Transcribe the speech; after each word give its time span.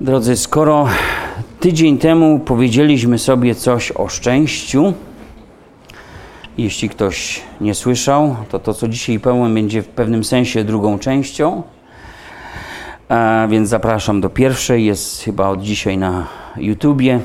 Drodzy, 0.00 0.36
skoro 0.36 0.88
tydzień 1.60 1.98
temu 1.98 2.38
powiedzieliśmy 2.38 3.18
sobie 3.18 3.54
coś 3.54 3.92
o 3.92 4.08
szczęściu, 4.08 4.94
jeśli 6.58 6.88
ktoś 6.88 7.42
nie 7.60 7.74
słyszał, 7.74 8.36
to 8.48 8.58
to, 8.58 8.74
co 8.74 8.88
dzisiaj 8.88 9.20
powiem, 9.20 9.54
będzie 9.54 9.82
w 9.82 9.88
pewnym 9.88 10.24
sensie 10.24 10.64
drugą 10.64 10.98
częścią. 10.98 11.62
A 13.08 13.46
więc 13.50 13.68
zapraszam 13.68 14.20
do 14.20 14.30
pierwszej, 14.30 14.84
jest 14.84 15.22
chyba 15.22 15.48
od 15.48 15.62
dzisiaj 15.62 15.98
na 15.98 16.26
YouTubie. 16.56 17.20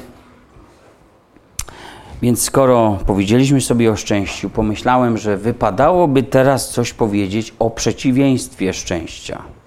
Więc 2.21 2.41
skoro 2.41 2.99
powiedzieliśmy 3.05 3.61
sobie 3.61 3.91
o 3.91 3.95
szczęściu, 3.95 4.49
pomyślałem, 4.49 5.17
że 5.17 5.37
wypadałoby 5.37 6.23
teraz 6.23 6.69
coś 6.69 6.93
powiedzieć 6.93 7.53
o 7.59 7.69
przeciwieństwie 7.69 8.73
szczęścia. 8.73 9.60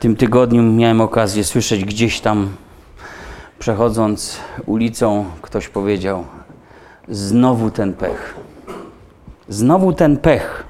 Tym 0.00 0.16
tygodniu 0.16 0.62
miałem 0.62 1.00
okazję 1.00 1.44
słyszeć 1.44 1.84
gdzieś 1.84 2.20
tam, 2.20 2.48
przechodząc 3.58 4.38
ulicą, 4.66 5.24
ktoś 5.42 5.68
powiedział: 5.68 6.24
Znowu 7.08 7.70
ten 7.70 7.92
pech. 7.92 8.34
Znowu 9.48 9.92
ten 9.92 10.16
pech. 10.16 10.66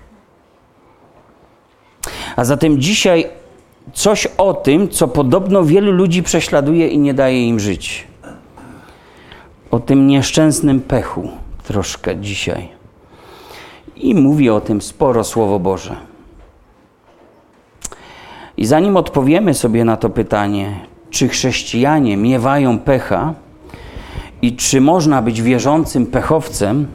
A 2.37 2.45
zatem 2.45 2.81
dzisiaj 2.81 3.29
coś 3.93 4.27
o 4.39 4.55
tym, 4.55 4.89
co 4.89 5.09
podobno 5.09 5.65
wielu 5.65 5.93
ludzi 5.93 6.23
prześladuje 6.23 6.89
i 6.89 6.99
nie 6.99 7.15
daje 7.15 7.49
im 7.49 7.61
żyć. 7.61 8.07
O 9.71 9.81
tym 9.81 10.07
nieszczęsnym 10.07 10.81
pechu 10.81 11.29
troszkę 11.65 12.17
dzisiaj. 12.17 12.69
I 13.97 14.15
mówi 14.15 14.51
o 14.51 14.61
tym 14.61 14.83
sporo 14.83 15.25
Słowo 15.25 15.59
Boże. 15.59 15.97
I 18.57 18.67
zanim 18.67 18.97
odpowiemy 18.97 19.55
sobie 19.55 19.85
na 19.85 19.97
to 19.97 20.11
pytanie, 20.11 20.81
czy 21.11 21.29
chrześcijanie 21.29 22.17
miewają 22.17 22.79
pecha 22.79 23.35
i 24.43 24.57
czy 24.57 24.81
można 24.81 25.23
być 25.23 25.43
wierzącym 25.43 26.07
pechowcem, 26.07 26.87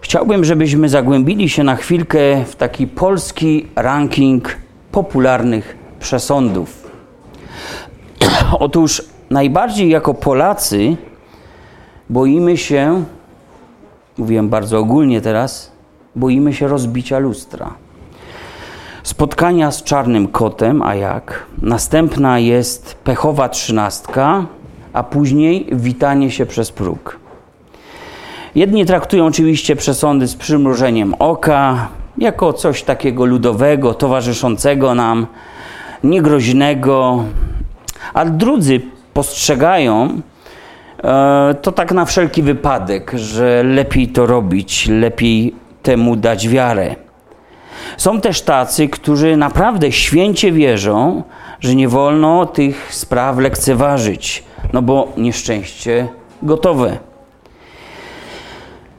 chciałbym, 0.00 0.44
żebyśmy 0.44 0.88
zagłębili 0.88 1.48
się 1.48 1.64
na 1.64 1.76
chwilkę 1.76 2.44
w 2.44 2.56
taki 2.56 2.86
polski 2.86 3.66
ranking 3.76 4.56
popularnych 4.92 5.76
przesądów. 6.00 6.90
Otóż 8.58 9.02
najbardziej 9.30 9.88
jako 9.88 10.14
Polacy 10.14 10.96
boimy 12.10 12.56
się, 12.56 13.04
mówiłem 14.18 14.48
bardzo 14.48 14.78
ogólnie 14.78 15.20
teraz, 15.20 15.72
boimy 16.16 16.54
się 16.54 16.68
rozbicia 16.68 17.18
lustra 17.18 17.74
spotkania 19.02 19.70
z 19.70 19.82
czarnym 19.82 20.28
kotem, 20.28 20.82
a 20.82 20.94
jak? 20.94 21.46
Następna 21.62 22.38
jest 22.38 22.94
pechowa 22.94 23.48
trzynastka, 23.48 24.46
a 24.92 25.02
później 25.02 25.66
witanie 25.72 26.30
się 26.30 26.46
przez 26.46 26.72
próg. 26.72 27.18
Jedni 28.54 28.86
traktują 28.86 29.26
oczywiście 29.26 29.76
przesądy 29.76 30.28
z 30.28 30.36
przymrużeniem 30.36 31.14
oka, 31.18 31.88
jako 32.18 32.52
coś 32.52 32.82
takiego 32.82 33.24
ludowego, 33.24 33.94
towarzyszącego 33.94 34.94
nam, 34.94 35.26
niegroźnego, 36.04 37.24
a 38.14 38.24
drudzy 38.24 38.80
postrzegają 39.14 40.20
e, 41.04 41.54
to 41.62 41.72
tak 41.72 41.92
na 41.92 42.04
wszelki 42.04 42.42
wypadek, 42.42 43.12
że 43.14 43.62
lepiej 43.62 44.08
to 44.08 44.26
robić, 44.26 44.88
lepiej 44.88 45.54
temu 45.82 46.16
dać 46.16 46.48
wiarę. 46.48 46.96
Są 47.96 48.20
też 48.20 48.42
tacy, 48.42 48.88
którzy 48.88 49.36
naprawdę 49.36 49.92
święcie 49.92 50.52
wierzą, 50.52 51.22
że 51.60 51.74
nie 51.74 51.88
wolno 51.88 52.46
tych 52.46 52.94
spraw 52.94 53.38
lekceważyć, 53.38 54.44
no 54.72 54.82
bo 54.82 55.12
nieszczęście 55.16 56.08
gotowe. 56.42 56.98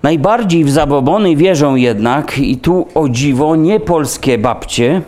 Najbardziej 0.04 0.64
w 0.64 0.72
zabobony 0.72 1.36
wierzą 1.36 1.76
jednak, 1.76 2.38
i 2.38 2.58
tu 2.58 2.88
o 2.96 3.10
dziwo, 3.10 3.56
nie 3.56 3.80
polskie 3.80 4.38
babcie, 4.38 5.02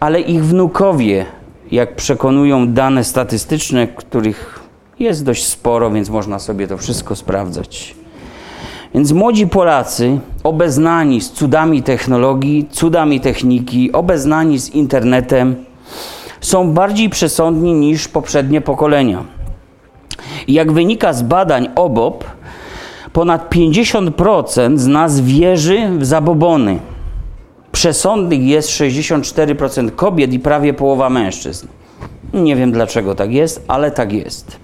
ale 0.00 0.20
ich 0.20 0.44
wnukowie, 0.44 1.26
jak 1.70 1.96
przekonują 1.96 2.68
dane 2.68 3.04
statystyczne, 3.04 3.88
których 3.88 4.60
jest 4.98 5.24
dość 5.24 5.46
sporo, 5.46 5.90
więc 5.90 6.10
można 6.10 6.38
sobie 6.38 6.68
to 6.68 6.78
wszystko 6.78 7.16
sprawdzać. 7.16 8.01
Więc 8.94 9.12
młodzi 9.12 9.46
Polacy, 9.46 10.18
obeznani 10.44 11.20
z 11.20 11.30
cudami 11.30 11.82
technologii, 11.82 12.68
cudami 12.70 13.20
techniki, 13.20 13.92
obeznani 13.92 14.58
z 14.58 14.70
internetem, 14.70 15.56
są 16.40 16.72
bardziej 16.72 17.10
przesądni 17.10 17.74
niż 17.74 18.08
poprzednie 18.08 18.60
pokolenia. 18.60 19.24
Jak 20.48 20.72
wynika 20.72 21.12
z 21.12 21.22
badań 21.22 21.68
OBOP, 21.74 22.24
ponad 23.12 23.54
50% 23.54 24.78
z 24.78 24.86
nas 24.86 25.20
wierzy 25.20 25.88
w 25.98 26.04
zabobony. 26.04 26.78
Przesądnych 27.72 28.42
jest 28.42 28.68
64% 28.68 29.90
kobiet 29.90 30.32
i 30.32 30.40
prawie 30.40 30.74
połowa 30.74 31.10
mężczyzn. 31.10 31.66
Nie 32.34 32.56
wiem 32.56 32.72
dlaczego 32.72 33.14
tak 33.14 33.32
jest, 33.32 33.64
ale 33.68 33.90
tak 33.90 34.12
jest. 34.12 34.61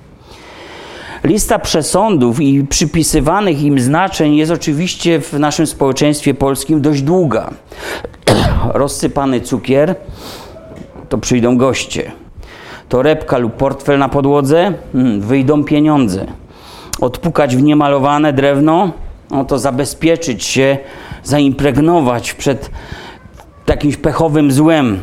Lista 1.24 1.58
przesądów 1.58 2.40
i 2.40 2.64
przypisywanych 2.64 3.62
im 3.62 3.80
znaczeń 3.80 4.36
jest 4.36 4.52
oczywiście 4.52 5.20
w 5.20 5.32
naszym 5.32 5.66
społeczeństwie 5.66 6.34
polskim 6.34 6.80
dość 6.80 7.02
długa. 7.02 7.50
Rozsypany 8.74 9.40
cukier, 9.40 9.94
to 11.08 11.18
przyjdą 11.18 11.56
goście. 11.56 12.12
Torebka 12.88 13.38
lub 13.38 13.52
portfel 13.52 13.98
na 13.98 14.08
podłodze, 14.08 14.74
hmm, 14.92 15.20
wyjdą 15.20 15.64
pieniądze. 15.64 16.26
Odpukać 17.00 17.56
w 17.56 17.62
niemalowane 17.62 18.32
drewno, 18.32 18.92
no 19.30 19.44
to 19.44 19.58
zabezpieczyć 19.58 20.44
się, 20.44 20.78
zaimpregnować 21.24 22.34
przed 22.34 22.70
jakimś 23.66 23.96
pechowym 23.96 24.52
złem, 24.52 24.98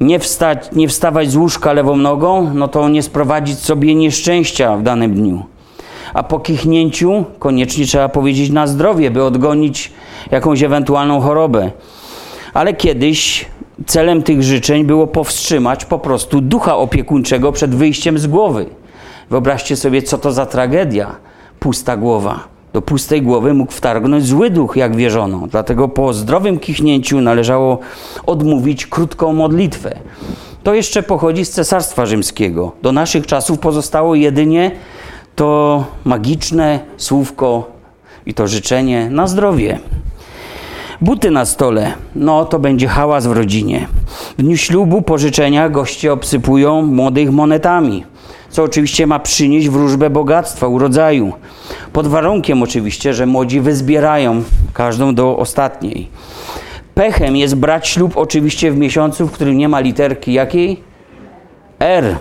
nie, 0.00 0.18
wstać, 0.18 0.68
nie 0.72 0.88
wstawać 0.88 1.30
z 1.30 1.36
łóżka 1.36 1.72
lewą 1.72 1.96
nogą, 1.96 2.54
no 2.54 2.68
to 2.68 2.88
nie 2.88 3.02
sprowadzić 3.02 3.58
sobie 3.58 3.94
nieszczęścia 3.94 4.76
w 4.76 4.82
danym 4.82 5.14
dniu. 5.14 5.42
A 6.14 6.22
po 6.22 6.40
kichnięciu 6.40 7.24
koniecznie 7.38 7.86
trzeba 7.86 8.08
powiedzieć 8.08 8.50
na 8.50 8.66
zdrowie, 8.66 9.10
by 9.10 9.24
odgonić 9.24 9.92
jakąś 10.30 10.62
ewentualną 10.62 11.20
chorobę. 11.20 11.70
Ale 12.54 12.74
kiedyś 12.74 13.46
celem 13.86 14.22
tych 14.22 14.42
życzeń 14.42 14.84
było 14.84 15.06
powstrzymać 15.06 15.84
po 15.84 15.98
prostu 15.98 16.40
ducha 16.40 16.76
opiekuńczego 16.76 17.52
przed 17.52 17.74
wyjściem 17.74 18.18
z 18.18 18.26
głowy. 18.26 18.66
Wyobraźcie 19.30 19.76
sobie, 19.76 20.02
co 20.02 20.18
to 20.18 20.32
za 20.32 20.46
tragedia. 20.46 21.16
Pusta 21.60 21.96
głowa. 21.96 22.49
Do 22.72 22.82
pustej 22.82 23.22
głowy 23.22 23.54
mógł 23.54 23.72
wtargnąć 23.72 24.26
zły 24.26 24.50
duch, 24.50 24.76
jak 24.76 24.96
wierzono. 24.96 25.46
Dlatego 25.50 25.88
po 25.88 26.12
zdrowym 26.12 26.58
kichnięciu 26.58 27.20
należało 27.20 27.78
odmówić 28.26 28.86
krótką 28.86 29.32
modlitwę. 29.32 29.96
To 30.62 30.74
jeszcze 30.74 31.02
pochodzi 31.02 31.44
z 31.44 31.50
Cesarstwa 31.50 32.06
Rzymskiego. 32.06 32.72
Do 32.82 32.92
naszych 32.92 33.26
czasów 33.26 33.58
pozostało 33.58 34.14
jedynie 34.14 34.70
to 35.36 35.84
magiczne 36.04 36.80
słówko 36.96 37.70
i 38.26 38.34
to 38.34 38.48
życzenie 38.48 39.10
na 39.10 39.26
zdrowie. 39.26 39.78
Buty 41.00 41.30
na 41.30 41.44
stole, 41.44 41.92
no 42.14 42.44
to 42.44 42.58
będzie 42.58 42.88
hałas 42.88 43.26
w 43.26 43.32
rodzinie. 43.32 43.86
W 44.38 44.42
dniu 44.42 44.56
ślubu 44.56 45.02
pożyczenia 45.02 45.68
goście 45.68 46.12
obsypują 46.12 46.82
młodych 46.82 47.32
monetami 47.32 48.04
co 48.50 48.62
oczywiście 48.62 49.06
ma 49.06 49.18
przynieść 49.18 49.68
wróżbę 49.68 50.10
bogactwa, 50.10 50.66
urodzaju. 50.66 51.32
Pod 51.92 52.06
warunkiem 52.06 52.62
oczywiście, 52.62 53.14
że 53.14 53.26
młodzi 53.26 53.60
wyzbierają 53.60 54.42
każdą 54.72 55.14
do 55.14 55.38
ostatniej. 55.38 56.08
Pechem 56.94 57.36
jest 57.36 57.54
brać 57.54 57.88
ślub 57.88 58.16
oczywiście 58.16 58.70
w 58.70 58.76
miesiącu, 58.76 59.26
w 59.26 59.32
którym 59.32 59.58
nie 59.58 59.68
ma 59.68 59.80
literki 59.80 60.32
jakiej? 60.32 60.80
R. 61.78 62.16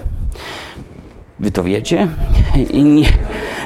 Wy 1.39 1.51
to 1.51 1.63
wiecie? 1.63 2.07
Nie, 2.73 3.05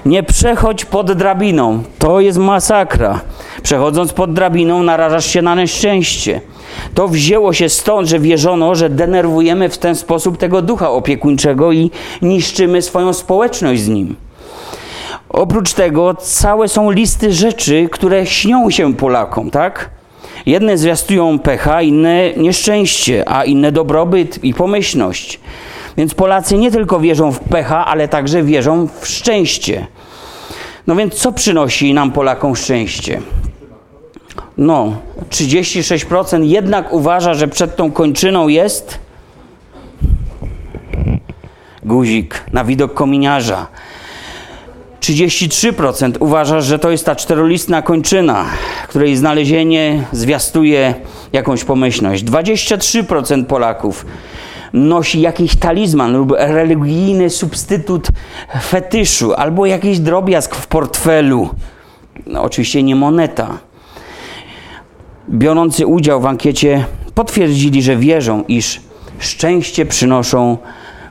nie 0.06 0.24
przechodź 0.24 0.86
pod 0.86 1.14
drabiną. 1.14 1.84
To 2.00 2.20
jest 2.20 2.38
masakra. 2.38 3.20
Przechodząc 3.64 4.14
pod 4.14 4.34
drabiną 4.34 4.84
narażasz 4.84 5.26
się 5.26 5.42
na 5.42 5.56
nieszczęście. 5.56 6.42
To 6.94 7.08
wzięło 7.08 7.54
się 7.54 7.70
stąd, 7.70 8.08
że 8.08 8.20
wierzono, 8.20 8.75
że 8.75 8.90
denerwujemy 8.90 9.70
w 9.70 9.78
ten 9.78 9.96
sposób 9.96 10.38
tego 10.38 10.62
ducha 10.62 10.92
opiekuńczego 10.92 11.72
i 11.72 11.92
niszczymy 12.22 12.81
swoją 12.81 13.14
społeczność 13.14 13.81
z 13.81 13.88
nim. 13.88 14.16
Oprócz 15.30 15.74
tego 15.74 16.16
całe 16.16 16.68
są 16.68 16.92
listy 16.92 17.34
rzeczy, 17.34 17.90
które 17.92 18.25
śnią 18.25 18.70
się 18.70 18.94
Polakom, 18.94 19.52
tak? 19.52 19.90
Jedne 20.46 20.78
zwiastują 20.78 21.40
pecha, 21.40 21.81
inne 21.81 22.34
nieszczęście, 22.38 23.30
a 23.30 23.46
inne 23.46 23.72
dobrobyt 23.72 24.44
i 24.44 24.54
pomyślność. 24.54 25.40
Więc 25.98 26.14
Polacy 26.14 26.58
nie 26.58 26.72
tylko 26.72 27.00
wierzą 27.00 27.31
w 27.31 27.40
pecha, 27.40 27.86
ale 27.86 28.08
także 28.08 28.44
wierzą 28.44 28.88
w 29.02 29.08
szczęście. 29.08 29.88
No 30.88 30.96
więc 30.96 31.14
co 31.14 31.31
przynosi 31.31 31.94
nam 31.94 32.12
Polakom 32.12 32.56
szczęście? 32.56 33.22
No, 34.58 34.98
36% 35.30 36.44
jednak 36.44 36.94
uważa, 36.94 37.34
że 37.34 37.48
przed 37.48 37.76
tą 37.76 37.92
kończyną 37.92 38.48
jest 38.48 39.00
guzik 41.84 42.44
na 42.54 42.64
widok 42.64 42.94
kominiarza. 42.94 43.68
33% 45.02 46.12
uważa, 46.20 46.62
że 46.62 46.80
to 46.80 46.92
jest 46.92 47.06
ta 47.06 47.16
czterolistna 47.16 47.82
kończyna, 47.82 48.46
której 48.88 49.16
znalezienie 49.16 50.04
zwiastuje 50.12 50.94
jakąś 51.34 51.64
pomyślność. 51.64 52.26
23% 52.26 53.46
Polaków 53.46 54.06
nosi 54.74 55.22
jakiś 55.22 55.56
talizman 55.56 56.14
lub 56.14 56.34
religijny 56.38 57.30
substytut 57.30 58.08
fetyszu 58.62 59.34
albo 59.34 59.66
jakiś 59.66 60.00
drobiazg 60.00 60.56
w 60.56 60.68
portfelu. 60.68 61.50
No, 62.26 62.42
oczywiście 62.42 62.84
nie 62.84 62.96
moneta. 62.96 63.58
Biorący 65.30 65.88
udział 65.88 66.22
w 66.22 66.25
ankiecie 66.25 66.86
potwierdzili, 67.16 67.81
że 67.81 67.98
wierzą, 67.98 68.44
iż 68.48 68.81
szczęście 69.20 69.86
przynoszą 69.86 70.58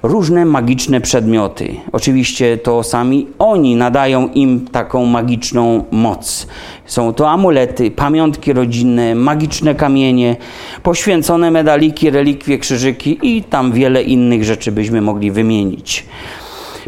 różne 0.03 0.45
magiczne 0.45 1.01
przedmioty. 1.01 1.77
Oczywiście 1.93 2.57
to 2.57 2.83
sami 2.83 3.27
oni 3.39 3.77
nadają 3.77 4.29
im 4.29 4.67
taką 4.73 5.07
magiczną 5.07 5.85
moc. 5.91 6.47
Są 6.87 7.13
to 7.13 7.31
amulety, 7.31 7.91
pamiątki 7.91 8.53
rodzinne, 8.53 9.15
magiczne 9.15 9.75
kamienie, 9.75 10.37
poświęcone 10.83 11.51
medaliki, 11.51 12.11
relikwie, 12.11 12.59
krzyżyki 12.59 13.19
i 13.23 13.43
tam 13.43 13.73
wiele 13.73 14.03
innych 14.03 14.45
rzeczy 14.45 14.73
byśmy 14.73 15.01
mogli 15.01 15.31
wymienić. 15.31 16.07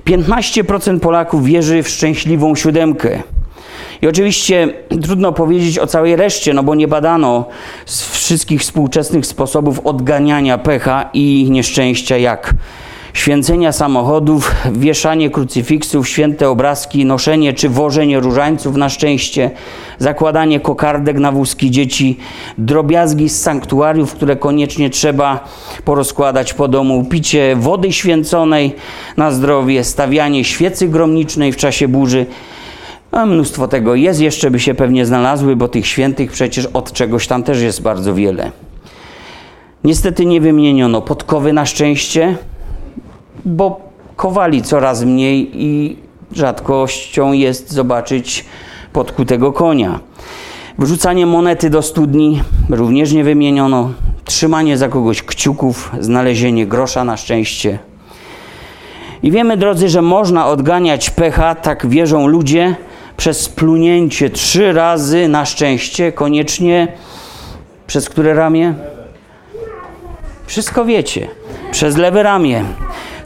15% 0.06 1.00
Polaków 1.00 1.44
wierzy 1.44 1.82
w 1.82 1.88
szczęśliwą 1.88 2.54
siódemkę. 2.54 3.22
I 4.02 4.06
oczywiście 4.06 4.68
trudno 5.02 5.32
powiedzieć 5.32 5.78
o 5.78 5.86
całej 5.86 6.16
reszcie, 6.16 6.54
no 6.54 6.62
bo 6.62 6.74
nie 6.74 6.88
badano 6.88 7.44
wszystkich 8.10 8.60
współczesnych 8.60 9.26
sposobów 9.26 9.80
odganiania 9.86 10.58
pecha 10.58 11.10
i 11.14 11.46
nieszczęścia, 11.50 12.16
jak 12.16 12.54
święcenia 13.14 13.72
samochodów, 13.72 14.54
wieszanie 14.72 15.30
krucyfiksów, 15.30 16.08
święte 16.08 16.48
obrazki, 16.48 17.04
noszenie 17.04 17.52
czy 17.52 17.68
wożenie 17.68 18.20
różańców 18.20 18.76
na 18.76 18.88
szczęście, 18.88 19.50
zakładanie 19.98 20.60
kokardek 20.60 21.18
na 21.18 21.32
wózki 21.32 21.70
dzieci, 21.70 22.16
drobiazgi 22.58 23.28
z 23.28 23.42
sanktuariów, 23.42 24.14
które 24.14 24.36
koniecznie 24.36 24.90
trzeba 24.90 25.48
porozkładać 25.84 26.54
po 26.54 26.68
domu, 26.68 27.04
picie 27.04 27.56
wody 27.56 27.92
święconej 27.92 28.74
na 29.16 29.30
zdrowie, 29.30 29.84
stawianie 29.84 30.44
świecy 30.44 30.88
gromnicznej 30.88 31.52
w 31.52 31.56
czasie 31.56 31.88
burzy. 31.88 32.26
A 33.14 33.26
mnóstwo 33.26 33.68
tego 33.68 33.94
jest, 33.94 34.20
jeszcze 34.20 34.50
by 34.50 34.60
się 34.60 34.74
pewnie 34.74 35.06
znalazły, 35.06 35.56
bo 35.56 35.68
tych 35.68 35.86
świętych 35.86 36.32
przecież 36.32 36.66
od 36.66 36.92
czegoś 36.92 37.26
tam 37.26 37.42
też 37.42 37.62
jest 37.62 37.82
bardzo 37.82 38.14
wiele. 38.14 38.52
Niestety 39.84 40.26
nie 40.26 40.40
wymieniono 40.40 41.02
podkowy 41.02 41.52
na 41.52 41.66
szczęście, 41.66 42.36
bo 43.44 43.80
kowali 44.16 44.62
coraz 44.62 45.04
mniej 45.04 45.50
i 45.52 45.96
rzadkością 46.32 47.32
jest 47.32 47.72
zobaczyć 47.72 48.44
podkutego 48.92 49.52
konia. 49.52 50.00
Wrzucanie 50.78 51.26
monety 51.26 51.70
do 51.70 51.82
studni 51.82 52.42
również 52.70 53.12
nie 53.12 53.24
wymieniono. 53.24 53.90
Trzymanie 54.24 54.78
za 54.78 54.88
kogoś 54.88 55.22
kciuków, 55.22 55.92
znalezienie 56.00 56.66
grosza 56.66 57.04
na 57.04 57.16
szczęście. 57.16 57.78
I 59.22 59.30
wiemy, 59.30 59.56
drodzy, 59.56 59.88
że 59.88 60.02
można 60.02 60.46
odganiać 60.46 61.10
pecha, 61.10 61.54
tak 61.54 61.86
wierzą 61.86 62.26
ludzie, 62.26 62.76
przez 63.16 63.48
plunięcie 63.48 64.30
trzy 64.30 64.72
razy 64.72 65.28
na 65.28 65.44
szczęście, 65.44 66.12
koniecznie 66.12 66.88
przez 67.86 68.08
które 68.08 68.34
ramię? 68.34 68.74
Wszystko 70.46 70.84
wiecie. 70.84 71.28
Przez 71.70 71.96
lewe 71.96 72.22
ramię. 72.22 72.64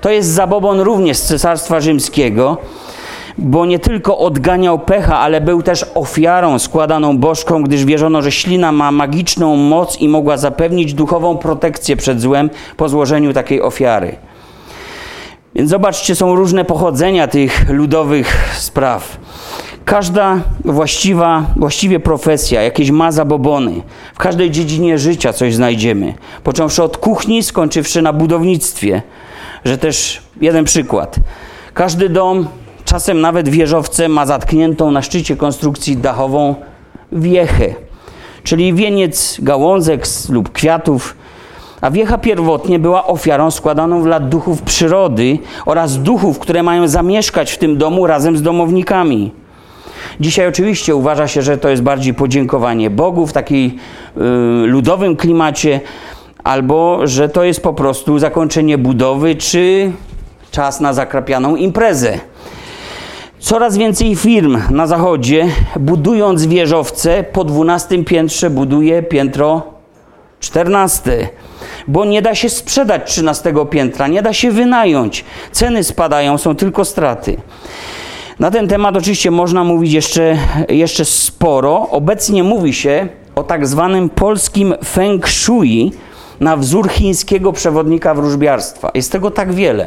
To 0.00 0.10
jest 0.10 0.28
zabobon 0.28 0.80
również 0.80 1.16
z 1.16 1.22
Cesarstwa 1.22 1.80
Rzymskiego, 1.80 2.56
bo 3.38 3.66
nie 3.66 3.78
tylko 3.78 4.18
odganiał 4.18 4.78
pecha, 4.78 5.18
ale 5.18 5.40
był 5.40 5.62
też 5.62 5.86
ofiarą 5.94 6.58
składaną 6.58 7.18
bożką, 7.18 7.62
gdyż 7.62 7.84
wierzono, 7.84 8.22
że 8.22 8.32
ślina 8.32 8.72
ma 8.72 8.92
magiczną 8.92 9.56
moc 9.56 10.00
i 10.00 10.08
mogła 10.08 10.36
zapewnić 10.36 10.94
duchową 10.94 11.36
protekcję 11.36 11.96
przed 11.96 12.20
złem 12.20 12.50
po 12.76 12.88
złożeniu 12.88 13.32
takiej 13.32 13.62
ofiary. 13.62 14.16
Więc 15.54 15.70
zobaczcie, 15.70 16.14
są 16.14 16.34
różne 16.34 16.64
pochodzenia 16.64 17.28
tych 17.28 17.70
ludowych 17.70 18.54
spraw. 18.58 19.18
Każda 19.88 20.40
właściwa, 20.64 21.44
właściwie 21.56 22.00
profesja, 22.00 22.62
jakieś 22.62 22.90
ma 22.90 23.12
zabobony. 23.12 23.82
W 24.14 24.18
każdej 24.18 24.50
dziedzinie 24.50 24.98
życia 24.98 25.32
coś 25.32 25.54
znajdziemy. 25.54 26.14
Począwszy 26.44 26.82
od 26.82 26.96
kuchni, 26.96 27.42
skończywszy 27.42 28.02
na 28.02 28.12
budownictwie 28.12 29.02
że 29.64 29.78
też 29.78 30.22
jeden 30.40 30.64
przykład. 30.64 31.16
Każdy 31.74 32.08
dom, 32.08 32.48
czasem 32.84 33.20
nawet 33.20 33.48
wieżowce, 33.48 34.08
ma 34.08 34.26
zatkniętą 34.26 34.90
na 34.90 35.02
szczycie 35.02 35.36
konstrukcji 35.36 35.96
dachową 35.96 36.54
wiechę, 37.12 37.74
czyli 38.42 38.74
wieniec 38.74 39.36
gałązek 39.42 40.06
lub 40.28 40.52
kwiatów. 40.52 41.16
A 41.80 41.90
wiecha 41.90 42.18
pierwotnie 42.18 42.78
była 42.78 43.06
ofiarą 43.06 43.50
składaną 43.50 44.02
dla 44.02 44.20
duchów 44.20 44.62
przyrody 44.62 45.38
oraz 45.66 46.02
duchów, 46.02 46.38
które 46.38 46.62
mają 46.62 46.88
zamieszkać 46.88 47.52
w 47.52 47.58
tym 47.58 47.78
domu 47.78 48.06
razem 48.06 48.36
z 48.36 48.42
domownikami. 48.42 49.32
Dzisiaj 50.20 50.48
oczywiście 50.48 50.96
uważa 50.96 51.28
się, 51.28 51.42
że 51.42 51.58
to 51.58 51.68
jest 51.68 51.82
bardziej 51.82 52.14
podziękowanie 52.14 52.90
Bogu 52.90 53.26
w 53.26 53.32
takiej 53.32 53.66
y, 53.66 54.20
ludowym 54.66 55.16
klimacie, 55.16 55.80
albo 56.44 57.06
że 57.06 57.28
to 57.28 57.44
jest 57.44 57.62
po 57.62 57.74
prostu 57.74 58.18
zakończenie 58.18 58.78
budowy, 58.78 59.36
czy 59.36 59.92
czas 60.50 60.80
na 60.80 60.92
zakrapianą 60.92 61.56
imprezę. 61.56 62.18
Coraz 63.38 63.76
więcej 63.76 64.16
firm 64.16 64.58
na 64.70 64.86
zachodzie, 64.86 65.48
budując 65.80 66.46
wieżowce, 66.46 67.24
po 67.32 67.44
12 67.44 68.04
piętrze 68.04 68.50
buduje 68.50 69.02
piętro 69.02 69.62
14, 70.40 71.28
bo 71.88 72.04
nie 72.04 72.22
da 72.22 72.34
się 72.34 72.48
sprzedać 72.48 73.10
13 73.12 73.54
piętra, 73.70 74.08
nie 74.08 74.22
da 74.22 74.32
się 74.32 74.50
wynająć. 74.50 75.24
Ceny 75.52 75.84
spadają, 75.84 76.38
są 76.38 76.54
tylko 76.54 76.84
straty. 76.84 77.36
Na 78.38 78.50
ten 78.50 78.68
temat 78.68 78.96
oczywiście 78.96 79.30
można 79.30 79.64
mówić 79.64 79.92
jeszcze, 79.92 80.36
jeszcze 80.68 81.04
sporo. 81.04 81.88
Obecnie 81.90 82.42
mówi 82.42 82.72
się 82.74 83.08
o 83.34 83.42
tak 83.42 83.66
zwanym 83.66 84.10
polskim 84.10 84.74
feng 84.84 85.28
shui, 85.28 85.92
na 86.40 86.56
wzór 86.56 86.90
chińskiego 86.90 87.52
przewodnika 87.52 88.14
wróżbiarstwa. 88.14 88.90
Jest 88.94 89.12
tego 89.12 89.30
tak 89.30 89.52
wiele. 89.52 89.86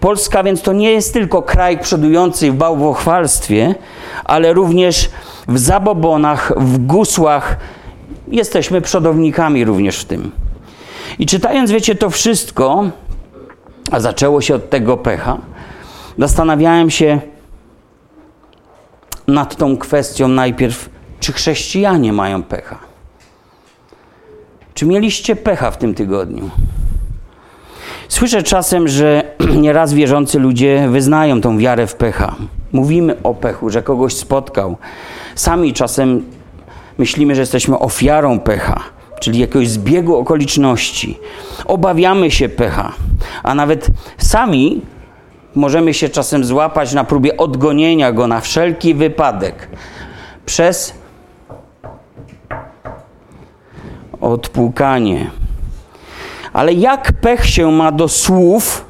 Polska 0.00 0.42
więc 0.42 0.62
to 0.62 0.72
nie 0.72 0.90
jest 0.90 1.12
tylko 1.12 1.42
kraj 1.42 1.78
przodujący 1.78 2.52
w 2.52 2.54
bałwochwalstwie, 2.54 3.74
ale 4.24 4.52
również 4.52 5.10
w 5.48 5.58
zabobonach, 5.58 6.52
w 6.56 6.78
gusłach. 6.78 7.56
Jesteśmy 8.28 8.80
przodownikami 8.80 9.64
również 9.64 9.98
w 9.98 10.04
tym. 10.04 10.30
I 11.18 11.26
czytając, 11.26 11.70
wiecie, 11.70 11.94
to 11.94 12.10
wszystko, 12.10 12.84
a 13.90 14.00
zaczęło 14.00 14.40
się 14.40 14.54
od 14.54 14.70
tego 14.70 14.96
pecha, 14.96 15.38
zastanawiałem 16.20 16.90
się 16.90 17.20
nad 19.26 19.56
tą 19.56 19.76
kwestią 19.76 20.28
najpierw, 20.28 20.90
czy 21.20 21.32
chrześcijanie 21.32 22.12
mają 22.12 22.42
pecha. 22.42 22.78
Czy 24.74 24.86
mieliście 24.86 25.36
pecha 25.36 25.70
w 25.70 25.78
tym 25.78 25.94
tygodniu? 25.94 26.50
Słyszę 28.08 28.42
czasem, 28.42 28.88
że 28.88 29.22
nieraz 29.64 29.94
wierzący 29.94 30.38
ludzie 30.38 30.88
wyznają 30.90 31.40
tą 31.40 31.58
wiarę 31.58 31.86
w 31.86 31.94
pecha. 31.94 32.34
Mówimy 32.72 33.22
o 33.22 33.34
pechu, 33.34 33.70
że 33.70 33.82
kogoś 33.82 34.16
spotkał. 34.16 34.76
Sami 35.34 35.72
czasem 35.72 36.24
myślimy, 36.98 37.34
że 37.34 37.40
jesteśmy 37.40 37.78
ofiarą 37.78 38.40
pecha, 38.40 38.80
czyli 39.20 39.38
jakiegoś 39.38 39.68
zbiegu 39.68 40.16
okoliczności. 40.16 41.18
Obawiamy 41.64 42.30
się 42.30 42.48
pecha, 42.48 42.92
a 43.42 43.54
nawet 43.54 43.86
sami 44.18 44.82
możemy 45.54 45.94
się 45.94 46.08
czasem 46.08 46.44
złapać 46.44 46.92
na 46.92 47.04
próbie 47.04 47.36
odgonienia 47.36 48.12
go 48.12 48.26
na 48.26 48.40
wszelki 48.40 48.94
wypadek 48.94 49.68
przez 50.46 50.94
odpłukanie. 54.20 55.30
Ale 56.52 56.72
jak 56.72 57.12
pech 57.12 57.46
się 57.46 57.72
ma 57.72 57.92
do 57.92 58.08
słów 58.08 58.84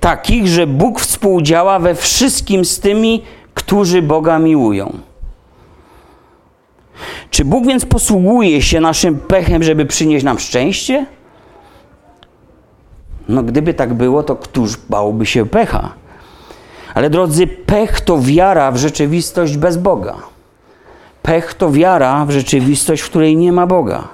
takich, 0.00 0.46
że 0.46 0.66
Bóg 0.66 1.00
współdziała 1.00 1.78
we 1.78 1.94
wszystkim 1.94 2.64
z 2.64 2.80
tymi, 2.80 3.22
którzy 3.54 4.02
Boga 4.02 4.38
miłują? 4.38 4.98
Czy 7.30 7.44
Bóg 7.44 7.66
więc 7.66 7.86
posługuje 7.86 8.62
się 8.62 8.80
naszym 8.80 9.18
pechem, 9.18 9.62
żeby 9.62 9.86
przynieść 9.86 10.24
nam 10.24 10.38
szczęście? 10.38 11.06
No, 13.30 13.42
gdyby 13.42 13.74
tak 13.74 13.94
było, 13.94 14.22
to 14.22 14.36
któż 14.36 14.76
bałby 14.76 15.26
się 15.26 15.46
pecha? 15.46 15.92
Ale 16.94 17.10
drodzy, 17.10 17.46
pech 17.46 18.00
to 18.00 18.18
wiara 18.20 18.72
w 18.72 18.76
rzeczywistość 18.76 19.56
bez 19.56 19.76
Boga. 19.76 20.16
Pech 21.22 21.54
to 21.54 21.70
wiara 21.72 22.26
w 22.26 22.30
rzeczywistość, 22.30 23.02
w 23.02 23.10
której 23.10 23.36
nie 23.36 23.52
ma 23.52 23.66
Boga. 23.66 24.08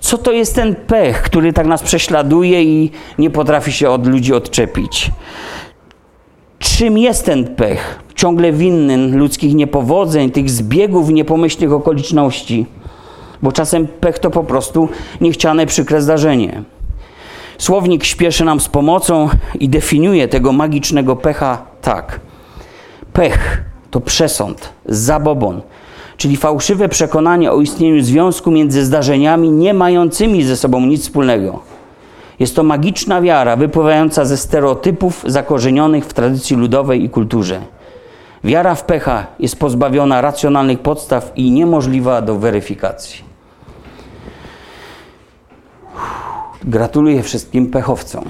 Co 0.00 0.18
to 0.18 0.32
jest 0.32 0.54
ten 0.54 0.74
pech, 0.74 1.22
który 1.22 1.52
tak 1.52 1.66
nas 1.66 1.82
prześladuje 1.82 2.64
i 2.64 2.90
nie 3.18 3.30
potrafi 3.30 3.72
się 3.72 3.90
od 3.90 4.06
ludzi 4.06 4.34
odczepić? 4.34 5.10
Czym 6.58 6.98
jest 6.98 7.24
ten 7.24 7.54
pech? 7.54 8.00
Ciągle 8.14 8.52
winny 8.52 8.96
ludzkich 8.96 9.54
niepowodzeń, 9.54 10.30
tych 10.30 10.50
zbiegów 10.50 11.08
niepomyślnych 11.08 11.72
okoliczności. 11.72 12.66
Bo 13.42 13.52
czasem 13.52 13.86
pech 13.86 14.18
to 14.18 14.30
po 14.30 14.44
prostu 14.44 14.88
niechciane 15.20 15.66
przykre 15.66 16.02
zdarzenie. 16.02 16.62
Słownik 17.60 18.04
śpieszy 18.04 18.44
nam 18.44 18.60
z 18.60 18.68
pomocą 18.68 19.28
i 19.60 19.68
definiuje 19.68 20.28
tego 20.28 20.52
magicznego 20.52 21.16
pecha 21.16 21.58
tak. 21.82 22.20
Pech 23.12 23.64
to 23.90 24.00
przesąd, 24.00 24.72
zabobon, 24.86 25.62
czyli 26.16 26.36
fałszywe 26.36 26.88
przekonanie 26.88 27.52
o 27.52 27.60
istnieniu 27.60 28.02
związku 28.02 28.50
między 28.50 28.84
zdarzeniami 28.84 29.50
nie 29.50 29.74
mającymi 29.74 30.44
ze 30.44 30.56
sobą 30.56 30.80
nic 30.80 31.02
wspólnego. 31.02 31.60
Jest 32.38 32.56
to 32.56 32.62
magiczna 32.62 33.20
wiara 33.20 33.56
wypływająca 33.56 34.24
ze 34.24 34.36
stereotypów 34.36 35.24
zakorzenionych 35.26 36.04
w 36.04 36.12
tradycji 36.12 36.56
ludowej 36.56 37.04
i 37.04 37.10
kulturze. 37.10 37.60
Wiara 38.44 38.74
w 38.74 38.84
pecha 38.84 39.26
jest 39.38 39.58
pozbawiona 39.58 40.20
racjonalnych 40.20 40.78
podstaw 40.78 41.32
i 41.36 41.50
niemożliwa 41.50 42.22
do 42.22 42.34
weryfikacji. 42.36 43.30
Gratuluję 46.64 47.22
wszystkim 47.22 47.66
pechowcom. 47.66 48.24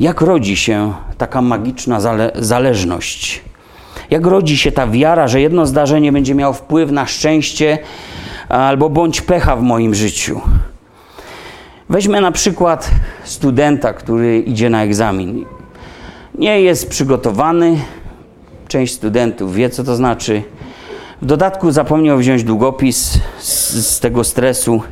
Jak 0.00 0.20
rodzi 0.20 0.56
się 0.56 0.94
taka 1.18 1.42
magiczna 1.42 2.00
zale 2.00 2.32
zależność? 2.34 3.42
Jak 4.10 4.26
rodzi 4.26 4.58
się 4.58 4.72
ta 4.72 4.86
wiara, 4.86 5.28
że 5.28 5.40
jedno 5.40 5.66
zdarzenie 5.66 6.12
będzie 6.12 6.34
miało 6.34 6.52
wpływ 6.52 6.90
na 6.90 7.06
szczęście 7.06 7.78
albo 8.48 8.90
bądź 8.90 9.20
pecha 9.20 9.56
w 9.56 9.62
moim 9.62 9.94
życiu? 9.94 10.40
Weźmy 11.88 12.20
na 12.20 12.32
przykład 12.32 12.90
studenta, 13.24 13.92
który 13.92 14.40
idzie 14.40 14.70
na 14.70 14.82
egzamin. 14.82 15.44
Nie 16.34 16.60
jest 16.60 16.88
przygotowany. 16.88 17.80
Część 18.68 18.94
studentów 18.94 19.54
wie, 19.54 19.70
co 19.70 19.84
to 19.84 19.96
znaczy. 19.96 20.42
W 21.22 21.26
dodatku 21.26 21.70
zapomniał 21.70 22.18
wziąć 22.18 22.44
długopis 22.44 23.18
z, 23.38 23.86
z 23.86 24.00
tego 24.00 24.24
stresu 24.24 24.82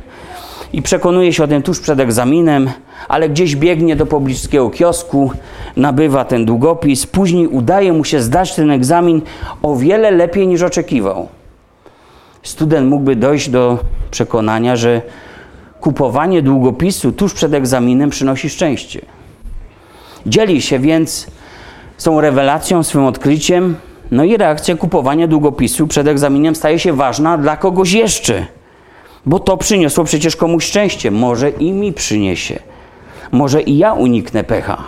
i 0.75 0.81
przekonuje 0.81 1.33
się 1.33 1.43
o 1.43 1.47
tym 1.47 1.61
tuż 1.61 1.79
przed 1.79 1.99
egzaminem, 1.99 2.69
ale 3.07 3.29
gdzieś 3.29 3.55
biegnie 3.55 3.95
do 3.95 4.05
pobliskiego 4.05 4.69
kiosku, 4.69 5.31
nabywa 5.77 6.25
ten 6.25 6.45
długopis, 6.45 7.07
później 7.07 7.47
udaje 7.47 7.93
mu 7.93 8.03
się 8.03 8.21
zdać 8.21 8.55
ten 8.55 8.71
egzamin 8.71 9.21
o 9.61 9.75
wiele 9.75 10.11
lepiej 10.11 10.47
niż 10.47 10.61
oczekiwał. 10.61 11.27
Student 12.43 12.89
mógłby 12.89 13.15
dojść 13.15 13.49
do 13.49 13.79
przekonania, 14.11 14.75
że 14.75 15.01
kupowanie 15.79 16.41
długopisu 16.41 17.11
tuż 17.11 17.33
przed 17.33 17.53
egzaminem 17.53 18.09
przynosi 18.09 18.49
szczęście. 18.49 19.01
Dzieli 20.25 20.61
się 20.61 20.79
więc 20.79 21.27
tą 22.03 22.21
rewelacją, 22.21 22.83
swym 22.83 23.05
odkryciem, 23.05 23.75
no 24.11 24.23
i 24.23 24.37
reakcja 24.37 24.75
kupowania 24.75 25.27
długopisu 25.27 25.87
przed 25.87 26.07
egzaminem 26.07 26.55
staje 26.55 26.79
się 26.79 26.93
ważna 26.93 27.37
dla 27.37 27.57
kogoś 27.57 27.91
jeszcze. 27.91 28.54
Bo 29.25 29.39
to 29.39 29.57
przyniosło 29.57 30.03
przecież 30.03 30.35
komuś 30.35 30.65
szczęście. 30.65 31.11
Może 31.11 31.49
i 31.49 31.71
mi 31.71 31.93
przyniesie. 31.93 32.59
Może 33.31 33.61
i 33.61 33.77
ja 33.77 33.93
uniknę 33.93 34.43
pecha. 34.43 34.83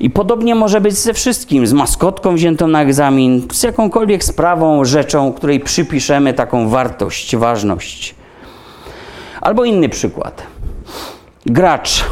I 0.00 0.10
podobnie 0.10 0.54
może 0.54 0.80
być 0.80 0.94
ze 0.94 1.14
wszystkim, 1.14 1.66
z 1.66 1.72
maskotką 1.72 2.34
wziętą 2.34 2.66
na 2.66 2.82
egzamin, 2.82 3.42
z 3.52 3.62
jakąkolwiek 3.62 4.24
sprawą, 4.24 4.84
rzeczą, 4.84 5.32
której 5.32 5.60
przypiszemy 5.60 6.34
taką 6.34 6.68
wartość, 6.68 7.36
ważność. 7.36 8.14
Albo 9.40 9.64
inny 9.64 9.88
przykład. 9.88 10.42
Gracz 11.46 12.04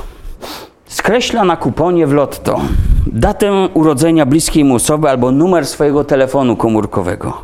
skreśla 0.87 1.45
na 1.45 1.57
kuponie 1.57 2.07
w 2.07 2.13
lotto 2.13 2.61
datę 3.07 3.69
urodzenia 3.75 4.27
bliskiej 4.27 4.65
mu 4.65 4.75
osoby 4.75 5.11
albo 5.11 5.33
numer 5.33 5.67
swojego 5.67 6.05
telefonu 6.05 6.57
komórkowego. 6.57 7.43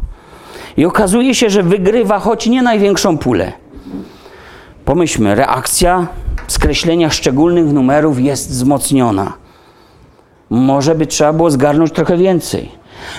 I 0.77 0.85
okazuje 0.85 1.35
się, 1.35 1.51
że 1.51 1.63
wygrywa 1.63 2.19
choć 2.19 2.47
nie 2.47 2.63
największą 2.63 3.19
pulę. 3.19 3.53
Pomyślmy, 4.87 5.35
reakcja 5.35 6.07
skreślenia 6.47 7.11
szczególnych 7.11 7.73
numerów 7.73 8.21
jest 8.21 8.51
wzmocniona. 8.51 9.33
Może 10.51 10.95
by 10.95 11.07
trzeba 11.07 11.33
było 11.33 11.51
zgarnąć 11.51 11.93
trochę 11.93 12.17
więcej. 12.17 12.71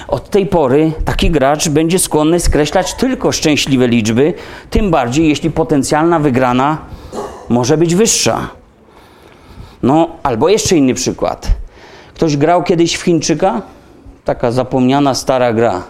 Od 0.08 0.30
tej 0.30 0.46
pory 0.46 0.92
taki 1.06 1.32
gracz 1.32 1.70
będzie 1.70 2.00
skłonny 2.00 2.40
skreślać 2.40 2.94
tylko 2.94 3.32
szczęśliwe 3.32 3.88
liczby, 3.88 4.34
tym 4.70 4.92
bardziej 4.92 5.30
jeśli 5.30 5.52
potencjalna 5.52 6.20
wygrana 6.20 6.78
może 7.50 7.78
być 7.78 7.96
wyższa. 7.96 8.50
No, 9.84 10.10
albo 10.24 10.50
jeszcze 10.50 10.76
inny 10.76 10.94
przykład. 10.94 11.48
Ktoś 12.14 12.38
grał 12.38 12.64
kiedyś 12.64 12.96
w 12.96 13.02
Chińczyka? 13.02 13.62
Taka 14.26 14.52
zapomniana 14.52 15.14
stara 15.14 15.54
gra. 15.54 15.84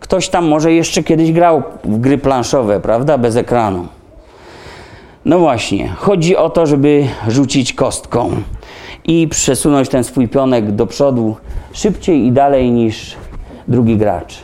Ktoś 0.00 0.28
tam 0.28 0.46
może 0.46 0.72
jeszcze 0.72 1.02
kiedyś 1.02 1.32
grał 1.32 1.62
w 1.84 2.00
gry 2.00 2.18
planszowe, 2.18 2.80
prawda? 2.80 3.18
Bez 3.18 3.36
ekranu. 3.36 3.88
No 5.24 5.38
właśnie, 5.38 5.88
chodzi 5.88 6.36
o 6.36 6.50
to, 6.50 6.66
żeby 6.66 7.08
rzucić 7.28 7.72
kostką 7.72 8.30
i 9.04 9.28
przesunąć 9.28 9.88
ten 9.88 10.04
swój 10.04 10.28
pionek 10.28 10.72
do 10.72 10.86
przodu 10.86 11.36
szybciej 11.72 12.26
i 12.26 12.32
dalej 12.32 12.70
niż 12.70 13.16
drugi 13.68 13.96
gracz. 13.96 14.34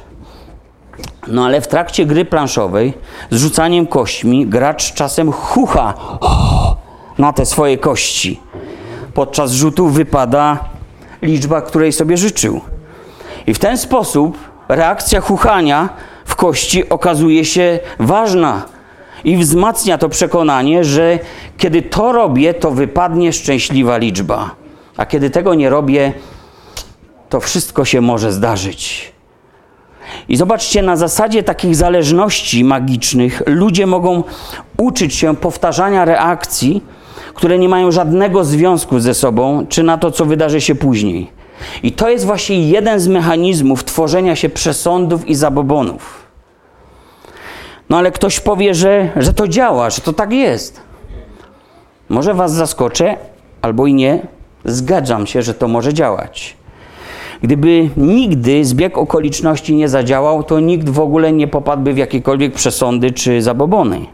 No 1.26 1.44
ale 1.44 1.60
w 1.60 1.68
trakcie 1.68 2.06
gry 2.06 2.24
planszowej 2.24 2.94
z 3.30 3.36
rzucaniem 3.36 3.86
kośćmi 3.86 4.46
gracz 4.46 4.94
czasem 4.94 5.32
chucha 5.32 5.94
na 7.18 7.32
te 7.32 7.46
swoje 7.46 7.78
kości. 7.78 8.40
Podczas 9.14 9.52
rzutu 9.52 9.88
wypada 9.88 10.58
liczba, 11.22 11.60
której 11.60 11.92
sobie 11.92 12.16
życzył. 12.16 12.60
I 13.46 13.54
w 13.54 13.58
ten 13.58 13.78
sposób 13.78 14.38
reakcja 14.68 15.20
chuchania 15.20 15.88
w 16.24 16.36
kości 16.36 16.88
okazuje 16.88 17.44
się 17.44 17.78
ważna 17.98 18.62
i 19.24 19.36
wzmacnia 19.36 19.98
to 19.98 20.08
przekonanie, 20.08 20.84
że 20.84 21.18
kiedy 21.58 21.82
to 21.82 22.12
robię, 22.12 22.54
to 22.54 22.70
wypadnie 22.70 23.32
szczęśliwa 23.32 23.96
liczba. 23.96 24.50
A 24.96 25.06
kiedy 25.06 25.30
tego 25.30 25.54
nie 25.54 25.70
robię, 25.70 26.12
to 27.28 27.40
wszystko 27.40 27.84
się 27.84 28.00
może 28.00 28.32
zdarzyć. 28.32 29.12
I 30.28 30.36
zobaczcie, 30.36 30.82
na 30.82 30.96
zasadzie 30.96 31.42
takich 31.42 31.76
zależności 31.76 32.64
magicznych 32.64 33.42
ludzie 33.46 33.86
mogą 33.86 34.24
uczyć 34.76 35.14
się 35.14 35.36
powtarzania 35.36 36.04
reakcji, 36.04 36.82
które 37.34 37.58
nie 37.58 37.68
mają 37.68 37.90
żadnego 37.90 38.44
związku 38.44 39.00
ze 39.00 39.14
sobą, 39.14 39.66
czy 39.68 39.82
na 39.82 39.98
to, 39.98 40.10
co 40.10 40.24
wydarzy 40.24 40.60
się 40.60 40.74
później. 40.74 41.30
I 41.82 41.92
to 41.92 42.08
jest 42.08 42.24
właśnie 42.24 42.68
jeden 42.68 43.00
z 43.00 43.08
mechanizmów 43.08 43.84
tworzenia 43.84 44.36
się 44.36 44.48
przesądów 44.48 45.28
i 45.28 45.34
zabobonów. 45.34 46.19
No 47.90 47.96
ale 47.96 48.12
ktoś 48.12 48.40
powie, 48.40 48.74
że, 48.74 49.08
że 49.16 49.32
to 49.32 49.48
działa, 49.48 49.90
że 49.90 50.00
to 50.00 50.12
tak 50.12 50.32
jest. 50.32 50.80
Może 52.08 52.34
was 52.34 52.52
zaskoczę, 52.52 53.16
albo 53.62 53.86
i 53.86 53.94
nie. 53.94 54.26
Zgadzam 54.64 55.26
się, 55.26 55.42
że 55.42 55.54
to 55.54 55.68
może 55.68 55.94
działać. 55.94 56.56
Gdyby 57.42 57.90
nigdy 57.96 58.64
zbieg 58.64 58.98
okoliczności 58.98 59.76
nie 59.76 59.88
zadziałał, 59.88 60.42
to 60.42 60.60
nikt 60.60 60.88
w 60.88 61.00
ogóle 61.00 61.32
nie 61.32 61.48
popadłby 61.48 61.92
w 61.92 61.96
jakiekolwiek 61.96 62.54
przesądy 62.54 63.10
czy 63.10 63.42
zabobony. 63.42 64.06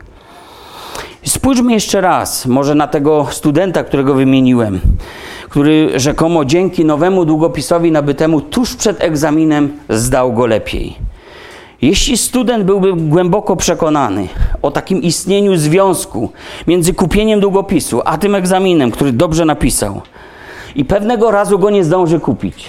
Spójrzmy 1.24 1.72
jeszcze 1.72 2.00
raz, 2.00 2.46
może 2.46 2.74
na 2.74 2.86
tego 2.86 3.26
studenta, 3.30 3.84
którego 3.84 4.14
wymieniłem, 4.14 4.80
który 5.48 6.00
rzekomo 6.00 6.44
dzięki 6.44 6.84
nowemu 6.84 7.24
długopisowi 7.24 7.92
nabytemu 7.92 8.40
tuż 8.40 8.76
przed 8.76 9.02
egzaminem 9.02 9.72
zdał 9.88 10.32
go 10.32 10.46
lepiej. 10.46 11.05
Jeśli 11.82 12.16
student 12.16 12.64
byłby 12.64 12.92
głęboko 12.92 13.56
przekonany 13.56 14.28
o 14.62 14.70
takim 14.70 15.02
istnieniu 15.02 15.56
związku 15.56 16.30
między 16.66 16.94
kupieniem 16.94 17.40
długopisu 17.40 18.02
a 18.04 18.18
tym 18.18 18.34
egzaminem, 18.34 18.90
który 18.90 19.12
dobrze 19.12 19.44
napisał, 19.44 20.00
i 20.74 20.84
pewnego 20.84 21.30
razu 21.30 21.58
go 21.58 21.70
nie 21.70 21.84
zdąży 21.84 22.20
kupić, 22.20 22.64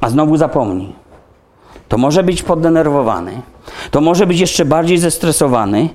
a 0.00 0.10
znowu 0.10 0.36
zapomni, 0.36 0.92
to 1.88 1.98
może 1.98 2.22
być 2.22 2.42
poddenerwowany, 2.42 3.42
to 3.90 4.00
może 4.00 4.26
być 4.26 4.40
jeszcze 4.40 4.64
bardziej 4.64 4.98
zestresowany 4.98 5.88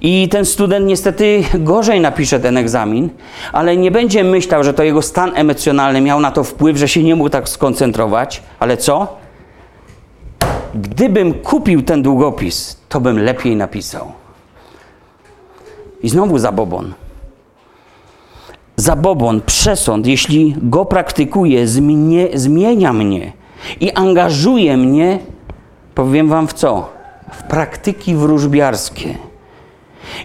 i 0.00 0.28
ten 0.28 0.44
student 0.44 0.86
niestety 0.86 1.44
gorzej 1.54 2.00
napisze 2.00 2.40
ten 2.40 2.56
egzamin, 2.56 3.10
ale 3.52 3.76
nie 3.76 3.90
będzie 3.90 4.24
myślał, 4.24 4.64
że 4.64 4.74
to 4.74 4.82
jego 4.82 5.02
stan 5.02 5.32
emocjonalny 5.34 6.00
miał 6.00 6.20
na 6.20 6.30
to 6.30 6.44
wpływ, 6.44 6.76
że 6.76 6.88
się 6.88 7.02
nie 7.02 7.16
mógł 7.16 7.30
tak 7.30 7.48
skoncentrować, 7.48 8.42
ale 8.60 8.76
co? 8.76 9.16
Gdybym 10.74 11.34
kupił 11.34 11.82
ten 11.82 12.02
długopis, 12.02 12.80
to 12.88 13.00
bym 13.00 13.18
lepiej 13.18 13.56
napisał. 13.56 14.12
I 16.02 16.08
znowu 16.08 16.38
zabobon. 16.38 16.94
Zabobon, 18.76 19.40
przesąd, 19.40 20.06
jeśli 20.06 20.54
go 20.62 20.84
praktykuję, 20.84 21.66
zmienia, 21.66 22.26
zmienia 22.34 22.92
mnie 22.92 23.32
i 23.80 23.92
angażuje 23.92 24.76
mnie, 24.76 25.18
powiem 25.94 26.28
wam 26.28 26.48
w 26.48 26.52
co? 26.52 26.88
W 27.32 27.42
praktyki 27.42 28.14
wróżbiarskie. 28.14 29.14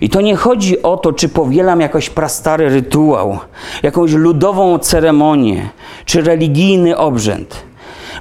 I 0.01 0.09
to 0.09 0.21
nie 0.21 0.35
chodzi 0.35 0.81
o 0.81 0.97
to, 0.97 1.13
czy 1.13 1.29
powielam 1.29 1.81
jakiś 1.81 2.09
prastary 2.09 2.69
rytuał, 2.69 3.39
jakąś 3.83 4.11
ludową 4.11 4.79
ceremonię, 4.79 5.69
czy 6.05 6.21
religijny 6.21 6.97
obrzęd, 6.97 7.63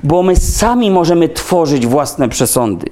bo 0.02 0.22
my 0.22 0.36
sami 0.36 0.90
możemy 0.90 1.28
tworzyć 1.28 1.86
własne 1.86 2.28
przesądy. 2.28 2.90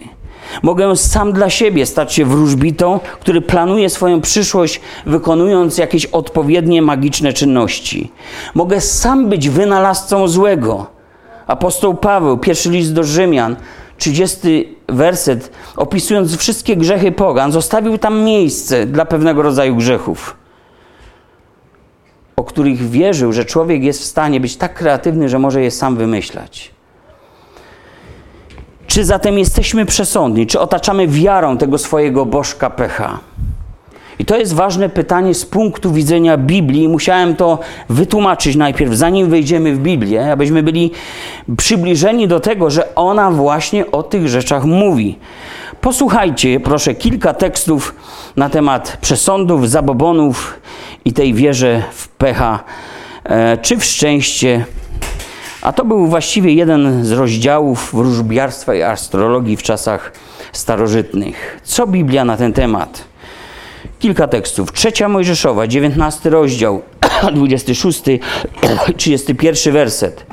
Mogę 0.63 0.97
sam 0.97 1.33
dla 1.33 1.51
siebie 1.51 1.87
stać 1.87 2.13
się 2.13 2.25
wróżbitą, 2.25 3.01
który 3.21 3.41
planuje 3.41 3.91
swoją 3.91 4.21
przyszłość, 4.21 4.81
wykonując 5.07 5.79
jakieś 5.79 6.07
odpowiednie 6.07 6.83
magiczne 6.83 7.33
czynności. 7.33 8.13
Mogę 8.55 8.81
sam 8.81 9.29
być 9.29 9.49
wynalazcą 9.49 10.29
złego. 10.29 10.87
Apostoł 11.47 11.95
Paweł, 11.95 12.39
pierwszy 12.39 12.71
list 12.71 12.93
do 12.93 13.05
Rzymian, 13.05 13.57
30 13.99 14.77
werset, 14.89 15.51
opisując 15.77 16.37
wszystkie 16.37 16.77
grzechy 16.77 17.13
pogan, 17.13 17.53
zostawił 17.53 17.99
tam 17.99 18.21
miejsce 18.21 18.87
dla 18.87 19.05
pewnego 19.05 19.43
rodzaju 19.43 19.77
grzechów, 19.77 20.37
o 22.37 22.45
których 22.45 22.91
wierzył, 22.91 23.33
że 23.33 23.45
człowiek 23.45 23.83
jest 23.83 24.01
w 24.01 24.05
stanie 24.05 24.41
być 24.41 24.57
tak 24.57 24.75
kreatywny, 24.75 25.29
że 25.29 25.39
może 25.39 25.63
je 25.63 25.71
sam 25.71 25.97
wymyślać. 25.97 26.71
Czy 28.91 29.05
zatem 29.05 29.39
jesteśmy 29.39 29.87
przesądni? 29.87 30.47
Czy 30.47 30.61
otaczamy 30.61 31.09
wiarą 31.09 31.59
tego 31.59 31.79
swojego 31.79 32.27
bożka 32.27 32.71
pecha? 32.71 33.19
I 34.19 34.25
to 34.25 34.37
jest 34.37 34.55
ważne 34.55 34.89
pytanie 34.89 35.35
z 35.35 35.47
punktu 35.47 35.93
widzenia 35.93 36.37
Biblii. 36.37 36.89
Musiałem 36.89 37.37
to 37.37 37.59
wytłumaczyć 37.89 38.57
najpierw, 38.57 38.95
zanim 38.95 39.31
wejdziemy 39.31 39.75
w 39.75 39.79
Biblię, 39.79 40.33
abyśmy 40.33 40.63
byli 40.63 40.91
przybliżeni 41.57 42.29
do 42.29 42.41
tego, 42.41 42.71
że 42.71 42.95
ona 42.95 43.31
właśnie 43.31 43.91
o 43.91 44.03
tych 44.03 44.29
rzeczach 44.29 44.65
mówi. 44.65 45.19
Posłuchajcie, 45.81 46.61
proszę, 46.61 46.95
kilka 46.95 47.35
tekstów 47.35 47.95
na 48.37 48.51
temat 48.51 48.99
przesądów, 49.01 49.71
zabobonów 49.71 50.61
i 51.05 51.13
tej 51.13 51.35
wierze 51.35 51.83
w 51.93 52.09
pecha, 52.09 52.65
e, 53.25 53.59
czy 53.59 53.77
w 53.77 53.85
szczęście. 53.85 54.65
A 55.63 55.73
to 55.73 55.85
był 55.85 56.07
właściwie 56.07 56.55
jeden 56.55 57.05
z 57.05 57.13
rozdziałów 57.13 57.91
wróżbiarstwa 57.95 58.75
i 58.75 58.83
astrologii 58.83 59.57
w 59.57 59.63
czasach 59.63 60.13
starożytnych. 60.53 61.61
Co 61.65 61.87
Biblia 61.87 62.25
na 62.25 62.37
ten 62.37 62.53
temat? 62.53 63.05
Kilka 63.99 64.29
tekstów. 64.29 64.73
Trzecia 64.73 65.09
Mojżeszowa, 65.09 65.67
19 65.67 66.31
rozdział, 66.31 66.83
26, 67.35 68.03
31 68.97 69.73
werset. 69.73 70.27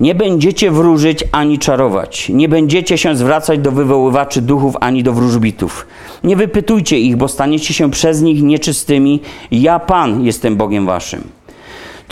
Nie 0.00 0.14
będziecie 0.14 0.70
wróżyć 0.70 1.24
ani 1.32 1.58
czarować. 1.58 2.28
Nie 2.28 2.48
będziecie 2.48 2.98
się 2.98 3.16
zwracać 3.16 3.58
do 3.58 3.72
wywoływaczy 3.72 4.42
duchów 4.42 4.76
ani 4.80 5.02
do 5.02 5.12
wróżbitów. 5.12 5.86
Nie 6.24 6.36
wypytujcie 6.36 6.98
ich, 6.98 7.16
bo 7.16 7.28
staniecie 7.28 7.74
się 7.74 7.90
przez 7.90 8.22
nich 8.22 8.42
nieczystymi. 8.42 9.20
Ja, 9.50 9.78
Pan, 9.78 10.24
jestem 10.24 10.56
Bogiem 10.56 10.86
waszym. 10.86 11.41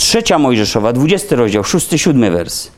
Trzecia 0.01 0.39
Mojżeszowa, 0.39 0.93
20 0.93 1.37
rozdział, 1.37 1.63
6-7 1.63 2.33
wers. 2.33 2.71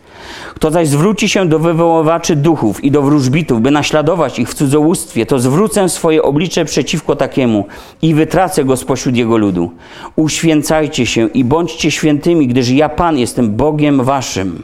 Kto 0.54 0.70
zaś 0.70 0.88
zwróci 0.88 1.28
się 1.28 1.48
do 1.48 1.58
wywoływaczy 1.58 2.36
duchów 2.36 2.84
i 2.84 2.90
do 2.90 3.02
wróżbitów, 3.02 3.60
by 3.60 3.70
naśladować 3.70 4.38
ich 4.38 4.48
w 4.48 4.54
cudzołóstwie, 4.54 5.26
to 5.26 5.38
zwrócę 5.38 5.88
swoje 5.88 6.22
oblicze 6.22 6.64
przeciwko 6.64 7.16
takiemu 7.16 7.66
i 8.02 8.14
wytracę 8.14 8.64
go 8.64 8.76
spośród 8.76 9.16
jego 9.16 9.36
ludu. 9.36 9.70
Uświęcajcie 10.16 11.06
się 11.06 11.28
i 11.28 11.44
bądźcie 11.44 11.90
świętymi, 11.90 12.48
gdyż 12.48 12.68
ja 12.68 12.88
Pan 12.88 13.18
jestem 13.18 13.56
Bogiem 13.56 14.04
waszym. 14.04 14.62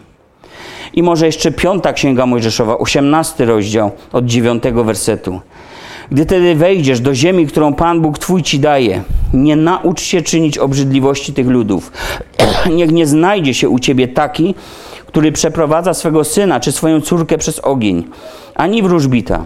I 0.95 1.03
może 1.03 1.27
jeszcze 1.27 1.53
piąta 1.53 1.93
księga 1.93 2.27
Mojżeszowa, 2.27 2.79
osiemnasty 2.79 3.45
rozdział 3.45 3.91
od 4.13 4.27
dziewiątego 4.27 4.85
wersetu. 4.85 5.41
Gdy 6.11 6.27
tedy 6.27 6.55
wejdziesz 6.55 7.01
do 7.01 7.15
ziemi, 7.15 7.47
którą 7.47 7.75
Pan 7.75 8.01
Bóg 8.01 8.19
Twój 8.19 8.43
Ci 8.43 8.59
daje, 8.59 9.03
nie 9.35 9.57
naucz 9.57 10.01
się 10.01 10.23
czynić 10.23 10.59
obrzydliwości 10.59 11.33
tych 11.33 11.47
ludów. 11.47 11.93
Niech 12.77 12.93
nie 12.93 13.07
znajdzie 13.07 13.55
się 13.55 13.69
u 13.69 13.79
Ciebie 13.79 14.09
taki, 14.09 14.55
który 15.07 15.33
przeprowadza 15.33 15.95
swego 15.95 16.25
syna 16.25 16.61
czy 16.61 16.73
swoją 16.73 17.01
córkę 17.01 17.39
przez 17.39 17.59
ogień, 17.59 18.05
ani 18.55 18.83
wróżbita, 18.83 19.45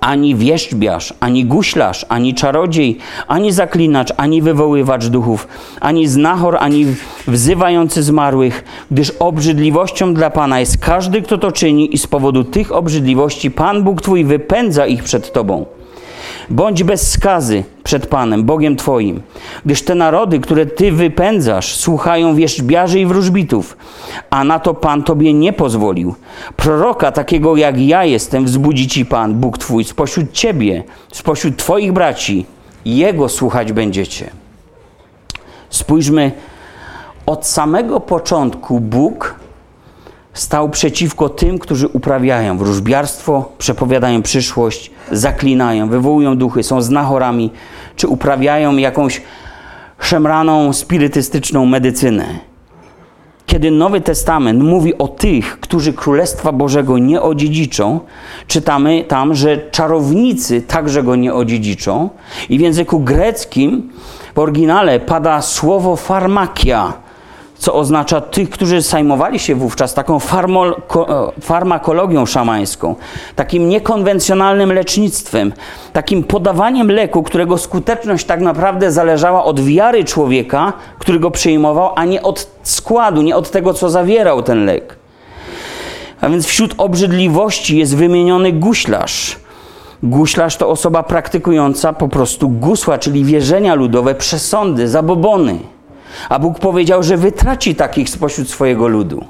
ani 0.00 0.34
wieszczbiarz, 0.34 1.14
ani 1.20 1.44
guślarz, 1.44 2.06
ani 2.08 2.34
czarodziej, 2.34 2.98
ani 3.28 3.52
zaklinacz, 3.52 4.12
ani 4.16 4.42
wywoływacz 4.42 5.06
duchów, 5.06 5.48
ani 5.80 6.08
znachor, 6.08 6.56
ani 6.60 6.86
wzywający 7.28 8.02
zmarłych, 8.02 8.64
gdyż 8.90 9.10
obrzydliwością 9.10 10.14
dla 10.14 10.30
Pana 10.30 10.60
jest 10.60 10.78
każdy, 10.78 11.22
kto 11.22 11.38
to 11.38 11.52
czyni 11.52 11.94
i 11.94 11.98
z 11.98 12.06
powodu 12.06 12.44
tych 12.44 12.72
obrzydliwości 12.72 13.50
Pan 13.50 13.82
Bóg 13.82 14.02
Twój 14.02 14.24
wypędza 14.24 14.86
ich 14.86 15.04
przed 15.04 15.32
Tobą. 15.32 15.79
Bądź 16.50 16.84
bez 16.84 17.10
skazy 17.12 17.64
przed 17.84 18.06
Panem, 18.06 18.44
Bogiem 18.44 18.76
Twoim, 18.76 19.22
gdyż 19.64 19.82
te 19.82 19.94
narody, 19.94 20.40
które 20.40 20.66
Ty 20.66 20.92
wypędzasz, 20.92 21.76
słuchają 21.76 22.34
wierzbiarzy 22.34 23.00
i 23.00 23.06
wróżbitów, 23.06 23.76
a 24.30 24.44
na 24.44 24.58
to 24.58 24.74
Pan 24.74 25.02
Tobie 25.02 25.34
nie 25.34 25.52
pozwolił. 25.52 26.14
Proroka 26.56 27.12
takiego 27.12 27.56
jak 27.56 27.80
ja 27.80 28.04
jestem 28.04 28.44
wzbudzi 28.44 28.88
Ci 28.88 29.06
Pan, 29.06 29.34
Bóg 29.34 29.58
Twój, 29.58 29.84
spośród 29.84 30.32
Ciebie, 30.32 30.82
spośród 31.12 31.56
Twoich 31.56 31.92
braci. 31.92 32.46
Jego 32.84 33.28
słuchać 33.28 33.72
będziecie. 33.72 34.30
Spójrzmy, 35.70 36.32
od 37.26 37.46
samego 37.46 38.00
początku 38.00 38.80
Bóg 38.80 39.34
stał 40.34 40.70
przeciwko 40.70 41.28
tym, 41.28 41.58
którzy 41.58 41.88
uprawiają 41.88 42.58
wróżbiarstwo, 42.58 43.52
przepowiadają 43.58 44.22
przyszłość, 44.22 44.90
zaklinają, 45.12 45.88
wywołują 45.88 46.36
duchy, 46.36 46.62
są 46.62 46.82
znachorami, 46.82 47.50
czy 47.96 48.08
uprawiają 48.08 48.76
jakąś 48.76 49.22
szemraną, 50.00 50.72
spirytystyczną 50.72 51.66
medycynę. 51.66 52.50
Kiedy 53.46 53.70
Nowy 53.70 54.00
Testament 54.00 54.62
mówi 54.62 54.98
o 54.98 55.08
tych, 55.08 55.60
którzy 55.60 55.92
Królestwa 55.92 56.52
Bożego 56.52 56.98
nie 56.98 57.22
odziedziczą, 57.22 58.00
czytamy 58.46 59.04
tam, 59.04 59.34
że 59.34 59.70
czarownicy 59.70 60.62
także 60.62 61.02
go 61.02 61.16
nie 61.16 61.34
odziedziczą. 61.34 62.10
I 62.48 62.58
w 62.58 62.60
języku 62.60 63.00
greckim 63.00 63.92
w 64.34 64.38
oryginale 64.38 65.00
pada 65.00 65.42
słowo 65.42 65.96
farmakia, 65.96 66.92
co 67.60 67.74
oznacza 67.74 68.20
tych, 68.20 68.50
którzy 68.50 68.80
zajmowali 68.80 69.38
się 69.38 69.54
wówczas 69.54 69.94
taką 69.94 70.16
e, 70.16 70.20
farmakologią 71.40 72.26
szamańską, 72.26 72.94
takim 73.36 73.68
niekonwencjonalnym 73.68 74.72
lecznictwem, 74.72 75.52
takim 75.92 76.24
podawaniem 76.24 76.90
leku, 76.90 77.22
którego 77.22 77.58
skuteczność 77.58 78.26
tak 78.26 78.40
naprawdę 78.40 78.92
zależała 78.92 79.44
od 79.44 79.60
wiary 79.60 80.04
człowieka, 80.04 80.72
który 80.98 81.18
go 81.18 81.30
przyjmował, 81.30 81.92
a 81.96 82.04
nie 82.04 82.22
od 82.22 82.48
składu, 82.62 83.22
nie 83.22 83.36
od 83.36 83.50
tego, 83.50 83.74
co 83.74 83.90
zawierał 83.90 84.42
ten 84.42 84.64
lek. 84.64 84.96
A 86.20 86.28
więc 86.28 86.46
wśród 86.46 86.74
obrzydliwości 86.78 87.78
jest 87.78 87.96
wymieniony 87.96 88.52
guślarz. 88.52 89.36
Guślarz 90.02 90.56
to 90.56 90.68
osoba 90.68 91.02
praktykująca 91.02 91.92
po 91.92 92.08
prostu 92.08 92.48
gusła, 92.48 92.98
czyli 92.98 93.24
wierzenia 93.24 93.74
ludowe, 93.74 94.14
przesądy, 94.14 94.88
zabobony. 94.88 95.58
A 96.28 96.38
Bóg 96.38 96.58
powiedział, 96.58 97.02
że 97.02 97.16
wytraci 97.16 97.74
takich 97.74 98.10
spośród 98.10 98.50
swojego 98.50 98.88
ludu, 98.88 99.24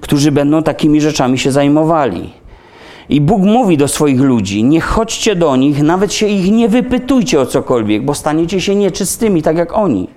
którzy 0.00 0.32
będą 0.32 0.62
takimi 0.62 1.00
rzeczami 1.00 1.38
się 1.38 1.52
zajmowali. 1.52 2.32
I 3.08 3.20
Bóg 3.20 3.42
mówi 3.42 3.76
do 3.76 3.88
swoich 3.88 4.20
ludzi: 4.20 4.64
Nie 4.64 4.80
chodźcie 4.80 5.36
do 5.36 5.56
nich, 5.56 5.82
nawet 5.82 6.12
się 6.12 6.26
ich 6.26 6.52
nie 6.52 6.68
wypytujcie 6.68 7.40
o 7.40 7.46
cokolwiek, 7.46 8.04
bo 8.04 8.14
staniecie 8.14 8.60
się 8.60 8.74
nieczystymi, 8.74 9.42
tak 9.42 9.56
jak 9.56 9.72
oni. 9.72 10.08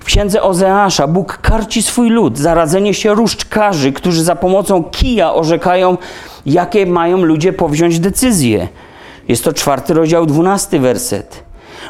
W 0.00 0.04
księdze 0.04 0.42
Ozeasza 0.42 1.06
Bóg 1.06 1.38
karci 1.42 1.82
swój 1.82 2.10
lud 2.10 2.38
za 2.38 2.54
radzenie 2.54 2.94
się 2.94 3.14
różdżkarzy, 3.14 3.92
którzy 3.92 4.24
za 4.24 4.36
pomocą 4.36 4.84
kija 4.84 5.34
orzekają, 5.34 5.96
jakie 6.46 6.86
mają 6.86 7.24
ludzie 7.24 7.52
powziąć 7.52 8.00
decyzje. 8.00 8.68
Jest 9.28 9.44
to 9.44 9.52
czwarty 9.52 9.94
rozdział, 9.94 10.26
dwunasty 10.26 10.78
werset. 10.78 11.44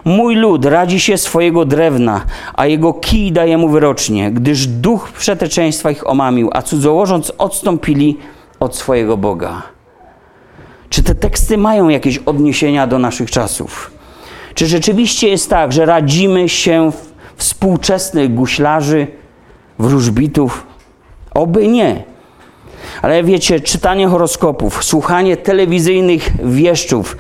Mój 0.05 0.37
lud 0.37 0.64
radzi 0.64 1.00
się 1.00 1.18
swojego 1.18 1.64
drewna, 1.64 2.24
a 2.55 2.66
jego 2.66 2.94
kij 2.94 3.33
daje 3.33 3.59
mu 3.59 3.68
wyrocznie, 3.68 4.31
gdyż 4.31 4.66
duch 4.66 5.12
przeteczeństwa 5.12 5.90
ich 5.90 6.11
omamił, 6.11 6.50
a 6.52 6.62
cudzołożąc 6.62 7.33
odstąpili 7.38 8.18
od 8.61 8.76
swojego 8.76 9.16
Boga. 9.16 9.62
Czy 10.88 11.02
te 11.02 11.14
teksty 11.14 11.59
mają 11.59 11.88
jakieś 11.88 12.18
odniesienia 12.18 12.87
do 12.87 12.98
naszych 12.98 13.31
czasów? 13.31 13.90
Czy 14.55 14.66
rzeczywiście 14.66 15.28
jest 15.28 15.50
tak, 15.50 15.72
że 15.72 15.87
radzimy 15.87 16.48
się 16.48 16.92
współczesnych 17.37 18.35
guślarzy, 18.35 19.07
wróżbitów? 19.78 20.66
Oby 21.35 21.68
nie. 21.68 22.05
Ale 23.02 23.24
wiecie, 23.24 23.61
czytanie 23.61 24.09
horoskopów, 24.09 24.85
słuchanie 24.85 25.37
telewizyjnych 25.37 26.31
wieszczów, 26.44 27.16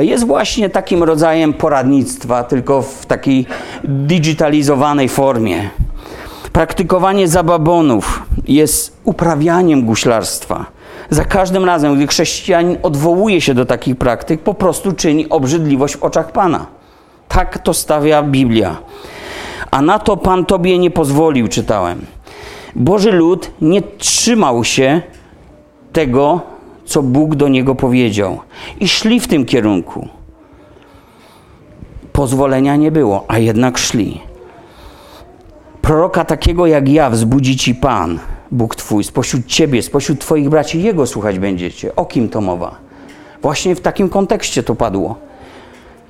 jest 0.00 0.26
właśnie 0.26 0.70
takim 0.70 1.02
rodzajem 1.02 1.52
poradnictwa, 1.52 2.44
tylko 2.44 2.82
w 2.82 3.06
takiej 3.06 3.46
digitalizowanej 3.84 5.08
formie. 5.08 5.70
Praktykowanie 6.52 7.28
zababonów 7.28 8.22
jest 8.48 9.00
uprawianiem 9.04 9.84
guślarstwa. 9.84 10.66
Za 11.10 11.24
każdym 11.24 11.64
razem, 11.64 11.96
gdy 11.96 12.06
chrześcijanin 12.06 12.76
odwołuje 12.82 13.40
się 13.40 13.54
do 13.54 13.66
takich 13.66 13.96
praktyk, 13.96 14.40
po 14.40 14.54
prostu 14.54 14.92
czyni 14.92 15.28
obrzydliwość 15.28 15.96
w 15.96 16.02
oczach 16.02 16.32
Pana. 16.32 16.66
Tak 17.28 17.58
to 17.58 17.74
stawia 17.74 18.22
Biblia. 18.22 18.76
A 19.70 19.82
na 19.82 19.98
to 19.98 20.16
Pan 20.16 20.46
Tobie 20.46 20.78
nie 20.78 20.90
pozwolił, 20.90 21.48
czytałem. 21.48 22.06
Boży 22.76 23.12
lud 23.12 23.50
nie 23.60 23.82
trzymał 23.82 24.64
się 24.64 25.00
tego, 25.92 26.40
co 26.92 27.02
Bóg 27.02 27.34
do 27.34 27.48
niego 27.48 27.74
powiedział. 27.74 28.40
I 28.80 28.88
szli 28.88 29.20
w 29.20 29.28
tym 29.28 29.44
kierunku. 29.44 30.08
Pozwolenia 32.12 32.76
nie 32.76 32.90
było, 32.90 33.24
a 33.28 33.38
jednak 33.38 33.78
szli. 33.78 34.20
Proroka 35.82 36.24
takiego 36.24 36.66
jak 36.66 36.88
ja 36.88 37.10
wzbudzi 37.10 37.56
ci 37.56 37.74
Pan, 37.74 38.18
Bóg 38.50 38.76
Twój, 38.76 39.04
spośród 39.04 39.46
Ciebie, 39.46 39.82
spośród 39.82 40.20
Twoich 40.20 40.48
braci, 40.48 40.82
Jego 40.82 41.06
słuchać 41.06 41.38
będziecie. 41.38 41.96
O 41.96 42.04
kim 42.04 42.28
to 42.28 42.40
mowa? 42.40 42.76
Właśnie 43.42 43.74
w 43.74 43.80
takim 43.80 44.08
kontekście 44.08 44.62
to 44.62 44.74
padło. 44.74 45.16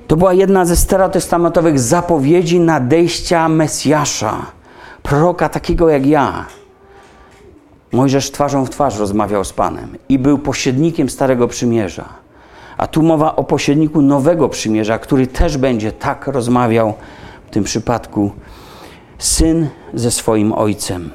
To 0.06 0.16
była 0.16 0.32
jedna 0.32 0.64
ze 0.64 0.76
starotestamentowych 0.76 1.78
zapowiedzi 1.78 2.60
nadejścia 2.60 3.48
Mesjasza, 3.48 4.46
proroka 5.02 5.48
takiego 5.48 5.88
jak 5.88 6.06
ja. 6.06 6.46
Mojżesz 7.92 8.30
twarzą 8.30 8.64
w 8.64 8.70
twarz 8.70 8.98
rozmawiał 8.98 9.44
z 9.44 9.52
Panem 9.52 9.96
i 10.08 10.18
był 10.18 10.38
pośrednikiem 10.38 11.10
Starego 11.10 11.48
Przymierza. 11.48 12.08
A 12.76 12.86
tu 12.86 13.02
mowa 13.02 13.36
o 13.36 13.44
pośredniku 13.44 14.02
Nowego 14.02 14.48
Przymierza, 14.48 14.98
który 14.98 15.26
też 15.26 15.56
będzie 15.56 15.92
tak 15.92 16.26
rozmawiał 16.26 16.94
w 17.46 17.50
tym 17.50 17.64
przypadku 17.64 18.30
syn 19.18 19.68
ze 19.94 20.10
swoim 20.10 20.52
ojcem. 20.52 21.10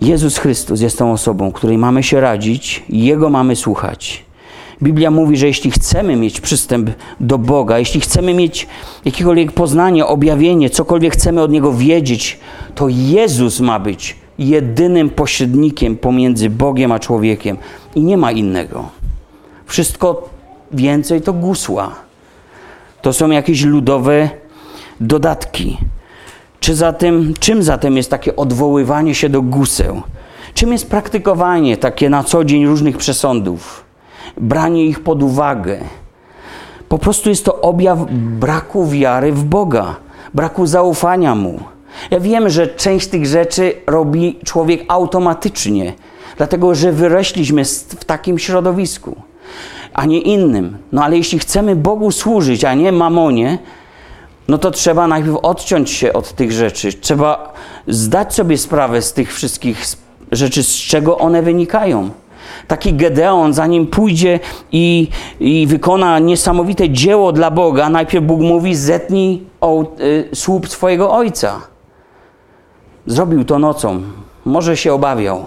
Jezus 0.00 0.38
Chrystus 0.38 0.80
jest 0.80 0.98
tą 0.98 1.12
osobą, 1.12 1.52
której 1.52 1.78
mamy 1.78 2.02
się 2.02 2.20
radzić, 2.20 2.84
Jego 2.88 3.30
mamy 3.30 3.56
słuchać. 3.56 4.24
Biblia 4.82 5.10
mówi, 5.10 5.36
że 5.36 5.46
jeśli 5.46 5.70
chcemy 5.70 6.16
mieć 6.16 6.40
przystęp 6.40 6.90
do 7.20 7.38
Boga, 7.38 7.78
jeśli 7.78 8.00
chcemy 8.00 8.34
mieć 8.34 8.66
jakiekolwiek 9.04 9.52
poznanie, 9.52 10.06
objawienie, 10.06 10.70
cokolwiek 10.70 11.12
chcemy 11.12 11.42
od 11.42 11.50
Niego 11.50 11.72
wiedzieć, 11.72 12.40
to 12.74 12.88
Jezus 12.88 13.60
ma 13.60 13.78
być 13.78 14.16
jedynym 14.38 15.10
pośrednikiem 15.10 15.96
pomiędzy 15.96 16.50
Bogiem 16.50 16.92
a 16.92 16.98
człowiekiem 16.98 17.56
i 17.94 18.02
nie 18.02 18.16
ma 18.16 18.32
innego. 18.32 18.88
Wszystko 19.66 20.28
więcej 20.72 21.22
to 21.22 21.32
gusła. 21.32 21.94
To 23.02 23.12
są 23.12 23.30
jakieś 23.30 23.62
ludowe 23.62 24.30
dodatki. 25.00 25.78
Czy 26.60 26.74
zatem, 26.74 27.34
czym 27.40 27.62
zatem 27.62 27.96
jest 27.96 28.10
takie 28.10 28.36
odwoływanie 28.36 29.14
się 29.14 29.28
do 29.28 29.42
guseł? 29.42 30.02
Czym 30.54 30.72
jest 30.72 30.90
praktykowanie 30.90 31.76
takie 31.76 32.10
na 32.10 32.24
co 32.24 32.44
dzień 32.44 32.66
różnych 32.66 32.96
przesądów? 32.96 33.84
Branie 34.36 34.84
ich 34.84 35.00
pod 35.00 35.22
uwagę. 35.22 35.78
Po 36.88 36.98
prostu 36.98 37.28
jest 37.28 37.44
to 37.44 37.60
objaw 37.60 37.98
braku 38.10 38.86
wiary 38.86 39.32
w 39.32 39.44
Boga, 39.44 39.96
braku 40.34 40.66
zaufania 40.66 41.34
Mu. 41.34 41.60
Ja 42.10 42.20
wiem, 42.20 42.48
że 42.48 42.66
część 42.66 43.06
tych 43.06 43.26
rzeczy 43.26 43.74
robi 43.86 44.38
człowiek 44.44 44.84
automatycznie, 44.88 45.92
dlatego 46.36 46.74
że 46.74 46.92
wyrośliśmy 46.92 47.64
w 47.64 48.04
takim 48.04 48.38
środowisku, 48.38 49.16
a 49.94 50.04
nie 50.04 50.20
innym. 50.20 50.78
No 50.92 51.04
ale 51.04 51.16
jeśli 51.16 51.38
chcemy 51.38 51.76
Bogu 51.76 52.10
służyć, 52.10 52.64
a 52.64 52.74
nie 52.74 52.92
mamonie, 52.92 53.58
no 54.48 54.58
to 54.58 54.70
trzeba 54.70 55.06
najpierw 55.06 55.36
odciąć 55.42 55.90
się 55.90 56.12
od 56.12 56.32
tych 56.32 56.52
rzeczy. 56.52 56.92
Trzeba 56.92 57.52
zdać 57.88 58.34
sobie 58.34 58.58
sprawę 58.58 59.02
z 59.02 59.12
tych 59.12 59.34
wszystkich 59.34 59.84
rzeczy, 60.32 60.62
z 60.62 60.74
czego 60.74 61.18
one 61.18 61.42
wynikają. 61.42 62.10
Taki 62.68 62.94
Gedeon, 62.94 63.54
zanim 63.54 63.86
pójdzie 63.86 64.40
i, 64.72 65.08
i 65.40 65.66
wykona 65.66 66.18
niesamowite 66.18 66.90
dzieło 66.90 67.32
dla 67.32 67.50
Boga, 67.50 67.88
najpierw 67.88 68.24
Bóg 68.24 68.40
mówi: 68.40 68.74
zetnij 68.74 69.42
o, 69.60 69.84
y, 70.00 70.28
słup 70.34 70.68
swojego 70.68 71.10
ojca. 71.10 71.60
Zrobił 73.08 73.44
to 73.44 73.58
nocą. 73.58 74.02
Może 74.44 74.76
się 74.76 74.92
obawiał. 74.92 75.46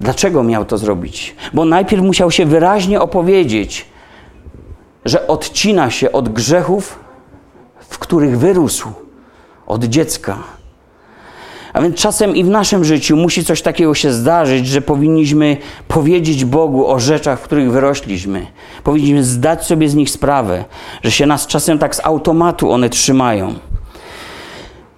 Dlaczego 0.00 0.42
miał 0.42 0.64
to 0.64 0.78
zrobić? 0.78 1.36
Bo 1.54 1.64
najpierw 1.64 2.02
musiał 2.02 2.30
się 2.30 2.46
wyraźnie 2.46 3.00
opowiedzieć, 3.00 3.86
że 5.04 5.26
odcina 5.26 5.90
się 5.90 6.12
od 6.12 6.28
grzechów, 6.28 6.98
w 7.80 7.98
których 7.98 8.38
wyrósł 8.38 8.88
od 9.66 9.84
dziecka. 9.84 10.38
A 11.72 11.82
więc 11.82 11.96
czasem 11.96 12.36
i 12.36 12.44
w 12.44 12.48
naszym 12.48 12.84
życiu 12.84 13.16
musi 13.16 13.44
coś 13.44 13.62
takiego 13.62 13.94
się 13.94 14.12
zdarzyć, 14.12 14.66
że 14.66 14.80
powinniśmy 14.80 15.56
powiedzieć 15.88 16.44
Bogu 16.44 16.86
o 16.86 17.00
rzeczach, 17.00 17.40
w 17.40 17.42
których 17.42 17.72
wyrośliśmy. 17.72 18.46
Powinniśmy 18.84 19.24
zdać 19.24 19.66
sobie 19.66 19.88
z 19.88 19.94
nich 19.94 20.10
sprawę, 20.10 20.64
że 21.02 21.10
się 21.10 21.26
nas 21.26 21.46
czasem 21.46 21.78
tak 21.78 21.96
z 21.96 22.00
automatu 22.04 22.70
one 22.70 22.88
trzymają. 22.88 23.54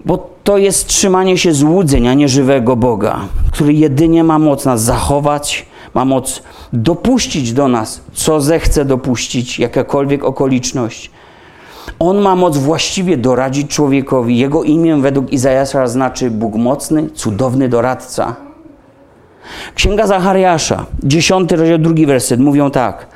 Bo 0.05 0.40
to 0.45 0.59
jest 0.59 0.87
trzymanie 0.87 1.39
się 1.39 1.53
złudzeń, 1.53 2.09
a 2.09 2.15
nie 2.15 2.29
żywego 2.29 2.77
Boga, 2.77 3.21
który 3.53 3.73
jedynie 3.73 4.25
ma 4.25 4.39
moc 4.39 4.65
nas 4.65 4.83
zachować, 4.83 5.67
ma 5.95 6.05
moc 6.05 6.43
dopuścić 6.73 7.53
do 7.53 7.69
nas, 7.69 8.01
co 8.13 8.41
zechce 8.41 8.85
dopuścić, 8.85 9.59
jakakolwiek 9.59 10.25
okoliczność. 10.25 11.11
On 11.99 12.19
ma 12.19 12.37
moc 12.37 12.57
właściwie 12.57 13.17
doradzić 13.17 13.71
człowiekowi. 13.71 14.39
Jego 14.39 14.65
imię 14.65 14.97
według 14.97 15.33
Izajasza 15.33 15.87
znaczy 15.87 16.31
Bóg 16.31 16.55
mocny, 16.55 17.11
cudowny 17.11 17.69
doradca. 17.69 18.37
Księga 19.75 20.07
Zachariasza, 20.07 20.87
dziesiąty 21.03 21.57
rozdział, 21.57 21.79
drugi 21.79 22.07
werset, 22.07 22.41
mówią 22.41 22.71
tak. 22.71 23.07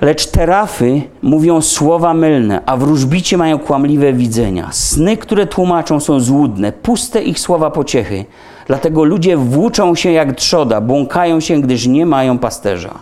Lecz 0.00 0.26
terafy 0.26 1.02
mówią 1.22 1.60
słowa 1.60 2.14
mylne, 2.14 2.60
a 2.66 2.76
wróżbicie 2.76 3.36
mają 3.36 3.58
kłamliwe 3.58 4.12
widzenia. 4.12 4.68
Sny, 4.72 5.16
które 5.16 5.46
tłumaczą, 5.46 6.00
są 6.00 6.20
złudne, 6.20 6.72
puste 6.72 7.22
ich 7.22 7.40
słowa 7.40 7.70
pociechy. 7.70 8.24
Dlatego 8.66 9.04
ludzie 9.04 9.36
włóczą 9.36 9.94
się 9.94 10.12
jak 10.12 10.34
trzoda, 10.34 10.80
błąkają 10.80 11.40
się, 11.40 11.60
gdyż 11.60 11.86
nie 11.86 12.06
mają 12.06 12.38
pasterza. 12.38 12.94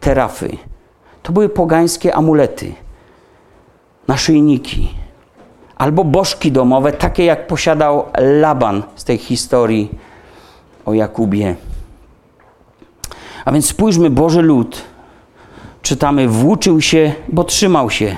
Terafy 0.00 0.56
to 1.22 1.32
były 1.32 1.48
pogańskie 1.48 2.14
amulety, 2.14 2.74
naszyjniki, 4.08 4.94
albo 5.76 6.04
bożki 6.04 6.52
domowe, 6.52 6.92
takie 6.92 7.24
jak 7.24 7.46
posiadał 7.46 8.04
Laban 8.40 8.82
z 8.96 9.04
tej 9.04 9.18
historii 9.18 9.90
o 10.86 10.94
Jakubie. 10.94 11.56
A 13.44 13.52
więc 13.52 13.66
spójrzmy, 13.66 14.10
Boży 14.10 14.42
lud 14.42 14.82
czytamy, 15.88 16.28
włóczył 16.28 16.80
się, 16.80 17.12
bo 17.28 17.44
trzymał 17.44 17.90
się 17.90 18.16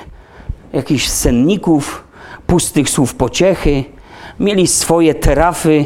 jakichś 0.73 1.07
senników, 1.07 2.03
pustych 2.47 2.89
słów 2.89 3.15
pociechy, 3.15 3.83
mieli 4.39 4.67
swoje 4.67 5.15
terafy, 5.15 5.85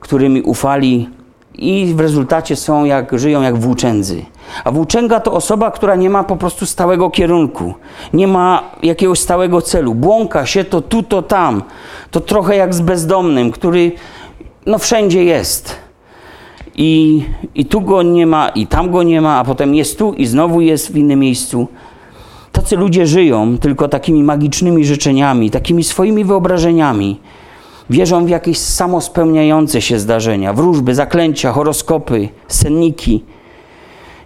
którymi 0.00 0.42
ufali 0.42 1.08
i 1.54 1.92
w 1.96 2.00
rezultacie 2.00 2.56
są 2.56 2.84
jak, 2.84 3.18
żyją 3.18 3.42
jak 3.42 3.58
włóczędzy. 3.58 4.24
A 4.64 4.70
włóczęga 4.70 5.20
to 5.20 5.32
osoba, 5.32 5.70
która 5.70 5.96
nie 5.96 6.10
ma 6.10 6.24
po 6.24 6.36
prostu 6.36 6.66
stałego 6.66 7.10
kierunku, 7.10 7.74
nie 8.12 8.28
ma 8.28 8.62
jakiegoś 8.82 9.20
stałego 9.20 9.62
celu. 9.62 9.94
Błąka 9.94 10.46
się 10.46 10.64
to 10.64 10.80
tu, 10.80 11.02
to 11.02 11.22
tam. 11.22 11.62
To 12.10 12.20
trochę 12.20 12.56
jak 12.56 12.74
z 12.74 12.80
bezdomnym, 12.80 13.50
który 13.50 13.92
no 14.66 14.78
wszędzie 14.78 15.24
jest. 15.24 15.81
I, 16.76 17.22
I 17.54 17.64
tu 17.64 17.80
go 17.80 18.02
nie 18.02 18.26
ma, 18.26 18.48
i 18.48 18.66
tam 18.66 18.90
go 18.90 19.02
nie 19.02 19.20
ma, 19.20 19.38
a 19.38 19.44
potem 19.44 19.74
jest 19.74 19.98
tu 19.98 20.12
i 20.12 20.26
znowu 20.26 20.60
jest 20.60 20.92
w 20.92 20.96
innym 20.96 21.18
miejscu. 21.18 21.68
Tacy 22.52 22.76
ludzie 22.76 23.06
żyją 23.06 23.58
tylko 23.58 23.88
takimi 23.88 24.22
magicznymi 24.22 24.84
życzeniami, 24.84 25.50
takimi 25.50 25.84
swoimi 25.84 26.24
wyobrażeniami. 26.24 27.20
Wierzą 27.90 28.24
w 28.24 28.28
jakieś 28.28 28.58
samospełniające 28.58 29.82
się 29.82 29.98
zdarzenia, 29.98 30.52
wróżby, 30.52 30.94
zaklęcia, 30.94 31.52
horoskopy, 31.52 32.28
senniki. 32.48 33.24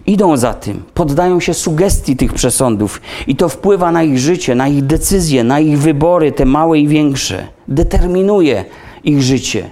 Idą 0.07 0.37
za 0.37 0.53
tym, 0.53 0.83
poddają 0.93 1.39
się 1.39 1.53
sugestii 1.53 2.15
tych 2.15 2.33
przesądów 2.33 3.01
i 3.27 3.35
to 3.35 3.49
wpływa 3.49 3.91
na 3.91 4.03
ich 4.03 4.19
życie, 4.19 4.55
na 4.55 4.67
ich 4.67 4.83
decyzje, 4.83 5.43
na 5.43 5.59
ich 5.59 5.79
wybory, 5.79 6.31
te 6.31 6.45
małe 6.45 6.79
i 6.79 6.87
większe. 6.87 7.47
Determinuje 7.67 8.65
ich 9.03 9.21
życie 9.21 9.69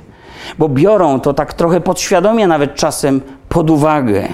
bo 0.60 0.70
biorą 0.70 1.20
to 1.20 1.34
tak 1.34 1.54
trochę 1.54 1.82
podświadomie, 1.82 2.48
nawet 2.48 2.76
czasem 2.76 3.22
pod 3.50 3.70
uwagę. 3.70 4.28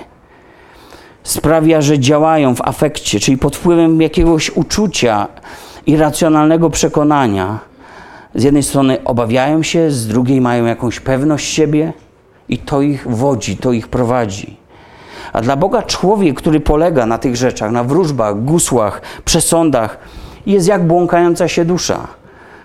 Sprawia, 1.24 1.82
że 1.82 2.00
działają 2.00 2.56
w 2.56 2.62
afekcie, 2.62 3.20
czyli 3.20 3.38
pod 3.38 3.56
wpływem 3.56 4.02
jakiegoś 4.02 4.50
uczucia, 4.50 5.28
irracjonalnego 5.86 6.70
przekonania. 6.70 7.60
Z 8.36 8.44
jednej 8.44 8.64
strony 8.64 8.98
obawiają 9.06 9.64
się, 9.64 9.92
z 9.92 10.08
drugiej 10.08 10.42
mają 10.42 10.66
jakąś 10.66 11.00
pewność 11.00 11.54
siebie 11.54 11.94
i 12.50 12.58
to 12.58 12.82
ich 12.82 13.08
wodzi, 13.08 13.58
to 13.58 13.72
ich 13.72 13.88
prowadzi. 13.88 14.58
A 15.34 15.42
dla 15.42 15.56
Boga 15.56 15.84
człowiek, 15.84 16.38
który 16.38 16.60
polega 16.60 17.06
na 17.06 17.18
tych 17.18 17.36
rzeczach, 17.36 17.72
na 17.72 17.84
wróżbach, 17.84 18.44
gusłach, 18.44 19.02
przesądach, 19.26 19.98
jest 20.46 20.68
jak 20.68 20.88
błąkająca 20.88 21.48
się 21.48 21.66
dusza. 21.66 22.08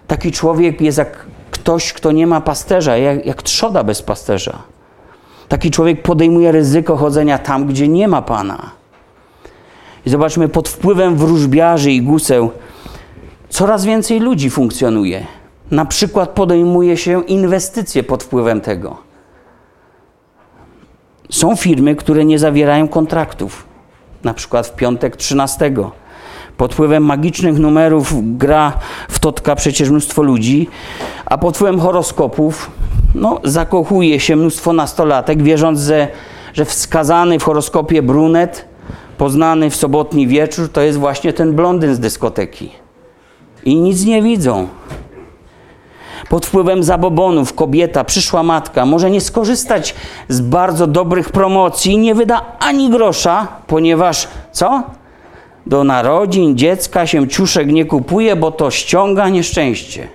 Taki 0.07 0.33
człowiek 0.33 0.81
jest 0.81 0.99
jak 0.99 1.27
ktoś, 1.67 1.93
kto 1.93 2.13
nie 2.13 2.27
ma 2.27 2.41
pasterza, 2.41 2.97
jak, 2.97 3.27
jak 3.27 3.43
trzoda 3.43 3.85
bez 3.85 4.03
pasterza. 4.03 4.63
Taki 5.49 5.71
człowiek 5.71 6.03
podejmuje 6.03 6.53
ryzyko 6.53 6.97
chodzenia 6.97 7.39
tam, 7.39 7.67
gdzie 7.67 7.89
nie 7.89 8.09
ma 8.09 8.23
Pana. 8.23 8.71
I 10.07 10.11
zobaczmy, 10.11 10.49
pod 10.49 10.69
wpływem 10.69 11.17
wróżbiarzy 11.17 11.93
i 11.93 12.03
guseł 12.03 12.51
coraz 13.49 13.85
więcej 13.85 14.21
ludzi 14.21 14.51
funkcjonuje. 14.51 15.27
Na 15.71 15.85
przykład 15.85 16.31
podejmuje 16.31 16.97
się 16.97 17.25
inwestycje 17.25 18.03
pod 18.03 18.23
wpływem 18.23 18.61
tego. 18.61 18.97
Są 21.31 21.57
firmy, 21.57 21.97
które 21.97 22.25
nie 22.25 22.39
zawierają 22.39 22.89
kontraktów. 22.89 23.67
Na 24.25 24.35
przykład 24.35 24.67
w 24.67 24.75
piątek 24.75 25.17
13. 25.17 25.73
Pod 26.57 26.75
wpływem 26.75 27.05
magicznych 27.05 27.59
numerów 27.59 28.15
gra 28.39 28.73
w 29.09 29.19
totka 29.19 29.57
przecież 29.57 29.91
mnóstwo 29.91 30.23
ludzi, 30.23 30.69
a 31.27 31.39
pod 31.39 31.57
wpływem 31.57 31.81
horoskopów 31.81 32.71
no, 33.15 33.41
zakochuje 33.45 34.21
się 34.21 34.37
mnóstwo 34.37 34.73
nastolatek, 34.73 35.43
wierząc, 35.43 35.81
że, 35.81 36.09
że 36.55 36.65
wskazany 36.65 37.39
w 37.39 37.43
horoskopie 37.43 38.03
brunet, 38.03 38.69
poznany 39.19 39.71
w 39.71 39.77
sobotni 39.77 40.27
wieczór, 40.27 40.69
to 40.73 40.81
jest 40.81 40.99
właśnie 40.99 41.33
ten 41.33 41.53
blondyn 41.53 41.95
z 41.95 42.01
dyskoteki. 42.01 42.71
I 43.65 43.77
nic 43.77 44.05
nie 44.05 44.23
widzą. 44.23 44.69
Pod 46.29 46.47
wpływem 46.47 46.83
zabobonów 46.83 47.55
kobieta, 47.55 48.05
przyszła 48.05 48.43
matka 48.43 48.87
może 48.87 49.11
nie 49.11 49.21
skorzystać 49.21 49.95
z 50.29 50.41
bardzo 50.41 50.87
dobrych 50.87 51.31
promocji, 51.31 51.99
nie 51.99 52.15
wyda 52.15 52.43
ani 52.59 52.91
grosza, 52.91 53.49
ponieważ 53.67 54.29
co? 54.53 54.83
Do 55.67 55.85
narodzin 55.85 56.57
dziecka 56.57 57.07
się 57.07 57.29
ciuszek 57.29 57.69
nie 57.69 57.85
kupuje, 57.85 58.37
bo 58.37 58.51
to 58.51 58.71
ściąga 58.71 59.29
nieszczęście. 59.29 60.09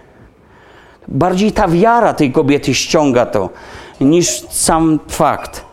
Bardziej 1.08 1.52
ta 1.52 1.68
wiara 1.68 2.14
tej 2.14 2.32
kobiety 2.32 2.74
ściąga 2.74 3.26
to, 3.26 3.50
niż 4.02 4.28
sam 4.50 5.00
fakt. 5.08 5.66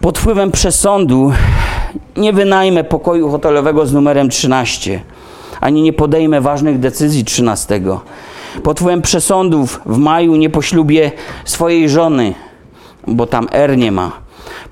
Pod 0.00 0.18
wpływem 0.18 0.50
przesądu 0.50 1.32
nie 2.16 2.32
wynajmę 2.32 2.84
pokoju 2.84 3.30
hotelowego 3.30 3.86
z 3.86 3.92
numerem 3.92 4.28
13, 4.28 5.00
ani 5.60 5.82
nie 5.82 5.92
podejmę 5.92 6.40
ważnych 6.40 6.78
decyzji 6.78 7.24
13. 7.24 7.80
Pod 8.62 8.78
wpływem 8.78 9.02
przesądów 9.02 9.80
w 9.86 9.98
maju 9.98 10.36
nie 10.36 10.50
poślubię 10.50 11.12
swojej 11.44 11.88
żony, 11.88 12.34
bo 13.06 13.26
tam 13.26 13.48
R 13.52 13.78
nie 13.78 13.92
ma. 13.92 14.27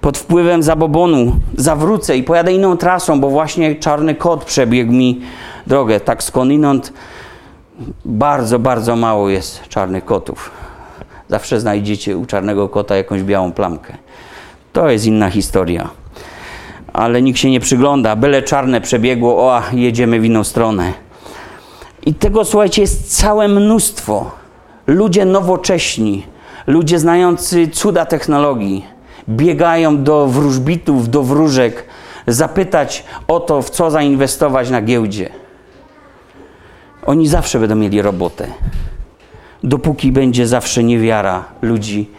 Pod 0.07 0.19
wpływem 0.19 0.63
zabobonu 0.63 1.33
zawrócę 1.57 2.17
i 2.17 2.23
pojadę 2.23 2.53
inną 2.53 2.77
trasą, 2.77 3.21
bo 3.21 3.31
właśnie 3.31 3.75
czarny 3.75 4.15
kot 4.15 4.45
przebiegł 4.45 4.93
mi 4.93 5.21
drogę. 5.67 6.01
Tak 6.01 6.23
skądinąd 6.23 6.93
bardzo, 8.05 8.59
bardzo 8.59 8.97
mało 8.97 9.29
jest 9.29 9.69
czarnych 9.69 10.05
kotów. 10.05 10.51
Zawsze 11.29 11.61
znajdziecie 11.61 12.17
u 12.17 12.27
czarnego 12.27 12.69
kota 12.69 12.97
jakąś 12.97 13.23
białą 13.23 13.53
plamkę. 13.53 13.97
To 14.73 14.91
jest 14.91 15.07
inna 15.07 15.31
historia. 15.31 15.91
Ale 16.93 17.23
nikt 17.23 17.39
się 17.39 17.51
nie 17.51 17.61
przygląda. 17.61 18.17
Byle 18.17 18.43
czarne 18.43 18.81
przebiegło, 18.81 19.53
o, 19.53 19.63
jedziemy 19.73 20.21
w 20.21 20.25
inną 20.25 20.45
stronę. 20.45 20.93
I 22.07 22.15
tego, 22.15 22.45
słuchajcie, 22.45 22.83
jest 22.83 23.19
całe 23.19 23.49
mnóstwo. 23.49 24.31
Ludzie 24.87 25.25
nowocześni, 25.25 26.27
ludzie 26.67 26.99
znający 26.99 27.69
cuda 27.69 28.07
technologii, 28.07 28.96
biegają 29.29 30.03
do 30.03 30.27
wróżbitów, 30.27 31.09
do 31.11 31.23
wróżek, 31.23 31.85
zapytać 32.27 33.05
o 33.29 33.41
to, 33.41 33.63
w 33.63 33.71
co 33.71 33.91
zainwestować 33.91 34.71
na 34.71 34.83
giełdzie. 34.83 35.31
Oni 37.07 37.29
zawsze 37.29 37.59
będą 37.59 37.75
mieli 37.75 38.03
robotę, 38.03 38.47
dopóki 39.63 40.13
będzie 40.13 40.47
zawsze 40.47 40.85
niewiara 40.85 41.45
ludzi 41.63 42.11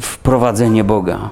w 0.00 0.18
prowadzenie 0.18 0.84
Boga. 0.84 1.30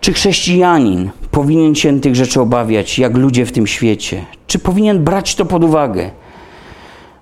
Czy 0.00 0.12
chrześcijanin 0.12 1.10
powinien 1.30 1.74
się 1.74 2.00
tych 2.00 2.16
rzeczy 2.16 2.40
obawiać, 2.40 2.98
jak 2.98 3.16
ludzie 3.16 3.46
w 3.46 3.52
tym 3.52 3.66
świecie? 3.66 4.24
Czy 4.46 4.58
powinien 4.58 5.04
brać 5.04 5.34
to 5.34 5.44
pod 5.44 5.64
uwagę? 5.64 6.10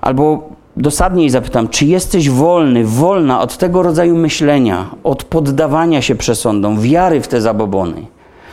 Albo 0.00 0.50
dosadniej 0.76 1.30
zapytam, 1.30 1.68
czy 1.68 1.86
jesteś 1.86 2.30
wolny, 2.30 2.84
wolna 2.84 3.40
od 3.40 3.56
tego 3.56 3.82
rodzaju 3.82 4.16
myślenia, 4.16 4.90
od 5.04 5.24
poddawania 5.24 6.02
się 6.02 6.14
przesądom, 6.14 6.80
wiary 6.80 7.20
w 7.20 7.28
te 7.28 7.40
zabobony? 7.40 8.06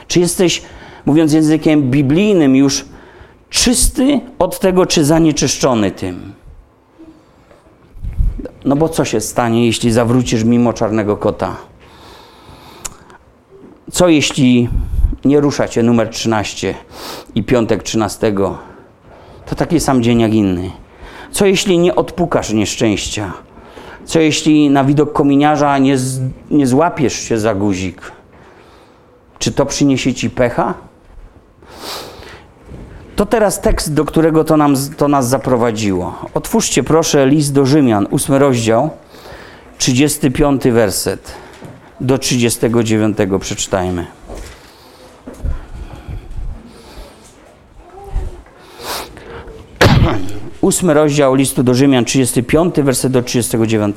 Czy 0.08 0.19
jesteś, 0.19 0.62
mówiąc 1.06 1.34
językiem 1.34 1.91
biblijnym, 1.91 2.56
już 2.56 2.86
czysty 3.49 4.21
od 4.39 4.60
tego, 4.60 4.86
czy 4.86 5.06
zanieczyszczony 5.06 5.91
tym? 5.91 6.34
No 8.65 8.75
bo 8.75 8.89
co 8.89 9.06
się 9.06 9.21
stanie, 9.21 9.65
jeśli 9.65 9.91
zawrócisz 9.91 10.43
mimo 10.43 10.73
czarnego 10.73 11.17
kota? 11.17 11.56
Co 13.91 14.10
jeśli 14.10 14.69
nie 15.25 15.39
rusza 15.39 15.67
cię 15.67 15.84
numer 15.84 16.10
13 16.10 16.75
i 17.36 17.43
piątek 17.43 17.84
13? 17.84 18.34
To 19.45 19.56
taki 19.56 19.80
sam 19.80 20.03
dzień 20.03 20.19
jak 20.19 20.34
inny. 20.34 20.71
Co 21.31 21.45
jeśli 21.45 21.79
nie 21.79 21.95
odpukasz 21.95 22.53
nieszczęścia? 22.53 23.33
Co 24.05 24.19
jeśli 24.19 24.69
na 24.69 24.83
widok 24.83 25.13
kominiarza 25.13 25.77
nie, 25.77 25.97
z, 25.97 26.19
nie 26.51 26.67
złapiesz 26.67 27.13
się 27.13 27.37
za 27.37 27.55
guzik? 27.55 28.11
Czy 29.39 29.51
to 29.51 29.65
przyniesie 29.65 30.13
ci 30.13 30.29
pecha? 30.29 30.73
To 33.15 33.25
teraz 33.25 33.61
tekst, 33.61 33.93
do 33.93 34.05
którego 34.05 34.43
to, 34.43 34.57
nam, 34.57 34.75
to 34.97 35.07
nas 35.07 35.29
zaprowadziło. 35.29 36.15
Otwórzcie 36.33 36.83
proszę 36.83 37.27
list 37.27 37.53
do 37.53 37.65
Rzymian, 37.65 38.07
ósmy 38.09 38.39
rozdział, 38.39 38.89
35 39.77 40.63
werset 40.63 41.33
do 42.01 42.17
39 42.17 43.17
przeczytajmy. 43.39 44.05
Ósmy 50.61 50.93
rozdział 50.93 51.35
listu 51.35 51.63
do 51.63 51.73
Rzymian, 51.73 52.05
35 52.05 52.75
werset 52.75 53.11
do 53.11 53.21
39. 53.21 53.95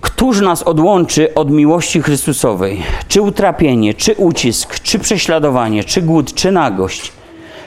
Któż 0.00 0.40
nas 0.40 0.62
odłączy 0.62 1.34
od 1.34 1.50
miłości 1.50 2.02
Chrystusowej? 2.02 2.82
Czy 3.08 3.22
utrapienie, 3.22 3.94
czy 3.94 4.14
ucisk, 4.14 4.80
czy 4.80 4.98
prześladowanie, 4.98 5.84
czy 5.84 6.02
głód, 6.02 6.34
czy 6.34 6.52
nagość, 6.52 7.12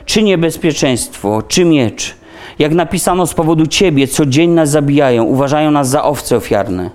czy 0.05 0.23
niebezpieczeństwo, 0.23 1.41
czy 1.47 1.65
miecz? 1.65 2.15
Jak 2.59 2.73
napisano 2.73 3.27
z 3.27 3.33
powodu 3.33 3.67
Ciebie, 3.67 4.07
co 4.07 4.25
dzień 4.25 4.49
nas 4.49 4.69
zabijają, 4.69 5.23
uważają 5.23 5.71
nas 5.71 5.89
za 5.89 6.03
owce 6.03 6.35
ofiarne. 6.37 6.89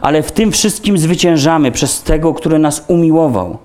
Ale 0.00 0.22
w 0.22 0.32
tym 0.32 0.52
wszystkim 0.52 0.98
zwyciężamy 0.98 1.72
przez 1.72 2.02
tego, 2.02 2.34
który 2.34 2.58
nas 2.58 2.84
umiłował. 2.88 3.58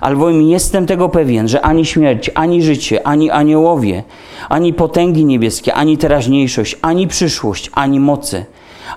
Albowiem 0.00 0.42
jestem 0.42 0.86
tego 0.86 1.08
pewien, 1.08 1.48
że 1.48 1.62
ani 1.62 1.84
śmierć, 1.84 2.30
ani 2.34 2.62
życie, 2.62 3.06
ani 3.06 3.30
aniołowie, 3.30 4.02
ani 4.48 4.72
potęgi 4.72 5.24
niebieskie, 5.24 5.74
ani 5.74 5.98
teraźniejszość, 5.98 6.76
ani 6.82 7.08
przyszłość, 7.08 7.70
ani 7.74 8.00
moce, 8.00 8.44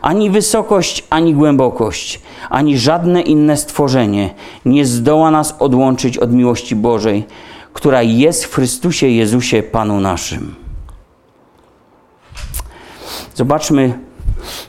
ani 0.02 0.30
wysokość, 0.30 1.04
ani 1.10 1.34
głębokość, 1.34 2.22
ani 2.50 2.78
żadne 2.78 3.22
inne 3.22 3.58
stworzenie 3.58 4.30
nie 4.66 4.86
zdoła 4.86 5.32
nas 5.32 5.56
odłączyć 5.60 6.18
od 6.18 6.34
miłości 6.34 6.76
Bożej, 6.76 7.26
która 7.74 8.02
jest 8.02 8.46
w 8.46 8.56
Chrystusie 8.56 9.08
Jezusie 9.08 9.64
Panu 9.64 10.00
naszym. 10.00 10.56
Zobaczmy, 13.36 14.00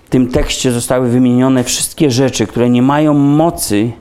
w 0.04 0.10
tym 0.10 0.28
tekście 0.28 0.72
zostały 0.72 1.08
wymienione 1.08 1.64
wszystkie 1.64 2.10
rzeczy, 2.10 2.46
które 2.46 2.70
nie 2.70 2.82
mają 2.82 3.14
mocy 3.14 3.92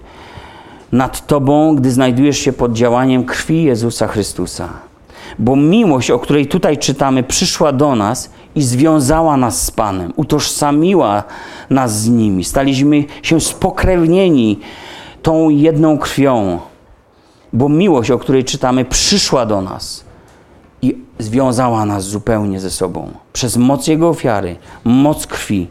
nad 0.92 1.28
Tobą, 1.28 1.76
gdy 1.76 1.92
znajdujesz 1.92 2.38
się 2.38 2.54
pod 2.54 2.74
działaniem 2.74 3.24
krwi 3.26 3.64
Jezusa 3.64 4.08
Chrystusa. 4.08 4.70
Bo 5.40 5.56
miłość, 5.56 6.12
o 6.12 6.20
której 6.20 6.48
tutaj 6.48 6.78
czytamy, 6.78 7.24
przyszła 7.24 7.72
do 7.72 7.96
nas 7.96 8.30
i 8.56 8.62
związała 8.62 9.38
nas 9.38 9.66
z 9.66 9.72
Panem, 9.72 10.14
utożsamiła 10.16 11.24
nas 11.70 12.02
z 12.02 12.10
nimi. 12.10 12.44
Staliśmy 12.44 13.04
się 13.24 13.42
spokrewnieni 13.42 14.60
tą 15.22 15.50
jedną 15.50 15.98
krwią, 15.98 16.60
bo 17.54 17.70
miłość, 17.70 18.12
o 18.12 18.20
której 18.20 18.44
czytamy, 18.44 18.86
przyszła 18.86 19.46
do 19.46 19.62
nas 19.62 20.04
i 20.82 20.98
związała 21.20 21.86
nas 21.86 22.04
zupełnie 22.04 22.60
ze 22.60 22.70
sobą. 22.70 23.12
Przez 23.34 23.58
moc 23.58 23.88
Jego 23.88 24.10
ofiary, 24.10 24.56
moc 24.84 25.28
krwi, 25.28 25.68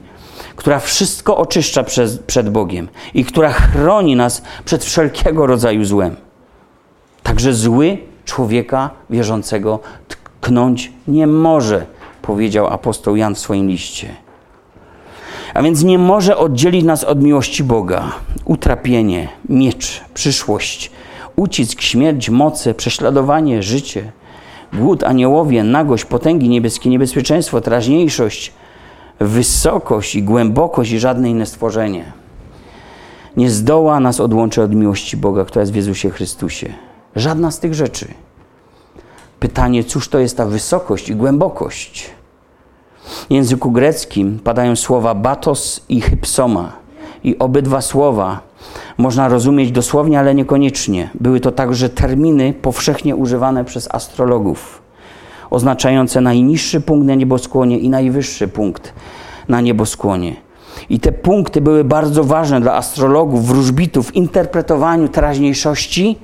która 0.59 0.81
wszystko 0.81 1.37
oczyszcza 1.37 1.85
przez, 1.85 2.19
przed 2.19 2.51
Bogiem 2.51 2.89
i 3.15 3.25
która 3.25 3.53
chroni 3.53 4.17
nas 4.17 4.43
przed 4.65 4.85
wszelkiego 4.85 5.47
rodzaju 5.47 5.85
złem. 5.85 6.17
Także 7.23 7.55
zły 7.55 7.99
człowieka 8.25 8.91
wierzącego 9.11 9.81
tknąć 10.09 10.93
nie 11.09 11.27
może, 11.27 11.87
powiedział 12.23 12.67
apostoł 12.67 13.17
Jan 13.17 13.35
w 13.35 13.39
swoim 13.39 13.69
liście. 13.69 14.09
A 15.55 15.63
więc 15.63 15.83
nie 15.83 15.99
może 15.99 16.37
oddzielić 16.37 16.85
nas 16.85 17.05
od 17.05 17.23
miłości 17.23 17.65
Boga. 17.65 18.13
Utrapienie, 18.45 19.29
miecz, 19.49 20.01
przyszłość, 20.15 20.91
ucisk, 21.37 21.81
śmierć, 21.81 22.31
moce, 22.31 22.75
prześladowanie, 22.75 23.63
życie, 23.63 24.13
głód, 24.73 25.05
aniołowie, 25.05 25.65
nagość, 25.65 26.05
potęgi 26.05 26.49
niebieskie, 26.49 26.91
niebezpieczeństwo, 26.91 27.61
teraźniejszość, 27.61 28.53
wysokość 29.21 30.15
i 30.15 30.23
głębokość 30.23 30.91
i 30.91 30.99
żadne 30.99 31.31
inne 31.31 31.47
stworzenie. 31.47 32.13
nie 33.37 33.51
zdoła 33.51 34.01
nas 34.01 34.21
odłączyć 34.21 34.59
od 34.59 34.75
miłości 34.75 35.17
Boga, 35.17 35.45
która 35.45 35.61
jest 35.61 35.73
w 35.73 35.77
Jezusie 35.77 36.11
Chrystusie. 36.11 36.75
Żadna 37.17 37.51
z 37.51 37.61
tych 37.61 37.75
rzeczy. 37.75 38.09
Pytanie, 39.41 39.85
cóż 39.85 40.09
to 40.09 40.19
jest 40.19 40.37
ta 40.37 40.47
wysokość 40.47 41.09
i 41.09 41.17
głębokość? 41.17 42.11
W 43.29 43.33
języku 43.33 43.71
greckim 43.71 44.39
padają 44.45 44.77
słowa 44.77 45.15
batos 45.15 45.81
i 45.89 46.01
hypsoma. 46.01 46.73
I 47.25 47.39
obydwa 47.39 47.81
słowa 47.81 48.41
można 48.99 49.29
rozumieć 49.29 49.73
dosłownie, 49.73 50.19
ale 50.19 50.35
niekoniecznie. 50.35 51.11
Były 51.21 51.41
to 51.41 51.53
także 51.53 51.89
terminy 51.89 52.53
powszechnie 52.53 53.17
używane 53.17 53.65
przez 53.65 53.89
astrologów, 53.95 54.83
oznaczające 55.51 56.21
najniższy 56.21 56.81
punkt 56.81 57.07
na 57.07 57.15
nieboskłonie 57.15 57.79
i 57.79 57.89
najwyższy 57.89 58.49
punkt 58.49 58.93
na 59.49 59.61
nieboskłonie. 59.61 60.37
I 60.91 61.01
te 61.01 61.13
punkty 61.13 61.61
były 61.61 61.85
bardzo 61.85 62.25
ważne 62.25 62.61
dla 62.61 62.75
astrologów, 62.75 63.47
wróżbitów 63.47 64.07
w 64.07 64.15
interpretowaniu 64.15 65.09
teraźniejszości 65.09 66.19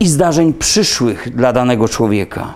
i 0.00 0.08
zdarzeń 0.08 0.54
przyszłych 0.54 1.36
dla 1.36 1.52
danego 1.52 1.88
człowieka. 1.88 2.54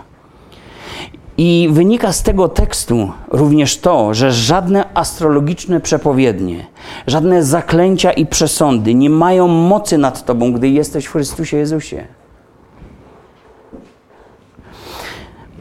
I 1.39 1.69
wynika 1.73 2.13
z 2.13 2.23
tego 2.23 2.49
tekstu 2.49 3.13
również 3.31 3.79
to, 3.79 4.15
że 4.15 4.33
żadne 4.33 4.95
astrologiczne 4.95 5.81
przepowiednie, 5.81 6.67
żadne 7.07 7.45
zaklęcia 7.45 8.13
i 8.13 8.27
przesądy 8.27 8.95
nie 8.95 9.11
mają 9.11 9.49
mocy 9.49 9.99
nad 9.99 10.25
tobą, 10.25 10.53
gdy 10.53 10.69
jesteś 10.69 11.07
w 11.07 11.13
Chrystusie 11.13 11.57
Jezusie. 11.57 12.07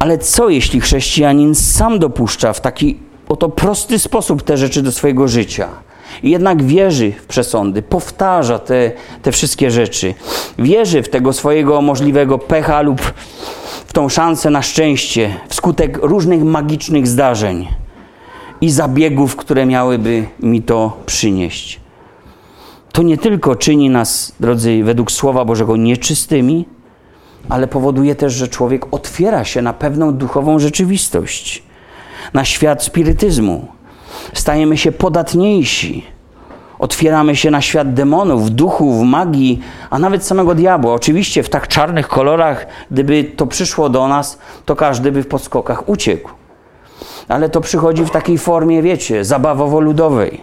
Ale 0.04 0.18
co 0.18 0.50
jeśli 0.50 0.82
chrześcijanin 0.82 1.56
sam 1.56 2.00
dopuszcza 2.00 2.54
w 2.54 2.62
taki 2.62 2.98
oto 3.30 3.50
prosty 3.50 4.00
sposób 4.00 4.44
te 4.44 4.58
rzeczy 4.58 4.82
do 4.82 4.92
swojego 4.92 5.28
życia? 5.28 5.70
I 6.24 6.30
jednak 6.30 6.64
wierzy 6.64 7.12
w 7.12 7.26
przesądy, 7.26 7.82
powtarza 7.82 8.60
te, 8.60 8.92
te 9.22 9.32
wszystkie 9.32 9.72
rzeczy. 9.72 10.14
Wierzy 10.60 11.04
w 11.04 11.10
tego 11.10 11.34
swojego 11.34 11.82
możliwego 11.82 12.38
pecha 12.38 12.82
lub 12.82 13.02
w 13.86 13.94
tą 13.94 14.10
szansę 14.10 14.50
na 14.50 14.62
szczęście 14.62 15.36
wskutek 15.50 16.00
różnych 16.02 16.44
magicznych 16.44 17.08
zdarzeń 17.08 17.68
i 18.62 18.72
zabiegów, 18.72 19.36
które 19.36 19.66
miałyby 19.66 20.26
mi 20.40 20.62
to 20.62 20.98
przynieść. 21.06 21.80
To 22.92 23.04
nie 23.04 23.18
tylko 23.18 23.56
czyni 23.56 23.90
nas, 23.90 24.36
drodzy, 24.40 24.82
według 24.84 25.12
Słowa 25.12 25.46
Bożego 25.46 25.78
nieczystymi, 25.78 26.66
ale 27.50 27.68
powoduje 27.68 28.16
też, 28.16 28.34
że 28.34 28.48
człowiek 28.48 28.86
otwiera 28.92 29.44
się 29.44 29.62
na 29.62 29.74
pewną 29.74 30.14
duchową 30.14 30.60
rzeczywistość, 30.60 31.64
na 32.34 32.46
świat 32.46 32.84
spirytyzmu. 32.84 33.68
Stajemy 34.34 34.78
się 34.78 34.92
podatniejsi 34.92 36.14
Otwieramy 36.84 37.36
się 37.36 37.52
na 37.52 37.62
świat 37.62 37.94
demonów, 37.94 38.52
duchów, 38.52 39.04
magii, 39.04 39.62
a 39.90 40.00
nawet 40.00 40.24
samego 40.26 40.56
diabła. 40.56 40.94
Oczywiście 40.94 41.44
w 41.44 41.50
tak 41.50 41.68
czarnych 41.68 42.08
kolorach, 42.08 42.66
gdyby 42.92 43.24
to 43.24 43.48
przyszło 43.48 43.90
do 43.90 44.08
nas, 44.08 44.40
to 44.66 44.76
każdy 44.76 45.12
by 45.12 45.24
w 45.24 45.28
podskokach 45.28 45.90
uciekł. 45.90 46.30
Ale 47.28 47.50
to 47.50 47.62
przychodzi 47.62 48.06
w 48.06 48.10
takiej 48.10 48.38
formie, 48.38 48.82
wiecie, 48.82 49.22
zabawowo-ludowej. 49.22 50.38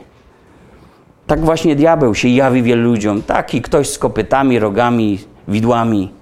Tak 1.26 1.40
właśnie 1.40 1.76
diabeł 1.76 2.14
się 2.14 2.28
jawi 2.28 2.62
wielu 2.62 2.82
ludziom. 2.82 3.22
Taki 3.22 3.62
ktoś 3.62 3.90
z 3.90 3.98
kopytami, 3.98 4.58
rogami, 4.58 5.18
widłami. 5.48 6.12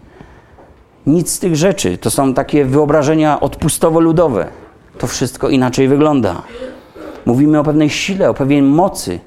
Nic 1.08 1.32
z 1.32 1.38
tych 1.38 1.56
rzeczy. 1.56 1.98
To 1.98 2.10
są 2.10 2.34
takie 2.34 2.64
wyobrażenia 2.64 3.40
odpustowo-ludowe. 3.40 4.46
To 4.98 5.06
wszystko 5.06 5.48
inaczej 5.48 5.88
wygląda. 5.88 6.42
Mówimy 7.26 7.58
o 7.58 7.64
pewnej 7.64 7.90
sile, 7.90 8.30
o 8.30 8.34
pewnej 8.34 8.62
mocy, 8.62 9.20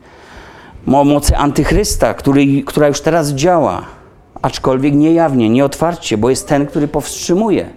o 0.87 1.03
mocy 1.03 1.37
antychrysta, 1.37 2.13
który, 2.13 2.63
która 2.63 2.87
już 2.87 3.01
teraz 3.01 3.29
działa, 3.29 3.81
aczkolwiek 4.41 4.93
niejawnie, 4.93 5.49
nieotwarcie, 5.49 6.17
bo 6.17 6.29
jest 6.29 6.47
ten, 6.47 6.67
który 6.67 6.87
powstrzymuje, 6.87 7.69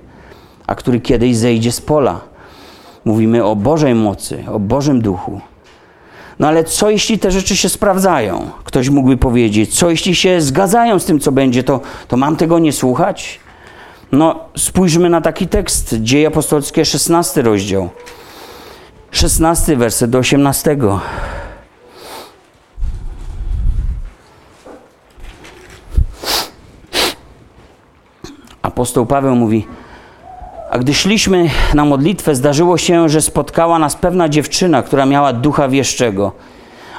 a 0.67 0.75
który 0.75 1.01
kiedyś 1.01 1.37
zejdzie 1.37 1.73
z 1.73 1.81
pola. 1.81 2.21
Mówimy 3.05 3.45
o 3.45 3.57
Bożej 3.57 3.95
mocy, 3.95 4.45
o 4.53 4.59
Bożym 4.59 5.01
duchu. 5.01 5.41
No 6.39 6.49
ale 6.49 6.65
co 6.65 6.91
jeśli 6.91 7.19
te 7.19 7.31
rzeczy 7.31 7.57
się 7.57 7.69
sprawdzają? 7.69 8.51
Ktoś 8.65 8.89
mógłby 8.89 9.17
powiedzieć, 9.17 9.79
co 9.79 9.91
jeśli 9.91 10.15
się 10.15 10.41
zgadzają 10.41 10.99
z 10.99 11.05
tym, 11.05 11.21
co 11.21 11.33
będzie, 11.33 11.63
to, 11.63 11.81
to 12.09 12.17
mam 12.17 12.37
tego 12.37 12.59
nie 12.59 12.73
słuchać? 12.73 13.44
No, 14.13 14.41
spójrzmy 14.57 15.11
na 15.11 15.21
taki 15.21 15.49
tekst, 15.49 15.95
Dzieje 16.01 16.29
Apostolskie, 16.29 16.85
16 16.85 17.43
rozdział, 17.43 17.91
16 19.11 19.77
werset 19.77 20.11
do 20.11 20.19
18. 20.19 20.77
apostoł 28.75 29.07
Paweł 29.07 29.37
mówi: 29.37 29.67
A 30.71 30.79
gdy 30.79 30.95
szliśmy 30.95 31.51
na 31.75 31.85
modlitwę, 31.85 32.35
zdarzyło 32.35 32.79
się, 32.79 33.09
że 33.09 33.23
spotkała 33.23 33.79
nas 33.79 33.97
pewna 33.97 34.29
dziewczyna, 34.29 34.83
która 34.83 35.07
miała 35.07 35.33
ducha 35.33 35.69
wieszczego, 35.69 36.33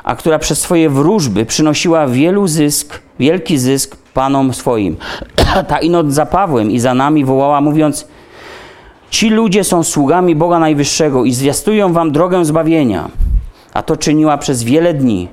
a 0.04 0.16
która 0.16 0.40
przez 0.40 0.62
swoje 0.62 0.90
wróżby 0.90 1.46
przynosiła 1.46 2.08
wielu 2.08 2.48
zysk, 2.48 3.02
wielki 3.20 3.58
zysk 3.58 3.96
panom 4.14 4.54
swoim. 4.54 4.98
Ta 5.70 5.80
inot 5.80 6.14
za 6.14 6.26
Pawłem 6.26 6.72
i 6.72 6.80
za 6.80 6.94
nami 6.94 7.26
wołała, 7.26 7.62
mówiąc: 7.62 8.08
Ci 9.10 9.30
ludzie 9.30 9.64
są 9.64 9.84
sługami 9.84 10.36
Boga 10.36 10.60
Najwyższego 10.60 11.26
i 11.26 11.34
zwiastują 11.34 11.94
wam 11.94 12.12
drogę 12.12 12.46
zbawienia. 12.46 13.10
A 13.74 13.84
to 13.84 13.98
czyniła 13.98 14.38
przez 14.38 14.64
wiele 14.64 14.94
dni. 14.94 15.28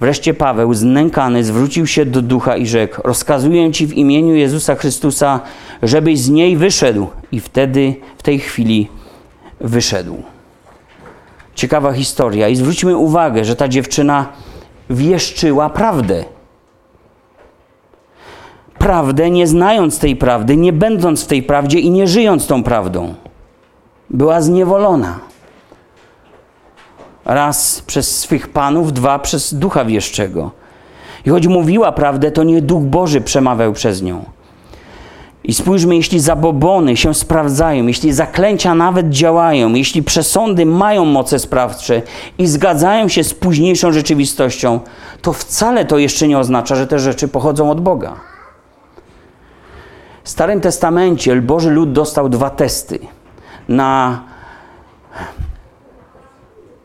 Wreszcie 0.00 0.34
Paweł, 0.34 0.74
znękany, 0.74 1.44
zwrócił 1.44 1.86
się 1.86 2.06
do 2.06 2.22
ducha 2.22 2.56
i 2.56 2.66
rzekł: 2.66 3.00
Rozkazuję 3.04 3.72
ci 3.72 3.86
w 3.86 3.92
imieniu 3.92 4.34
Jezusa 4.34 4.74
Chrystusa, 4.74 5.40
żebyś 5.82 6.20
z 6.20 6.28
niej 6.28 6.56
wyszedł. 6.56 7.08
I 7.32 7.40
wtedy, 7.40 7.94
w 8.18 8.22
tej 8.22 8.38
chwili, 8.38 8.88
wyszedł. 9.60 10.22
Ciekawa 11.54 11.92
historia. 11.92 12.48
I 12.48 12.56
zwróćmy 12.56 12.96
uwagę, 12.96 13.44
że 13.44 13.56
ta 13.56 13.68
dziewczyna 13.68 14.26
wieszczyła 14.90 15.70
prawdę. 15.70 16.24
Prawdę, 18.82 19.30
nie 19.30 19.46
znając 19.46 19.98
tej 19.98 20.16
prawdy, 20.16 20.56
nie 20.56 20.72
będąc 20.72 21.24
w 21.24 21.26
tej 21.26 21.42
prawdzie 21.42 21.78
i 21.78 21.90
nie 21.90 22.06
żyjąc 22.06 22.46
tą 22.46 22.62
prawdą. 22.62 23.14
Była 24.10 24.40
zniewolona. 24.40 25.18
Raz 27.24 27.82
przez 27.86 28.18
swych 28.18 28.48
panów, 28.48 28.92
dwa 28.92 29.18
przez 29.18 29.54
ducha 29.54 29.84
wieszczego. 29.84 30.50
I 31.26 31.30
choć 31.30 31.46
mówiła 31.46 31.92
prawdę, 31.92 32.30
to 32.30 32.42
nie 32.42 32.62
duch 32.62 32.82
Boży 32.82 33.20
przemawiał 33.20 33.72
przez 33.72 34.02
nią. 34.02 34.24
I 35.44 35.54
spójrzmy, 35.54 35.96
jeśli 35.96 36.20
zabobony 36.20 36.96
się 36.96 37.14
sprawdzają, 37.14 37.86
jeśli 37.86 38.12
zaklęcia 38.12 38.74
nawet 38.74 39.10
działają, 39.10 39.74
jeśli 39.74 40.02
przesądy 40.02 40.66
mają 40.66 41.04
moce 41.04 41.38
sprawcze 41.38 42.02
i 42.38 42.46
zgadzają 42.46 43.08
się 43.08 43.24
z 43.24 43.34
późniejszą 43.34 43.92
rzeczywistością, 43.92 44.80
to 45.22 45.32
wcale 45.32 45.84
to 45.84 45.98
jeszcze 45.98 46.28
nie 46.28 46.38
oznacza, 46.38 46.76
że 46.76 46.86
te 46.86 46.98
rzeczy 46.98 47.28
pochodzą 47.28 47.70
od 47.70 47.80
Boga. 47.80 48.31
W 50.24 50.28
Starym 50.28 50.60
Testamencie 50.60 51.36
Boży 51.36 51.70
lud 51.70 51.92
dostał 51.92 52.28
dwa 52.28 52.50
testy 52.50 52.98
na 53.68 54.22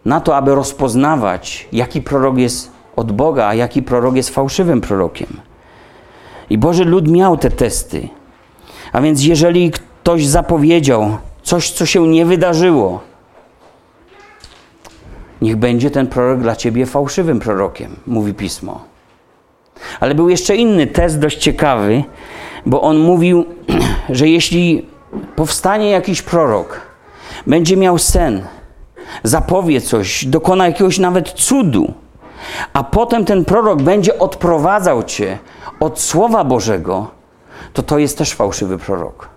na 0.06 0.21
to, 0.21 0.36
aby 0.36 0.56
rozpoznawać, 0.56 1.67
jaki 1.71 2.02
prorok 2.02 2.38
jest 2.38 2.71
od 2.95 3.12
Boga, 3.12 3.47
a 3.47 3.54
jaki 3.54 3.84
prorok 3.84 4.15
jest 4.15 4.30
fałszywym 4.30 4.82
prorokiem. 4.82 5.28
I 6.50 6.58
Boży 6.58 6.86
lud 6.86 7.08
miał 7.08 7.38
te 7.38 7.50
testy. 7.50 8.10
A 8.91 9.02
więc 9.02 9.23
jeżeli 9.23 9.71
ktoś 9.71 10.26
zapowiedział 10.26 11.17
coś, 11.43 11.71
co 11.71 11.86
się 11.86 12.08
nie 12.08 12.26
wydarzyło, 12.26 13.00
niech 15.41 15.56
będzie 15.56 15.91
ten 15.91 16.08
prorok 16.08 16.39
dla 16.39 16.56
ciebie 16.56 16.86
fałszywym 16.86 17.39
prorokiem, 17.39 17.95
mówi 18.07 18.34
pismo. 18.34 18.84
Ale 19.99 20.16
był 20.16 20.30
jeszcze 20.30 20.55
inny 20.55 20.88
test, 20.88 21.20
dość 21.20 21.38
ciekawy, 21.38 22.03
bo 22.66 22.82
on 22.82 22.97
mówił, 22.97 23.45
że 24.10 24.28
jeśli 24.28 24.86
powstanie 25.36 25.89
jakiś 25.89 26.22
prorok, 26.22 26.82
będzie 27.47 27.78
miał 27.78 27.97
sen, 27.97 28.41
zapowie 29.24 29.82
coś, 29.82 30.26
dokona 30.26 30.66
jakiegoś 30.66 30.99
nawet 30.99 31.32
cudu, 31.32 31.93
a 32.74 32.84
potem 32.84 33.26
ten 33.26 33.45
prorok 33.45 33.82
będzie 33.82 34.20
odprowadzał 34.20 35.03
cię 35.03 35.38
od 35.80 35.99
Słowa 35.99 36.43
Bożego, 36.43 37.08
to 37.74 37.84
to 37.84 37.97
jest 37.97 38.18
też 38.18 38.34
fałszywy 38.34 38.78
prorok. 38.78 39.30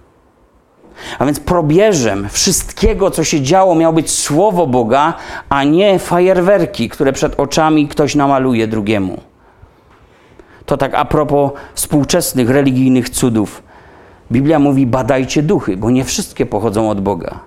A 1.18 1.24
więc 1.24 1.40
probierzem 1.40 2.28
wszystkiego, 2.28 3.10
co 3.10 3.24
się 3.24 3.42
działo, 3.42 3.74
miało 3.74 3.92
być 3.92 4.10
Słowo 4.10 4.66
Boga, 4.66 5.14
a 5.48 5.64
nie 5.64 5.98
fajerwerki, 5.98 6.88
które 6.88 7.12
przed 7.12 7.40
oczami 7.40 7.88
ktoś 7.88 8.14
namaluje 8.14 8.66
drugiemu. 8.66 9.20
To 10.70 10.76
tak 10.76 10.94
a 10.94 11.04
propos 11.04 11.52
współczesnych 11.74 12.50
religijnych 12.50 13.10
cudów. 13.10 13.62
Biblia 14.32 14.58
mówi: 14.58 14.86
badajcie 14.86 15.42
duchy, 15.42 15.76
bo 15.76 15.90
nie 15.90 16.04
wszystkie 16.04 16.46
pochodzą 16.46 16.90
od 16.90 17.00
Boga. 17.00 17.40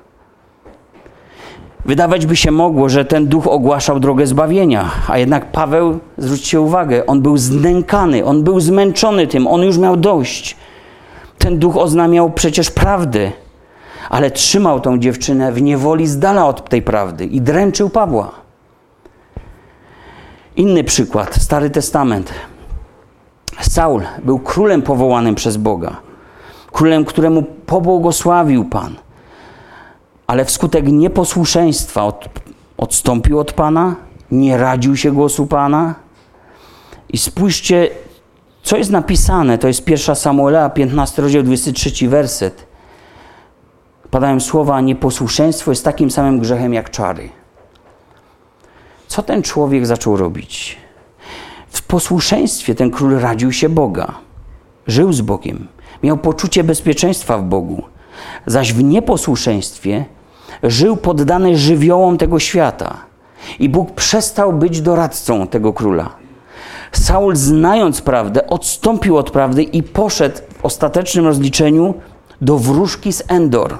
Wydawać 1.86 2.26
by 2.26 2.36
się 2.36 2.51
mogło, 2.51 2.89
że 2.89 3.05
ten 3.05 3.28
duch 3.28 3.47
ogłaszał 3.47 3.99
drogę 3.99 4.28
zbawienia, 4.28 4.91
a 5.07 5.17
jednak 5.17 5.51
Paweł, 5.51 5.99
zwróćcie 6.17 6.61
uwagę, 6.61 7.05
on 7.05 7.21
był 7.21 7.38
znękany, 7.38 8.26
on 8.26 8.43
był 8.43 8.59
zmęczony 8.59 9.28
tym, 9.28 9.47
on 9.47 9.61
już 9.61 9.78
miał 9.78 9.97
dość. 9.97 10.57
Ten 11.38 11.59
duch 11.59 11.78
oznamiał 11.78 12.30
przecież 12.30 12.71
prawdę, 12.71 13.32
ale 14.09 14.32
trzymał 14.32 14.80
tą 14.80 14.99
dziewczynę 14.99 15.51
w 15.51 15.61
niewoli 15.61 16.07
z 16.07 16.19
dala 16.19 16.47
od 16.47 16.69
tej 16.69 16.82
prawdy 16.82 17.26
i 17.26 17.41
dręczył 17.41 17.89
Pawła. 17.89 18.32
Inny 20.55 20.84
przykład, 20.84 21.36
Stary 21.36 21.69
Testament. 21.69 22.34
Saul 23.66 24.01
był 24.24 24.39
królem 24.39 24.82
powołanym 24.82 25.36
przez 25.36 25.57
Boga, 25.57 25.97
królem, 26.72 27.05
któremu 27.05 27.43
pobłogosławił 27.43 28.66
Pan, 28.66 28.95
ale 30.28 30.45
wskutek 30.45 30.88
nieposłuszeństwa 30.88 32.03
od, 32.03 32.30
odstąpił 32.78 33.39
od 33.39 33.53
Pana, 33.53 33.95
nie 34.32 34.57
radził 34.57 34.97
się 34.97 35.11
głosu 35.11 35.47
Pana. 35.47 35.95
I 37.09 37.18
spójrzcie, 37.18 37.89
co 38.64 38.78
jest 38.78 38.91
napisane, 38.91 39.57
to 39.57 39.68
jest 39.68 39.89
1 39.89 40.16
Samuela, 40.16 40.70
15 40.70 41.22
rozdział, 41.22 41.43
23 41.43 42.09
werset. 42.09 42.66
Padają 44.11 44.39
słowa, 44.39 44.82
nieposłuszeństwo 44.82 45.72
jest 45.72 45.86
takim 45.86 46.11
samym 46.11 46.39
grzechem 46.39 46.74
jak 46.74 46.89
czary. 46.89 47.30
Co 49.07 49.24
ten 49.24 49.41
człowiek 49.41 49.86
zaczął 49.86 50.18
robić? 50.18 50.82
W 51.74 51.82
posłuszeństwie 51.82 52.76
ten 52.76 52.91
król 52.91 53.19
radził 53.19 53.51
się 53.51 53.69
Boga. 53.69 54.13
Żył 54.88 55.13
z 55.13 55.21
Bogiem. 55.21 55.67
Miał 56.03 56.17
poczucie 56.17 56.63
bezpieczeństwa 56.63 57.38
w 57.38 57.43
Bogu. 57.43 57.84
Zaś 58.45 58.74
w 58.74 58.84
nieposłuszeństwie 58.84 60.05
żył 60.63 60.97
poddany 60.97 61.57
żywiołom 61.57 62.17
tego 62.17 62.39
świata. 62.39 62.97
I 63.59 63.69
Bóg 63.69 63.91
przestał 63.91 64.53
być 64.53 64.82
doradcą 64.82 65.47
tego 65.47 65.74
króla. 65.74 66.09
Saul, 66.91 67.36
znając 67.36 68.01
prawdę, 68.01 68.47
odstąpił 68.47 69.17
od 69.17 69.32
prawdy 69.32 69.63
i 69.63 69.84
poszedł 69.84 70.38
w 70.38 70.65
ostatecznym 70.65 71.26
rozliczeniu 71.26 71.93
do 72.41 72.57
wróżki 72.57 73.13
z 73.13 73.24
Endor. 73.28 73.78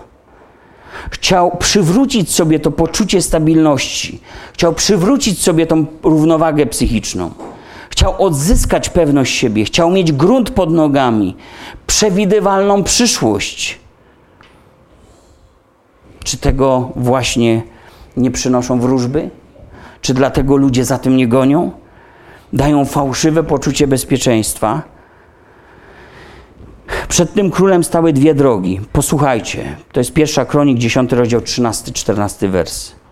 Chciał 1.10 1.58
przywrócić 1.58 2.34
sobie 2.34 2.60
to 2.60 2.72
poczucie 2.72 3.22
stabilności, 3.22 4.22
chciał 4.54 4.74
przywrócić 4.74 5.42
sobie 5.42 5.68
tą 5.68 5.86
równowagę 6.04 6.66
psychiczną. 6.66 7.32
Chciał 7.94 8.24
odzyskać 8.24 8.90
pewność 8.90 9.36
siebie, 9.36 9.66
chciał 9.66 9.92
mieć 9.92 10.12
grunt 10.12 10.52
pod 10.52 10.72
nogami, 10.72 11.36
przewidywalną 11.88 12.84
przyszłość. 12.84 13.80
Czy 16.24 16.38
tego 16.38 16.92
właśnie 16.96 17.62
nie 18.18 18.32
przynoszą 18.32 18.80
wróżby? 18.80 19.30
Czy 20.02 20.14
dlatego 20.14 20.58
ludzie 20.58 20.86
za 20.86 21.00
tym 21.00 21.18
nie 21.18 21.28
gonią? 21.28 21.72
Dają 22.54 22.86
fałszywe 22.86 23.44
poczucie 23.44 23.88
bezpieczeństwa. 23.88 24.82
Przed 27.08 27.34
tym 27.34 27.52
królem 27.52 27.84
stały 27.84 28.14
dwie 28.14 28.36
drogi. 28.36 28.82
Posłuchajcie, 28.92 29.78
to 29.92 30.00
jest 30.00 30.14
pierwsza 30.14 30.46
kronik, 30.46 30.78
10 30.78 31.12
rozdział, 31.12 31.42
13-14 31.42 32.50
wers. 32.50 33.03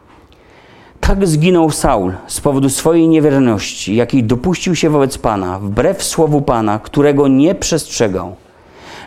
Tak 1.11 1.27
zginął 1.27 1.71
Saul 1.71 2.13
z 2.27 2.41
powodu 2.41 2.69
swojej 2.69 3.07
niewierności, 3.07 3.95
jakiej 3.95 4.23
dopuścił 4.23 4.75
się 4.75 4.89
wobec 4.89 5.17
Pana, 5.17 5.59
wbrew 5.59 6.03
słowu 6.03 6.41
Pana, 6.41 6.79
którego 6.79 7.27
nie 7.27 7.55
przestrzegał. 7.55 8.35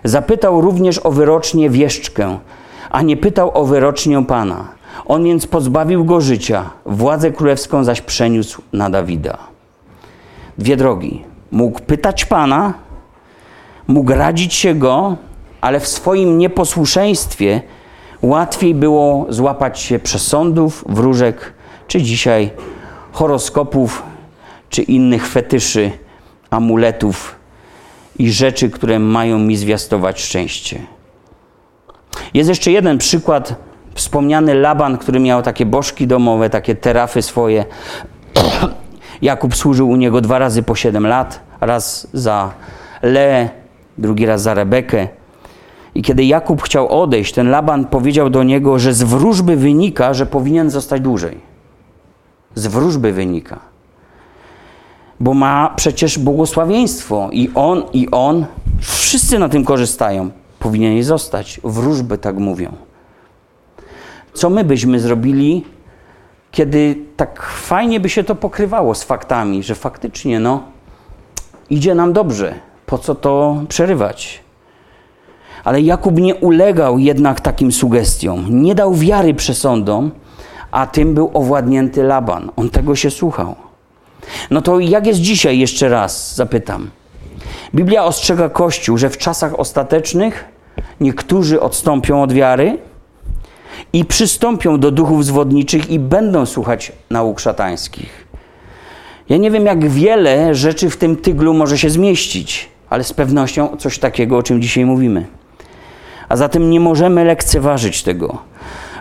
Zapytał 0.05 0.61
również 0.61 0.99
o 0.99 1.11
wyrocznie 1.11 1.71
wieszczkę, 1.71 2.39
a 2.91 3.03
nie 3.03 3.17
pytał 3.17 3.51
o 3.55 3.65
wyrocznię 3.65 4.25
Pana. 4.25 4.69
On 5.07 5.25
więc 5.25 5.47
pozbawił 5.47 6.05
go 6.05 6.21
życia, 6.21 6.71
władzę 6.87 7.33
królewską 7.33 7.85
zaś 7.85 8.01
przeniósł 8.01 8.63
na 8.73 8.91
Dawida. 8.91 9.39
Dwie 10.59 10.77
drogi. 10.77 11.25
Mógł 11.51 11.81
pytać 11.81 12.25
Pana, 12.25 12.75
mógł 13.87 14.13
radzić 14.13 14.55
się 14.55 14.75
go, 14.75 15.17
ale 15.61 15.81
w 15.81 15.89
swoim 15.89 16.39
nieposłuszeństwie 16.39 17.63
łatwiej 18.23 18.75
było 18.75 19.27
złapać 19.29 19.81
się 19.81 19.99
przesądów, 19.99 20.85
wróżek, 20.89 21.54
czy 21.89 22.03
dzisiaj 22.03 22.51
horoskopów, 23.13 24.03
czy 24.71 24.83
innych 24.83 25.27
fetyszy, 25.27 25.91
amuletów 26.51 27.37
i 28.19 28.33
rzeczy, 28.33 28.71
które 28.71 28.99
mają 28.99 29.39
mi 29.39 29.57
zwiastować 29.57 30.21
szczęście. 30.21 30.81
Jest 32.35 32.49
jeszcze 32.49 32.71
jeden 32.71 32.99
przykład. 32.99 33.55
Wspomniany 33.95 34.55
Laban, 34.55 34.99
który 34.99 35.21
miał 35.21 35.43
takie 35.43 35.67
bożki 35.67 36.07
domowe, 36.07 36.51
takie 36.51 36.75
terafy 36.75 37.23
swoje. 37.23 37.65
Jakub 39.23 39.57
służył 39.57 39.89
u 39.89 39.97
niego 39.97 40.21
dwa 40.21 40.39
razy 40.39 40.63
po 40.63 40.75
siedem 40.75 41.07
lat. 41.07 41.41
Raz 41.61 42.09
za 42.13 42.51
Le, 43.03 43.49
drugi 43.99 44.27
raz 44.27 44.43
za 44.43 44.55
Rebekę. 44.55 45.09
I 45.95 46.03
kiedy 46.03 46.25
Jakub 46.25 46.63
chciał 46.63 47.03
odejść, 47.03 47.35
ten 47.35 47.51
Laban 47.51 47.85
powiedział 47.85 48.31
do 48.31 48.43
niego, 48.43 48.79
że 48.79 48.95
z 48.95 49.03
wróżby 49.03 49.57
wynika, 49.57 50.15
że 50.15 50.27
powinien 50.27 50.71
zostać 50.71 51.03
dłużej. 51.03 51.54
Z 52.55 52.67
wróżby 52.67 53.13
wynika. 53.13 53.61
Bo 55.21 55.35
ma 55.35 55.73
przecież 55.77 56.19
błogosławieństwo 56.19 57.29
i 57.33 57.51
on, 57.55 57.83
i 57.93 58.09
on, 58.11 58.47
wszyscy 58.81 59.39
na 59.39 59.49
tym 59.49 59.65
korzystają 59.65 60.31
powinien 60.59 61.03
zostać. 61.03 61.61
Wróżby 61.65 62.19
tak 62.19 62.39
mówią. 62.39 62.73
Co 64.35 64.51
my 64.51 64.65
byśmy 64.65 65.01
zrobili, 65.01 65.65
kiedy 66.53 66.97
tak 67.17 67.43
fajnie 67.43 68.01
by 68.01 68.09
się 68.09 68.25
to 68.25 68.35
pokrywało 68.35 68.95
z 68.95 69.05
faktami, 69.05 69.63
że 69.63 69.75
faktycznie, 69.75 70.41
no, 70.41 70.63
idzie 71.71 71.95
nam 71.95 72.13
dobrze, 72.13 72.55
po 72.87 72.99
co 72.99 73.15
to 73.15 73.63
przerywać? 73.69 74.45
Ale 75.65 75.81
Jakub 75.81 76.21
nie 76.21 76.35
ulegał 76.35 76.99
jednak 76.99 77.41
takim 77.41 77.73
sugestiom, 77.73 78.63
nie 78.63 78.75
dał 78.75 78.95
wiary 78.95 79.35
przesądom, 79.35 80.11
a 80.75 80.87
tym 80.87 81.15
był 81.15 81.31
owładnięty 81.35 82.03
Laban. 82.03 82.51
On 82.57 82.71
tego 82.71 82.97
się 82.97 83.11
słuchał. 83.11 83.55
No 84.51 84.63
to 84.63 84.81
jak 84.81 85.07
jest 85.07 85.21
dzisiaj, 85.21 85.59
jeszcze 85.59 85.89
raz 85.89 86.35
zapytam. 86.35 86.91
Biblia 87.75 88.05
ostrzega 88.05 88.49
Kościół, 88.49 88.99
że 88.99 89.11
w 89.11 89.19
czasach 89.19 89.61
ostatecznych 89.61 90.45
niektórzy 91.01 91.61
odstąpią 91.61 92.23
od 92.23 92.33
wiary 92.33 92.79
i 93.93 94.05
przystąpią 94.05 94.81
do 94.81 94.91
duchów 94.91 95.25
zwodniczych 95.25 95.91
i 95.91 95.99
będą 95.99 96.47
słuchać 96.47 96.93
nauk 97.11 97.41
szatańskich. 97.41 98.27
Ja 99.29 99.37
nie 99.37 99.51
wiem, 99.51 99.67
jak 99.67 99.89
wiele 99.89 100.55
rzeczy 100.55 100.91
w 100.91 100.97
tym 100.97 101.17
tyglu 101.17 101.55
może 101.55 101.79
się 101.79 101.91
zmieścić, 101.91 102.69
ale 102.91 103.05
z 103.05 103.13
pewnością 103.13 103.77
coś 103.77 103.99
takiego, 103.99 104.37
o 104.37 104.43
czym 104.43 104.63
dzisiaj 104.63 104.85
mówimy. 104.85 105.27
A 106.29 106.37
zatem 106.37 106.71
nie 106.71 106.81
możemy 106.81 107.25
lekceważyć 107.25 108.03
tego. 108.03 108.39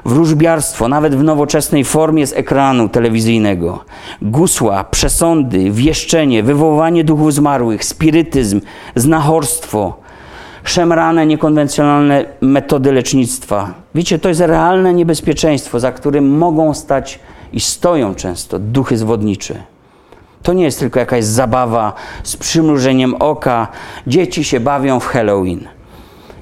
Wróżbiarstwo, 0.05 0.87
nawet 0.87 1.15
w 1.15 1.23
nowoczesnej 1.23 1.83
formie 1.83 2.27
z 2.27 2.33
ekranu 2.33 2.89
telewizyjnego, 2.89 3.83
gusła, 4.21 4.83
przesądy, 4.83 5.71
wieszczenie, 5.71 6.43
wywoływanie 6.43 7.03
duchów 7.03 7.33
zmarłych, 7.33 7.85
spirytyzm, 7.85 8.61
znachorstwo, 8.95 9.97
szemrane, 10.63 11.25
niekonwencjonalne 11.25 12.25
metody 12.41 12.91
lecznictwa. 12.91 13.73
Wiecie, 13.95 14.19
to 14.19 14.29
jest 14.29 14.41
realne 14.41 14.93
niebezpieczeństwo, 14.93 15.79
za 15.79 15.91
którym 15.91 16.37
mogą 16.37 16.73
stać 16.73 17.19
i 17.53 17.59
stoją 17.59 18.15
często 18.15 18.59
duchy 18.59 18.97
zwodnicze. 18.97 19.63
To 20.43 20.53
nie 20.53 20.63
jest 20.63 20.79
tylko 20.79 20.99
jakaś 20.99 21.23
zabawa 21.23 21.93
z 22.23 22.37
przymrużeniem 22.37 23.15
oka. 23.15 23.67
Dzieci 24.07 24.43
się 24.43 24.59
bawią 24.59 24.99
w 24.99 25.07
Halloween 25.07 25.67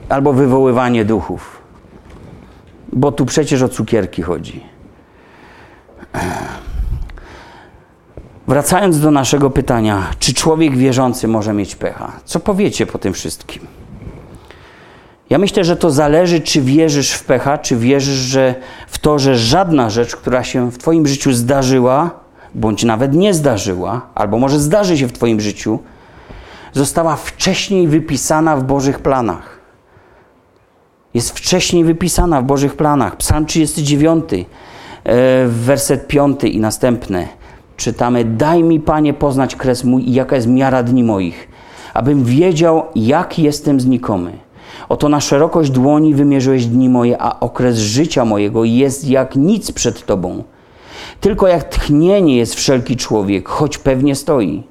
albo 0.10 0.34
wywoływanie 0.34 1.06
duchów. 1.06 1.51
Bo 2.94 3.12
tu 3.12 3.26
przecież 3.26 3.62
o 3.62 3.70
cukierki 3.70 4.22
chodzi. 4.22 4.64
Wracając 8.48 9.00
do 9.00 9.12
naszego 9.12 9.50
pytania, 9.50 10.04
czy 10.20 10.34
człowiek 10.34 10.78
wierzący 10.78 11.28
może 11.28 11.54
mieć 11.54 11.76
pecha? 11.76 12.12
Co 12.26 12.40
powiecie 12.40 12.86
po 12.86 12.98
tym 12.98 13.14
wszystkim? 13.14 13.68
Ja 15.30 15.38
myślę, 15.38 15.64
że 15.64 15.76
to 15.76 15.92
zależy, 15.92 16.42
czy 16.42 16.62
wierzysz 16.62 17.12
w 17.12 17.24
pecha, 17.24 17.58
czy 17.58 17.78
wierzysz 17.78 18.16
że 18.16 18.56
w 18.88 19.00
to, 19.00 19.20
że 19.20 19.38
żadna 19.38 19.90
rzecz, 19.90 20.16
która 20.16 20.44
się 20.44 20.72
w 20.72 20.78
Twoim 20.78 21.08
życiu 21.08 21.34
zdarzyła, 21.34 22.10
bądź 22.56 22.84
nawet 22.84 23.14
nie 23.14 23.34
zdarzyła, 23.34 24.02
albo 24.16 24.40
może 24.40 24.60
zdarzy 24.60 24.98
się 24.98 25.08
w 25.08 25.14
Twoim 25.14 25.42
życiu, 25.42 25.80
została 26.74 27.16
wcześniej 27.16 27.88
wypisana 27.88 28.58
w 28.58 28.64
Bożych 28.64 29.00
planach. 29.00 29.61
Jest 31.14 31.40
wcześniej 31.40 31.84
wypisana 31.84 32.42
w 32.42 32.46
Bożych 32.46 32.76
planach. 32.76 33.16
Psalm 33.16 33.46
39, 33.46 34.26
e, 35.04 35.48
werset 35.48 36.08
5 36.08 36.44
i 36.44 36.60
następne. 36.60 37.28
Czytamy: 37.78 38.26
Daj 38.26 38.64
mi, 38.64 38.80
Panie, 38.80 39.14
poznać 39.14 39.56
kres 39.56 39.84
mój 39.84 40.10
i 40.10 40.14
jaka 40.14 40.36
jest 40.36 40.48
miara 40.48 40.84
dni 40.84 41.04
moich, 41.04 41.48
abym 41.94 42.24
wiedział, 42.24 42.84
jak 42.96 43.40
jestem 43.40 43.80
znikomy 43.80 44.32
Oto 44.90 45.10
na 45.10 45.22
szerokość 45.22 45.72
dłoni 45.72 46.16
wymierzyłeś 46.16 46.66
dni 46.66 46.90
moje, 46.90 47.22
a 47.22 47.40
okres 47.40 47.78
życia 47.78 48.26
mojego 48.26 48.64
jest 48.64 49.08
jak 49.08 49.36
nic 49.36 49.72
przed 49.72 50.06
Tobą. 50.06 50.44
Tylko 51.22 51.48
jak 51.48 51.64
tchnienie 51.64 52.38
jest 52.38 52.56
wszelki 52.56 52.98
człowiek, 52.98 53.50
choć 53.50 53.78
pewnie 53.78 54.16
stoi. 54.16 54.64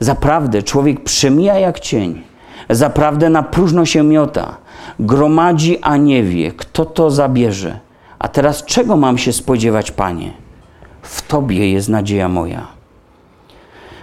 Zaprawdę 0.00 0.62
człowiek 0.62 1.04
przemija 1.04 1.58
jak 1.58 1.80
cień. 1.80 2.22
Zaprawdę 2.70 3.30
na 3.30 3.42
próżno 3.42 3.86
się 3.86 4.02
miota. 4.02 4.56
Gromadzi, 5.00 5.78
a 5.82 5.96
nie 5.96 6.22
wie, 6.22 6.52
kto 6.52 6.84
to 6.84 7.10
zabierze. 7.10 7.78
A 8.18 8.28
teraz 8.28 8.64
czego 8.64 8.96
mam 8.96 9.18
się 9.18 9.32
spodziewać, 9.32 9.90
Panie? 9.90 10.32
W 11.02 11.26
Tobie 11.26 11.72
jest 11.72 11.88
nadzieja 11.88 12.28
moja. 12.28 12.68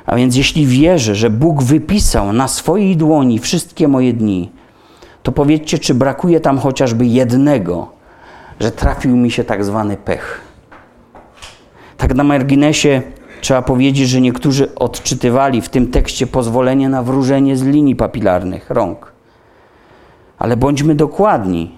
A 0.06 0.16
więc 0.16 0.36
jeśli 0.36 0.66
wierzę, 0.66 1.16
że 1.16 1.30
Bóg 1.30 1.64
wypisał 1.64 2.34
na 2.34 2.48
swojej 2.48 2.98
dłoni 2.98 3.40
wszystkie 3.40 3.88
moje 3.88 4.14
dni, 4.14 4.52
to 5.24 5.32
powiedzcie, 5.32 5.80
czy 5.80 5.94
brakuje 5.94 6.40
tam 6.40 6.58
chociażby 6.58 7.06
jednego, 7.06 7.92
że 8.60 8.72
trafił 8.72 9.16
mi 9.16 9.32
się 9.32 9.44
tak 9.44 9.66
zwany 9.66 9.98
pech. 9.98 10.42
Tak 11.98 12.16
na 12.16 12.24
marginesie 12.24 13.02
trzeba 13.48 13.62
powiedzieć, 13.62 14.10
że 14.10 14.22
niektórzy 14.22 14.76
odczytywali 14.76 15.62
w 15.62 15.70
tym 15.70 15.88
tekście 15.88 16.28
pozwolenie 16.28 16.90
na 16.90 17.04
wróżenie 17.04 17.58
z 17.58 17.64
linii 17.64 17.96
papilarnych 17.96 18.70
rąk. 18.70 19.12
Ale 20.40 20.58
bądźmy 20.58 20.96
dokładni. 20.96 21.72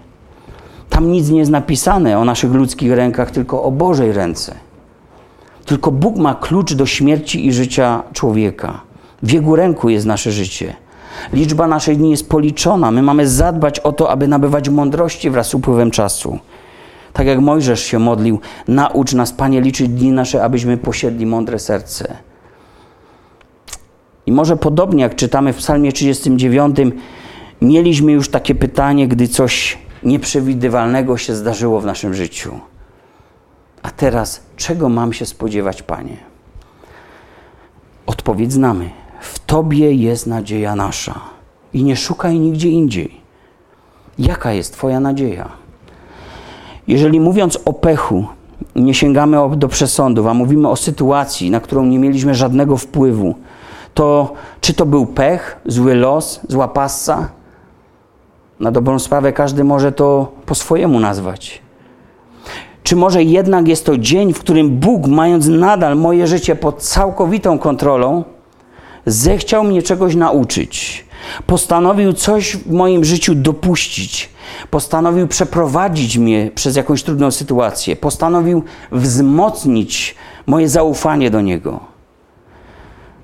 Tam 0.89 1.11
nic 1.11 1.29
nie 1.29 1.39
jest 1.39 1.51
napisane 1.51 2.19
o 2.19 2.25
naszych 2.25 2.53
ludzkich 2.53 2.91
rękach, 2.91 3.31
tylko 3.31 3.63
o 3.63 3.71
Bożej 3.71 4.11
ręce. 4.13 4.55
Tylko 5.65 5.91
Bóg 5.91 6.17
ma 6.17 6.35
klucz 6.35 6.73
do 6.73 6.85
śmierci 6.85 7.47
i 7.47 7.53
życia 7.53 8.03
człowieka. 8.13 8.81
W 9.23 9.31
Jego 9.31 9.55
ręku 9.55 9.89
jest 9.89 10.05
nasze 10.05 10.31
życie. 10.31 10.73
Liczba 11.33 11.67
naszych 11.67 11.97
dni 11.97 12.11
jest 12.11 12.29
policzona. 12.29 12.91
My 12.91 13.01
mamy 13.01 13.27
zadbać 13.27 13.79
o 13.79 13.91
to, 13.91 14.11
aby 14.11 14.27
nabywać 14.27 14.69
mądrości 14.69 15.29
wraz 15.29 15.47
z 15.47 15.53
upływem 15.53 15.91
czasu. 15.91 16.39
Tak 17.19 17.27
jak 17.27 17.39
Mojżesz 17.39 17.83
się 17.83 17.99
modlił, 17.99 18.39
naucz 18.67 19.13
nas, 19.13 19.33
Panie, 19.33 19.61
liczyć 19.61 19.89
dni 19.89 20.11
nasze, 20.11 20.43
abyśmy 20.43 20.77
posiedli 20.77 21.25
mądre 21.25 21.59
serce. 21.59 22.17
I 24.25 24.31
może 24.31 24.57
podobnie 24.57 25.03
jak 25.03 25.15
czytamy 25.15 25.53
w 25.53 25.57
Psalmie 25.57 25.91
39, 25.91 26.77
mieliśmy 27.61 28.11
już 28.11 28.29
takie 28.29 28.55
pytanie, 28.55 29.07
gdy 29.07 29.27
coś 29.27 29.77
nieprzewidywalnego 30.03 31.17
się 31.17 31.35
zdarzyło 31.35 31.81
w 31.81 31.85
naszym 31.85 32.13
życiu. 32.13 32.59
A 33.81 33.91
teraz, 33.91 34.43
czego 34.55 34.89
mam 34.89 35.13
się 35.13 35.25
spodziewać, 35.25 35.83
Panie? 35.83 36.17
Odpowiedź 38.05 38.53
znamy. 38.53 38.89
W 39.21 39.39
Tobie 39.39 39.93
jest 39.93 40.27
nadzieja 40.27 40.75
nasza 40.75 41.19
i 41.73 41.83
nie 41.83 41.95
szukaj 41.95 42.39
nigdzie 42.39 42.69
indziej. 42.69 43.21
Jaka 44.19 44.51
jest 44.51 44.73
Twoja 44.73 44.99
nadzieja? 44.99 45.68
Jeżeli 46.89 47.19
mówiąc 47.19 47.59
o 47.65 47.73
pechu, 47.73 48.25
nie 48.75 48.93
sięgamy 48.93 49.37
do 49.55 49.67
przesądów, 49.67 50.27
a 50.27 50.33
mówimy 50.33 50.69
o 50.69 50.75
sytuacji, 50.75 51.51
na 51.51 51.59
którą 51.59 51.85
nie 51.85 51.99
mieliśmy 51.99 52.35
żadnego 52.35 52.77
wpływu, 52.77 53.35
to 53.93 54.33
czy 54.61 54.73
to 54.73 54.85
był 54.85 55.05
pech, 55.05 55.59
zły 55.65 55.95
los, 55.95 56.39
zła 56.47 56.67
passa? 56.67 57.29
Na 58.59 58.71
dobrą 58.71 58.99
sprawę 58.99 59.33
każdy 59.33 59.63
może 59.63 59.91
to 59.91 60.31
po 60.45 60.55
swojemu 60.55 60.99
nazwać. 60.99 61.61
Czy 62.83 62.95
może 62.95 63.23
jednak 63.23 63.67
jest 63.67 63.85
to 63.85 63.97
dzień, 63.97 64.33
w 64.33 64.39
którym 64.39 64.69
Bóg, 64.69 65.07
mając 65.07 65.47
nadal 65.47 65.97
moje 65.97 66.27
życie 66.27 66.55
pod 66.55 66.81
całkowitą 66.81 67.59
kontrolą, 67.59 68.23
zechciał 69.05 69.63
mnie 69.63 69.81
czegoś 69.81 70.15
nauczyć, 70.15 71.05
postanowił 71.47 72.13
coś 72.13 72.57
w 72.57 72.71
moim 72.71 73.05
życiu 73.05 73.35
dopuścić, 73.35 74.29
postanowił 74.69 75.27
przeprowadzić 75.27 76.17
mnie 76.17 76.51
przez 76.55 76.75
jakąś 76.75 77.03
trudną 77.03 77.31
sytuację, 77.31 77.95
postanowił 77.95 78.63
wzmocnić 78.91 80.15
moje 80.45 80.69
zaufanie 80.69 81.31
do 81.31 81.41
Niego. 81.41 81.79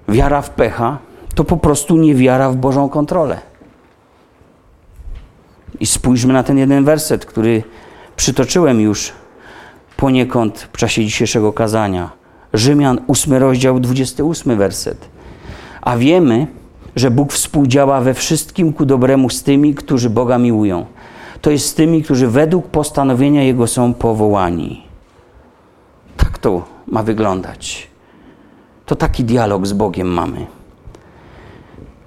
Wiara 0.10 0.42
w 0.42 0.50
pecha 0.50 0.98
to 1.36 1.44
po 1.44 1.58
prostu 1.58 1.98
nie 1.98 2.16
wiara 2.16 2.50
w 2.50 2.56
Bożą 2.56 2.90
kontrolę. 2.90 3.40
I 5.80 5.86
spójrzmy 5.86 6.34
na 6.34 6.44
ten 6.44 6.58
jeden 6.58 6.86
werset, 6.86 7.26
który 7.26 7.64
przytoczyłem 8.16 8.82
już 8.82 9.14
poniekąd 9.98 10.70
w 10.74 10.78
czasie 10.78 11.06
dzisiejszego 11.06 11.54
kazania. 11.54 12.10
Rzymian, 12.54 13.02
8 13.08 13.34
rozdział, 13.34 13.80
28 13.80 14.58
werset. 14.58 15.10
A 15.82 15.98
wiemy, 15.98 16.48
że 16.96 17.12
Bóg 17.12 17.34
współdziała 17.34 18.02
we 18.02 18.14
wszystkim 18.14 18.74
ku 18.74 18.86
dobremu 18.86 19.30
z 19.30 19.44
tymi, 19.44 19.76
którzy 19.76 20.10
Boga 20.10 20.38
miłują. 20.38 20.86
To 21.42 21.52
jest 21.52 21.68
z 21.68 21.74
tymi, 21.74 22.04
którzy 22.04 22.28
według 22.28 22.68
postanowienia 22.68 23.44
Jego 23.44 23.68
są 23.68 23.94
powołani. 23.94 24.84
Tak 26.18 26.38
to 26.38 26.64
ma 26.88 27.04
wyglądać. 27.04 27.88
To 28.86 28.96
taki 28.96 29.24
dialog 29.24 29.68
z 29.68 29.74
Bogiem 29.74 30.08
mamy. 30.08 30.46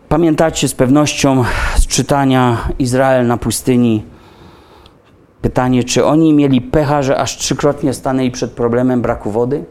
Pamiętacie 0.09 0.69
z 0.69 0.75
pewnością 0.75 1.45
z 1.77 1.87
czytania 1.87 2.57
Izrael 2.79 3.27
na 3.27 3.37
pustyni 3.37 4.05
pytanie, 5.43 5.85
czy 5.85 6.05
oni 6.05 6.35
mieli 6.35 6.61
pecha, 6.61 7.03
że 7.03 7.19
aż 7.19 7.37
trzykrotnie 7.37 7.95
stanęli 7.95 8.31
przed 8.31 8.53
problemem 8.53 9.03
braku 9.03 9.31
wody? 9.31 9.65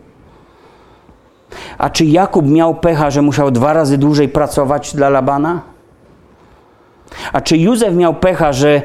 A 1.77 1.89
czy 1.89 2.05
Jakub 2.05 2.45
miał 2.45 2.75
pecha, 2.75 3.11
że 3.11 3.21
musiał 3.21 3.51
dwa 3.51 3.73
razy 3.73 3.97
dłużej 3.97 4.29
pracować 4.29 4.95
dla 4.95 5.09
Labana? 5.09 5.61
A 7.33 7.41
czy 7.41 7.57
Józef 7.57 7.95
miał 7.95 8.13
pecha, 8.13 8.53
że 8.53 8.81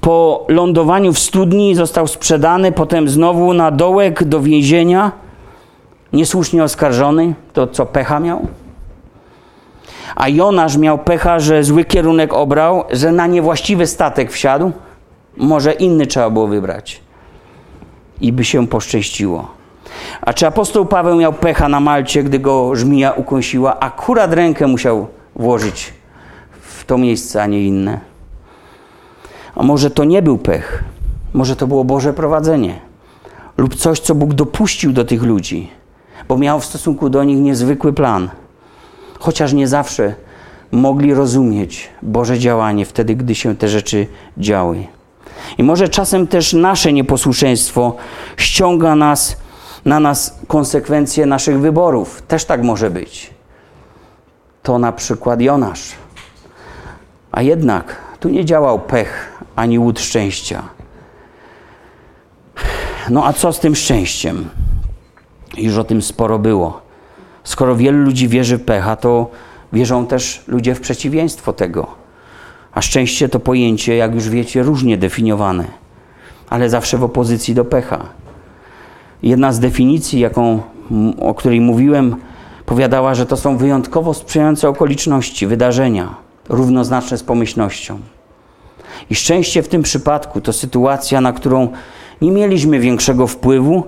po 0.00 0.44
lądowaniu 0.48 1.12
w 1.12 1.18
studni 1.18 1.74
został 1.74 2.06
sprzedany, 2.06 2.72
potem 2.72 3.08
znowu 3.08 3.54
na 3.54 3.70
dołek 3.70 4.24
do 4.24 4.40
więzienia, 4.40 5.12
niesłusznie 6.12 6.64
oskarżony? 6.64 7.34
To 7.52 7.66
co, 7.66 7.86
pecha 7.86 8.20
miał? 8.20 8.46
A 10.16 10.28
Jonasz 10.28 10.76
miał 10.76 10.98
pecha, 10.98 11.38
że 11.38 11.64
zły 11.64 11.84
kierunek 11.84 12.34
obrał, 12.34 12.84
że 12.90 13.12
na 13.12 13.26
niewłaściwy 13.26 13.86
statek 13.86 14.32
wsiadł? 14.32 14.72
Może 15.36 15.72
inny 15.72 16.06
trzeba 16.06 16.30
było 16.30 16.46
wybrać. 16.46 17.00
I 18.20 18.32
by 18.32 18.44
się 18.44 18.66
poszczęściło. 18.66 19.48
A 20.20 20.32
czy 20.32 20.46
apostoł 20.46 20.86
Paweł 20.86 21.16
miał 21.16 21.32
pecha 21.32 21.68
na 21.68 21.80
Malcie, 21.80 22.22
gdy 22.22 22.38
go 22.38 22.76
żmija 22.76 23.12
ukąsiła? 23.12 23.80
Akurat 23.80 24.32
rękę 24.32 24.66
musiał 24.66 25.06
włożyć 25.36 25.92
w 26.60 26.84
to 26.84 26.98
miejsce, 26.98 27.42
a 27.42 27.46
nie 27.46 27.62
inne. 27.62 28.00
A 29.58 29.62
może 29.62 29.90
to 29.90 30.04
nie 30.04 30.22
był 30.22 30.38
pech? 30.38 30.84
Może 31.32 31.56
to 31.56 31.66
było 31.66 31.84
Boże 31.84 32.12
prowadzenie? 32.12 32.80
Lub 33.56 33.74
coś, 33.74 34.00
co 34.00 34.14
Bóg 34.14 34.34
dopuścił 34.34 34.92
do 34.92 35.04
tych 35.04 35.22
ludzi, 35.22 35.70
bo 36.28 36.38
miał 36.38 36.60
w 36.60 36.64
stosunku 36.64 37.10
do 37.10 37.24
nich 37.24 37.38
niezwykły 37.38 37.92
plan. 37.92 38.30
Chociaż 39.18 39.52
nie 39.52 39.68
zawsze 39.68 40.14
mogli 40.72 41.14
rozumieć 41.14 41.88
Boże 42.02 42.38
działanie 42.38 42.84
wtedy, 42.84 43.14
gdy 43.14 43.34
się 43.34 43.56
te 43.56 43.68
rzeczy 43.68 44.06
działy. 44.38 44.86
I 45.58 45.62
może 45.62 45.88
czasem 45.88 46.26
też 46.26 46.52
nasze 46.52 46.92
nieposłuszeństwo 46.92 47.96
ściąga 48.36 48.94
nas 48.94 49.36
na 49.84 50.00
nas 50.00 50.38
konsekwencje 50.48 51.26
naszych 51.26 51.60
wyborów. 51.60 52.22
Też 52.22 52.44
tak 52.44 52.62
może 52.62 52.90
być. 52.90 53.30
To 54.62 54.78
na 54.78 54.92
przykład 54.92 55.40
Jonasz. 55.40 55.92
A 57.32 57.42
jednak 57.42 57.96
tu 58.20 58.28
nie 58.28 58.44
działał 58.44 58.78
pech 58.78 59.37
ani 59.58 59.78
łód 59.78 60.00
szczęścia. 60.00 60.62
No 63.10 63.26
a 63.26 63.32
co 63.32 63.52
z 63.52 63.60
tym 63.60 63.74
szczęściem? 63.74 64.48
Już 65.56 65.76
o 65.76 65.84
tym 65.84 66.02
sporo 66.02 66.38
było. 66.38 66.80
Skoro 67.44 67.76
wielu 67.76 68.04
ludzi 68.04 68.28
wierzy 68.28 68.58
w 68.58 68.64
pecha, 68.64 68.96
to 68.96 69.30
wierzą 69.72 70.06
też 70.06 70.44
ludzie 70.46 70.74
w 70.74 70.80
przeciwieństwo 70.80 71.52
tego. 71.52 71.86
A 72.74 72.82
szczęście 72.82 73.28
to 73.28 73.40
pojęcie, 73.40 73.96
jak 73.96 74.14
już 74.14 74.28
wiecie, 74.28 74.62
różnie 74.62 74.98
definiowane, 74.98 75.64
ale 76.50 76.70
zawsze 76.70 76.98
w 76.98 77.04
opozycji 77.04 77.54
do 77.54 77.64
pecha. 77.64 78.06
Jedna 79.22 79.52
z 79.52 79.60
definicji, 79.60 80.20
jaką, 80.20 80.62
o 81.20 81.34
której 81.34 81.60
mówiłem, 81.60 82.16
powiadała, 82.66 83.14
że 83.14 83.26
to 83.26 83.36
są 83.36 83.56
wyjątkowo 83.56 84.14
sprzyjające 84.14 84.68
okoliczności, 84.68 85.46
wydarzenia, 85.46 86.14
równoznaczne 86.48 87.18
z 87.18 87.22
pomyślnością. 87.22 88.00
I 89.10 89.14
szczęście 89.14 89.62
w 89.62 89.68
tym 89.68 89.82
przypadku 89.82 90.40
to 90.40 90.52
sytuacja, 90.52 91.20
na 91.20 91.32
którą 91.32 91.68
nie 92.20 92.30
mieliśmy 92.30 92.80
większego 92.80 93.26
wpływu, 93.26 93.84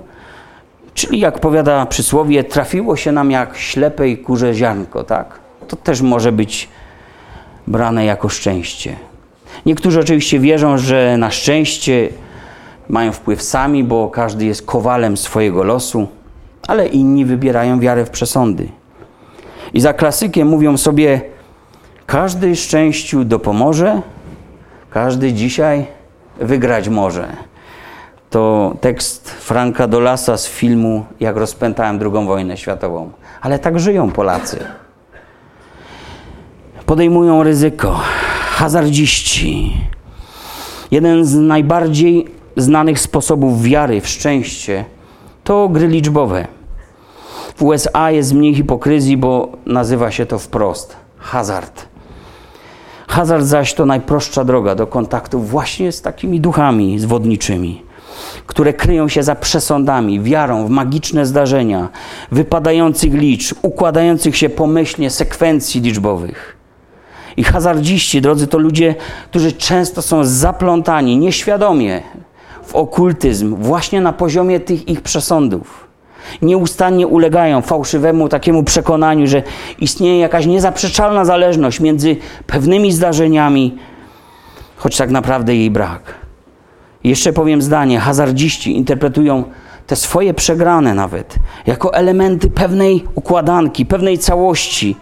czyli 0.95 1.21
jak 1.21 1.39
powiada 1.39 1.87
przysłowie, 1.87 2.45
trafiło 2.45 2.97
się 2.97 3.13
nam 3.13 3.31
jak 3.31 3.57
ślepej 3.57 4.19
kurze 4.19 4.55
ziarnko, 4.55 5.05
tak? 5.05 5.41
To 5.69 5.77
też 5.77 6.01
może 6.01 6.33
być 6.33 6.69
brane 7.67 8.05
jako 8.05 8.29
szczęście. 8.29 8.97
Niektórzy 9.67 10.01
oczywiście 10.01 10.39
wierzą, 10.39 10.79
że 10.79 11.17
na 11.19 11.31
szczęście 11.31 12.09
mają 12.89 13.13
wpływ 13.13 13.43
sami, 13.43 13.85
bo 13.85 14.09
każdy 14.09 14.45
jest 14.45 14.67
kowalem 14.67 15.17
swojego 15.17 15.65
losu, 15.65 16.09
ale 16.69 16.87
inni 16.87 17.25
wybierają 17.25 17.81
wiarę 17.81 18.05
w 18.05 18.11
przesądy. 18.11 18.69
I 19.75 19.81
za 19.81 19.93
klasykiem 19.93 20.49
mówią 20.49 20.77
sobie: 20.77 21.21
każdy 22.07 22.57
szczęściu 22.57 23.25
dopomoże, 23.25 24.03
Każdy 24.91 25.33
dzisiaj 25.33 25.87
wygrać 26.41 26.89
może. 26.89 27.29
To 28.31 28.75
tekst 28.81 29.31
Franka 29.31 29.89
Dolasa 29.89 30.37
z 30.37 30.49
filmu 30.49 31.05
Jak 31.21 31.37
rozpętałem 31.37 32.01
II 32.03 32.27
wojnę 32.27 32.57
światową. 32.57 33.11
Ale 33.41 33.59
tak 33.59 33.81
żyją 33.81 34.11
Polacy. 34.11 34.59
Podejmują 36.87 37.43
ryzyko. 37.43 38.01
Hazardziści. 38.51 39.77
Jeden 40.91 41.25
z 41.25 41.35
najbardziej 41.35 42.29
znanych 42.57 43.01
sposobów 43.01 43.63
wiary 43.63 44.01
w 44.01 44.09
szczęście 44.09 44.85
to 45.45 45.69
gry 45.69 45.87
liczbowe. 45.87 46.47
W 47.57 47.63
USA 47.63 48.11
jest 48.11 48.35
mniej 48.35 48.55
hipokryzji, 48.55 49.17
bo 49.17 49.53
nazywa 49.67 50.11
się 50.11 50.27
to 50.27 50.39
wprost 50.39 50.97
hazard. 51.19 51.90
Hazard 53.11 53.45
zaś 53.45 53.75
to 53.75 53.87
najprostsza 53.87 54.45
droga 54.45 54.75
do 54.75 54.87
kontaktu 54.87 55.41
właśnie 55.41 55.93
z 55.93 56.03
takimi 56.03 56.41
duchami 56.41 56.99
zwodniczymi, 56.99 57.83
które 58.47 58.73
kryją 58.73 59.09
się 59.09 59.23
za 59.23 59.35
przesądami, 59.35 60.21
wiarą 60.21 60.67
w 60.67 60.71
magiczne 60.71 61.27
zdarzenia, 61.27 61.89
wypadających 62.33 63.15
liczb, 63.15 63.57
układających 63.63 64.37
się 64.37 64.49
pomyślnie 64.49 65.11
sekwencji 65.11 65.81
liczbowych. 65.81 66.57
I 67.37 67.45
hazardziści, 67.45 68.21
drodzy, 68.21 68.47
to 68.47 68.59
ludzie, 68.59 68.95
którzy 69.31 69.53
często 69.53 70.03
są 70.03 70.25
zaplątani 70.25 71.17
nieświadomie 71.17 72.03
w 72.63 72.75
okultyzm 72.75 73.57
właśnie 73.57 74.01
na 74.01 74.13
poziomie 74.13 74.61
tych 74.61 74.89
ich 74.89 75.01
przesądów. 75.01 75.90
Nieustannie 76.43 77.07
ulegają 77.07 77.63
fałszywemu 77.63 78.29
takiemu 78.29 78.65
przekonaniu, 78.65 79.27
że 79.27 79.43
istnieje 79.79 80.19
jakaś 80.19 80.47
niezaprzeczalna 80.47 81.25
zależność 81.25 81.81
między 81.81 82.17
pewnymi 82.47 82.93
zdarzeniami, 82.93 83.79
choć 84.77 84.97
tak 84.97 85.11
naprawdę 85.11 85.57
jej 85.57 85.71
brak. 85.71 86.15
jeszcze 87.05 87.33
powiem 87.33 87.63
zdanie: 87.63 87.99
hazardziści 87.99 88.77
interpretują 88.77 89.45
te 89.87 89.97
swoje 89.97 90.35
przegrane 90.35 90.95
nawet 90.95 91.35
jako 91.67 91.95
elementy 91.95 92.51
pewnej 92.51 93.05
układanki, 93.15 93.87
pewnej 93.87 94.19
całości, 94.19 94.97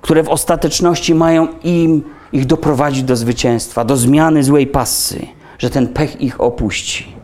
które 0.00 0.22
w 0.22 0.28
ostateczności 0.28 1.14
mają 1.14 1.48
im 1.64 2.02
ich 2.32 2.46
doprowadzić 2.46 3.02
do 3.02 3.16
zwycięstwa, 3.16 3.84
do 3.84 3.96
zmiany 3.96 4.44
złej 4.44 4.66
passy, 4.66 5.26
że 5.58 5.70
ten 5.70 5.88
pech 5.88 6.20
ich 6.20 6.40
opuści. 6.40 7.19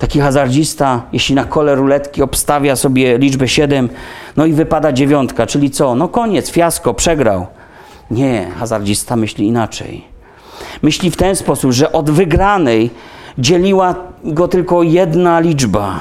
Taki 0.00 0.20
hazardzista, 0.20 1.02
jeśli 1.12 1.34
na 1.34 1.44
kole 1.44 1.74
ruletki 1.74 2.22
obstawia 2.22 2.76
sobie 2.76 3.18
liczbę 3.18 3.48
7, 3.48 3.88
no 4.36 4.46
i 4.46 4.52
wypada 4.52 4.92
dziewiątka, 4.92 5.46
czyli 5.46 5.70
co? 5.70 5.94
No 5.94 6.08
koniec, 6.08 6.50
fiasko, 6.50 6.94
przegrał. 6.94 7.46
Nie, 8.10 8.50
hazardzista 8.58 9.16
myśli 9.16 9.46
inaczej. 9.46 10.04
Myśli 10.82 11.10
w 11.10 11.16
ten 11.16 11.36
sposób, 11.36 11.72
że 11.72 11.92
od 11.92 12.10
wygranej 12.10 12.90
dzieliła 13.38 13.94
go 14.24 14.48
tylko 14.48 14.82
jedna 14.82 15.40
liczba. 15.40 16.00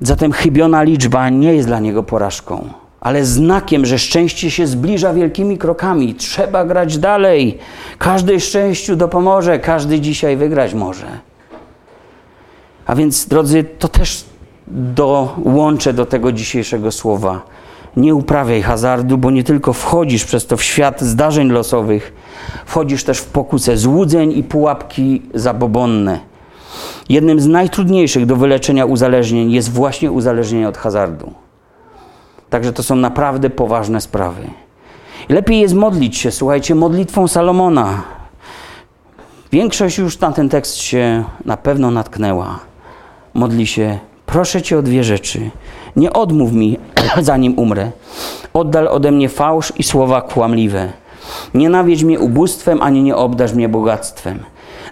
Zatem 0.00 0.32
chybiona 0.32 0.82
liczba 0.82 1.28
nie 1.28 1.54
jest 1.54 1.68
dla 1.68 1.80
niego 1.80 2.02
porażką, 2.02 2.68
ale 3.00 3.24
znakiem, 3.24 3.86
że 3.86 3.98
szczęście 3.98 4.50
się 4.50 4.66
zbliża 4.66 5.12
wielkimi 5.12 5.58
krokami. 5.58 6.14
Trzeba 6.14 6.64
grać 6.64 6.98
dalej. 6.98 7.58
Każdy 7.98 8.40
szczęściu 8.40 8.96
dopomoże, 8.96 9.58
każdy 9.58 10.00
dzisiaj 10.00 10.36
wygrać 10.36 10.74
może. 10.74 11.33
A 12.86 12.94
więc, 12.94 13.26
drodzy, 13.26 13.64
to 13.78 13.88
też 13.88 14.24
dołączę 14.66 15.92
do 15.92 16.06
tego 16.06 16.32
dzisiejszego 16.32 16.92
słowa. 16.92 17.42
Nie 17.96 18.14
uprawiaj 18.14 18.62
hazardu, 18.62 19.18
bo 19.18 19.30
nie 19.30 19.44
tylko 19.44 19.72
wchodzisz 19.72 20.24
przez 20.24 20.46
to 20.46 20.56
w 20.56 20.62
świat 20.62 21.00
zdarzeń 21.00 21.50
losowych, 21.50 22.12
wchodzisz 22.66 23.04
też 23.04 23.18
w 23.18 23.26
pokusę 23.26 23.76
złudzeń 23.76 24.32
i 24.32 24.42
pułapki 24.42 25.22
zabobonne. 25.34 26.20
Jednym 27.08 27.40
z 27.40 27.46
najtrudniejszych 27.46 28.26
do 28.26 28.36
wyleczenia 28.36 28.84
uzależnień 28.84 29.52
jest 29.52 29.72
właśnie 29.72 30.12
uzależnienie 30.12 30.68
od 30.68 30.76
hazardu. 30.76 31.32
Także 32.50 32.72
to 32.72 32.82
są 32.82 32.96
naprawdę 32.96 33.50
poważne 33.50 34.00
sprawy. 34.00 34.42
Lepiej 35.28 35.60
jest 35.60 35.74
modlić 35.74 36.16
się, 36.16 36.30
słuchajcie, 36.30 36.74
modlitwą 36.74 37.28
Salomona. 37.28 38.02
Większość 39.52 39.98
już 39.98 40.20
na 40.20 40.32
ten 40.32 40.48
tekst 40.48 40.76
się 40.76 41.24
na 41.44 41.56
pewno 41.56 41.90
natknęła 41.90 42.73
modli 43.34 43.66
się: 43.66 43.98
Proszę 44.26 44.62
cię 44.62 44.78
o 44.78 44.82
dwie 44.82 45.04
rzeczy. 45.04 45.50
Nie 45.96 46.12
odmów 46.12 46.52
mi, 46.52 46.78
zanim 47.20 47.58
umrę. 47.58 47.90
Oddal 48.54 48.88
ode 48.88 49.10
mnie 49.10 49.28
fałsz 49.28 49.72
i 49.78 49.82
słowa 49.82 50.22
kłamliwe. 50.22 50.92
Nie 51.54 51.68
nawiedź 51.68 52.04
mnie 52.04 52.20
ubóstwem, 52.20 52.82
ani 52.82 53.02
nie 53.02 53.16
obdasz 53.16 53.52
mnie 53.52 53.68
bogactwem. 53.68 54.38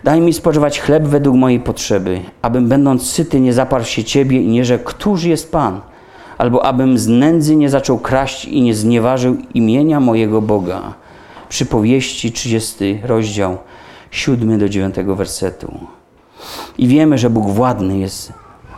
Daj 0.05 0.21
mi 0.21 0.33
spożywać 0.33 0.81
chleb 0.81 1.05
według 1.05 1.37
mojej 1.37 1.61
potrzeby, 1.61 2.21
abym 2.43 2.69
będąc 2.69 3.11
syty 3.11 3.41
nie 3.41 3.53
zaparł 3.53 3.85
się 3.85 4.05
Ciebie 4.05 4.41
i 4.41 4.49
nie 4.49 4.65
rzekł, 4.65 4.85
któż 4.85 5.25
jest 5.25 5.53
Pan, 5.53 5.81
albo 6.39 6.65
abym 6.65 6.99
z 6.99 7.09
nędzy 7.09 7.57
nie 7.57 7.71
zaczął 7.71 7.99
kraść 7.99 8.45
i 8.45 8.63
nie 8.63 8.75
znieważył 8.75 9.37
imienia 9.55 10.01
mojego 10.01 10.43
Boga. 10.43 10.95
Przypowieści 11.49 12.33
30 12.33 13.01
rozdział 13.05 13.59
7 14.11 14.59
do 14.59 14.69
9 14.69 14.95
wersetu. 14.97 16.02
I 16.79 16.89
wiemy, 16.89 17.19
że 17.19 17.31
Bóg 17.31 17.51
władny 17.51 17.99
jest 17.99 18.33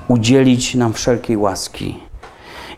udzielić 0.08 0.74
nam 0.74 0.92
wszelkiej 0.92 1.36
łaski. 1.36 1.98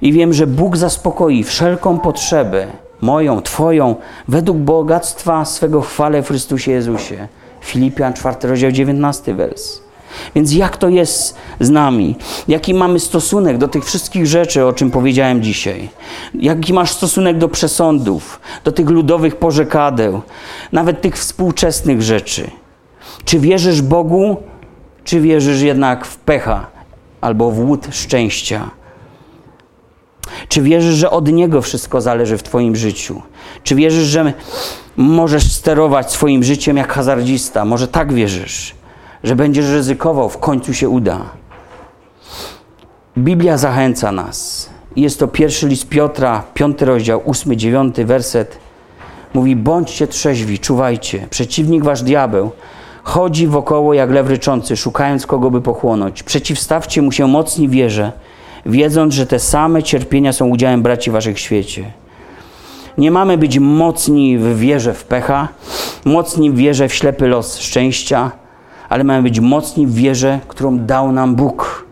I 0.03 0.13
wiem, 0.13 0.33
że 0.33 0.47
Bóg 0.47 0.77
zaspokoi 0.77 1.45
wszelką 1.45 1.99
potrzebę, 1.99 2.67
moją, 3.01 3.43
Twoją, 3.43 3.97
według 4.29 4.59
bogactwa 4.59 5.45
swego 5.45 5.81
chwale 5.81 6.23
w 6.23 6.29
Chrystusie 6.29 6.73
Jezusie. 6.73 7.29
Filipian 7.61 8.13
4 8.13 8.49
rozdział 8.49 8.71
19 8.71 9.35
wers. 9.35 9.81
Więc 10.35 10.55
jak 10.55 10.77
to 10.77 10.89
jest 10.89 11.37
z 11.61 11.71
nami? 11.71 12.17
Jaki 12.49 12.75
mamy 12.75 13.01
stosunek 13.01 13.59
do 13.59 13.69
tych 13.69 13.85
wszystkich 13.85 14.27
rzeczy, 14.27 14.67
o 14.67 14.73
czym 14.73 14.91
powiedziałem 14.91 15.43
dzisiaj? 15.43 15.89
Jaki 16.35 16.73
masz 16.73 16.91
stosunek 16.91 17.39
do 17.39 17.49
przesądów, 17.49 18.41
do 18.65 18.73
tych 18.73 18.89
ludowych 18.91 19.37
porzekadeł, 19.37 20.23
nawet 20.73 21.01
tych 21.01 21.19
współczesnych 21.19 22.03
rzeczy? 22.03 22.51
Czy 23.25 23.39
wierzysz 23.39 23.83
Bogu 23.83 24.37
czy 25.07 25.21
wierzysz 25.21 25.61
jednak 25.61 26.05
w 26.05 26.17
pecha 26.17 26.67
albo 27.21 27.51
w 27.51 27.59
łód 27.59 27.87
szczęścia? 27.91 28.71
Czy 30.49 30.63
wierzysz, 30.63 30.95
że 30.95 31.11
od 31.11 31.33
Niego 31.33 31.63
wszystko 31.63 32.01
zależy 32.01 32.39
w 32.39 32.43
Twoim 32.43 32.77
życiu? 32.77 33.23
Czy 33.63 33.75
wierzysz, 33.75 34.05
że 34.05 34.33
możesz 34.97 35.53
sterować 35.53 36.13
swoim 36.13 36.45
życiem 36.45 36.77
jak 36.77 36.93
hazardzista? 36.93 37.65
Może 37.65 37.89
tak 37.89 38.13
wierzysz, 38.13 38.75
że 39.25 39.37
będziesz 39.37 39.69
ryzykował, 39.69 40.29
w 40.29 40.39
końcu 40.39 40.75
się 40.75 40.89
uda. 40.89 41.21
Biblia 43.19 43.59
zachęca 43.59 44.13
nas. 44.13 44.71
Jest 44.97 45.19
to 45.19 45.29
pierwszy 45.29 45.69
list 45.69 45.89
Piotra, 45.89 46.43
piąty 46.55 46.85
rozdział, 46.85 47.23
ósmy, 47.25 47.57
dziewiąty 47.57 48.05
werset. 48.05 48.59
Mówi: 49.35 49.57
bądźcie 49.57 50.07
trzeźwi, 50.07 50.59
czuwajcie. 50.59 51.27
Przeciwnik 51.31 51.85
wasz 51.85 52.03
diabeł 52.03 52.51
Chodzi 53.07 53.47
wokoło 53.47 53.95
jak 53.95 54.11
lew 54.11 54.29
ryczący, 54.29 54.77
szukając 54.77 55.27
kogo 55.27 55.51
by 55.51 55.61
pochłonąć. 55.61 56.23
Przeciwstawcie 56.23 57.03
mu 57.03 57.13
się 57.13 57.27
mocni 57.27 57.69
wierze, 57.69 58.13
wiedząc, 58.67 59.15
że 59.15 59.27
te 59.27 59.39
same 59.39 59.83
cierpienia 59.83 60.33
są 60.33 60.49
udziałem 60.49 60.83
braci 60.83 61.11
waszych 61.11 61.37
w 61.37 61.41
świecie. 61.41 61.85
Nie 62.99 63.11
mamy 63.11 63.39
być 63.39 63.59
mocni 63.59 64.39
w 64.39 64.59
wierze 64.59 64.95
w 64.95 65.05
pecha, 65.05 65.49
mocni 66.05 66.51
w 66.51 66.57
wierze 66.57 66.89
w 66.89 66.95
ślepy 66.95 67.27
los 67.27 67.59
szczęścia, 67.59 68.31
ale 68.89 69.05
mamy 69.05 69.23
być 69.23 69.41
mocni 69.41 69.87
w 69.87 69.95
wierze, 69.95 70.41
którą 70.49 70.79
dał 70.79 71.13
nam 71.13 71.35
Bóg. 71.35 71.86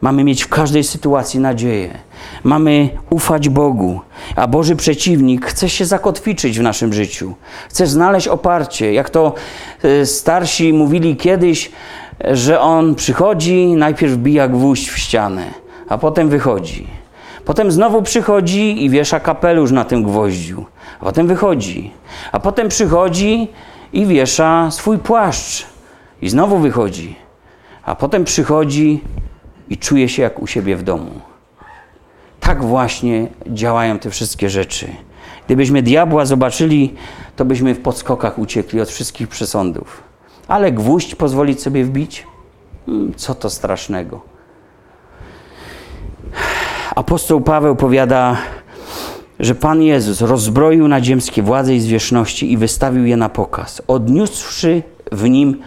Mamy 0.00 0.24
mieć 0.24 0.42
w 0.42 0.48
każdej 0.48 0.84
sytuacji 0.84 1.40
nadzieję. 1.40 1.98
Mamy 2.44 2.88
ufać 3.10 3.48
Bogu, 3.48 4.00
a 4.36 4.46
Boży 4.46 4.76
przeciwnik 4.76 5.46
chce 5.46 5.68
się 5.68 5.84
zakotwiczyć 5.84 6.58
w 6.58 6.62
naszym 6.62 6.92
życiu. 6.92 7.34
Chce 7.68 7.86
znaleźć 7.86 8.28
oparcie. 8.28 8.92
Jak 8.92 9.10
to 9.10 9.34
e, 9.82 10.06
starsi 10.06 10.72
mówili 10.72 11.16
kiedyś, 11.16 11.70
że 12.30 12.60
on 12.60 12.94
przychodzi, 12.94 13.66
najpierw 13.66 14.16
bija 14.16 14.48
gwóźdź 14.48 14.90
w 14.90 14.98
ścianę, 14.98 15.44
a 15.88 15.98
potem 15.98 16.28
wychodzi. 16.28 16.86
Potem 17.44 17.72
znowu 17.72 18.02
przychodzi 18.02 18.84
i 18.84 18.90
wiesza 18.90 19.20
kapelusz 19.20 19.70
na 19.70 19.84
tym 19.84 20.02
gwoździu, 20.02 20.64
a 21.00 21.04
potem 21.04 21.26
wychodzi. 21.26 21.90
A 22.32 22.40
potem 22.40 22.68
przychodzi 22.68 23.48
i 23.92 24.06
wiesza 24.06 24.70
swój 24.70 24.98
płaszcz 24.98 25.66
i 26.22 26.28
znowu 26.28 26.58
wychodzi. 26.58 27.16
A 27.84 27.94
potem 27.94 28.24
przychodzi 28.24 29.00
i 29.70 29.76
czuje 29.76 30.08
się 30.08 30.22
jak 30.22 30.42
u 30.42 30.46
siebie 30.46 30.76
w 30.76 30.82
domu. 30.82 31.10
Tak 32.40 32.64
właśnie 32.64 33.28
działają 33.46 33.98
te 33.98 34.10
wszystkie 34.10 34.50
rzeczy. 34.50 34.88
Gdybyśmy 35.46 35.82
diabła 35.82 36.24
zobaczyli, 36.24 36.94
to 37.36 37.44
byśmy 37.44 37.74
w 37.74 37.80
podskokach 37.80 38.38
uciekli 38.38 38.80
od 38.80 38.88
wszystkich 38.88 39.28
przesądów. 39.28 40.02
Ale 40.48 40.72
gwóźdź 40.72 41.14
pozwolić 41.14 41.62
sobie 41.62 41.84
wbić? 41.84 42.26
Hmm, 42.86 43.14
co 43.14 43.34
to 43.34 43.50
strasznego. 43.50 44.20
Apostoł 46.94 47.40
Paweł 47.40 47.76
powiada 47.76 48.36
że 49.40 49.54
Pan 49.54 49.82
Jezus 49.82 50.20
rozbroił 50.20 50.88
nadziemskie 50.88 51.42
władze 51.42 51.74
i 51.74 51.80
zwierzchności 51.80 52.52
i 52.52 52.56
wystawił 52.56 53.04
je 53.06 53.16
na 53.16 53.28
pokaz, 53.28 53.82
odniósłszy 53.86 54.82
w 55.12 55.28
nim 55.28 55.60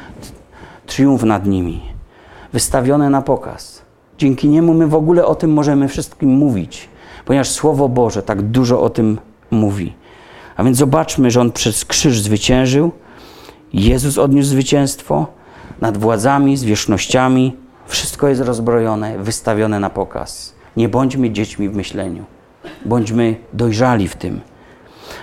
triumf 0.86 1.24
nad 1.24 1.46
nimi. 1.46 1.82
Wystawione 2.54 3.10
na 3.10 3.22
pokaz. 3.22 3.81
Dzięki 4.22 4.50
niemu 4.50 4.74
my 4.74 4.88
w 4.88 4.96
ogóle 4.96 5.26
o 5.26 5.36
tym 5.36 5.54
możemy 5.54 5.88
wszystkim 5.88 6.30
mówić, 6.30 6.90
ponieważ 7.26 7.50
Słowo 7.50 7.90
Boże 7.90 8.24
tak 8.24 8.42
dużo 8.42 8.82
o 8.82 8.90
tym 8.90 9.18
mówi. 9.52 9.94
A 10.58 10.64
więc 10.64 10.78
zobaczmy, 10.78 11.32
że 11.32 11.42
On 11.42 11.52
przez 11.52 11.86
krzyż 11.86 12.22
zwyciężył, 12.22 12.92
Jezus 13.74 14.18
odniósł 14.18 14.50
zwycięstwo 14.50 15.28
nad 15.82 15.98
władzami, 15.98 16.58
zwierzchnościami. 16.58 17.56
Wszystko 17.86 18.28
jest 18.28 18.42
rozbrojone, 18.42 19.20
wystawione 19.20 19.80
na 19.80 19.90
pokaz. 19.90 20.54
Nie 20.78 20.90
bądźmy 20.90 21.32
dziećmi 21.32 21.70
w 21.70 21.76
myśleniu. 21.76 22.24
Bądźmy 22.86 23.36
dojrzali 23.54 24.08
w 24.08 24.16
tym. 24.16 24.42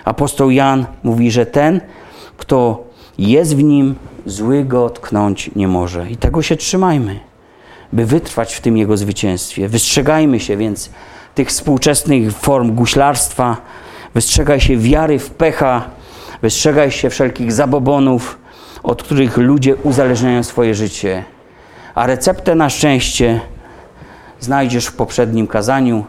Apostoł 0.05 0.51
Jan 0.51 0.85
mówi, 1.03 1.31
że 1.31 1.45
ten, 1.45 1.81
kto 2.37 2.83
jest 3.17 3.55
w 3.55 3.63
nim, 3.63 3.95
zły 4.25 4.65
go 4.65 4.89
tknąć 4.89 5.51
nie 5.55 5.67
może. 5.67 6.11
I 6.11 6.17
tego 6.17 6.41
się 6.41 6.55
trzymajmy, 6.55 7.28
by 7.93 8.05
wytrwać 8.05 8.55
w 8.55 8.61
tym 8.61 8.77
jego 8.77 8.97
zwycięstwie. 8.97 9.67
Wystrzegajmy 9.67 10.39
się 10.39 10.57
więc 10.57 10.89
tych 11.35 11.47
współczesnych 11.47 12.33
form 12.33 12.75
guślarstwa, 12.75 13.57
wystrzegaj 14.13 14.61
się 14.61 14.77
wiary 14.77 15.19
w 15.19 15.29
pecha, 15.29 15.89
wystrzegaj 16.41 16.91
się 16.91 17.09
wszelkich 17.09 17.51
zabobonów, 17.51 18.39
od 18.83 19.03
których 19.03 19.37
ludzie 19.37 19.75
uzależniają 19.75 20.43
swoje 20.43 20.75
życie. 20.75 21.23
A 21.95 22.07
receptę 22.07 22.55
na 22.55 22.69
szczęście 22.69 23.41
znajdziesz 24.39 24.85
w 24.85 24.95
poprzednim 24.95 25.47
kazaniu. 25.47 26.05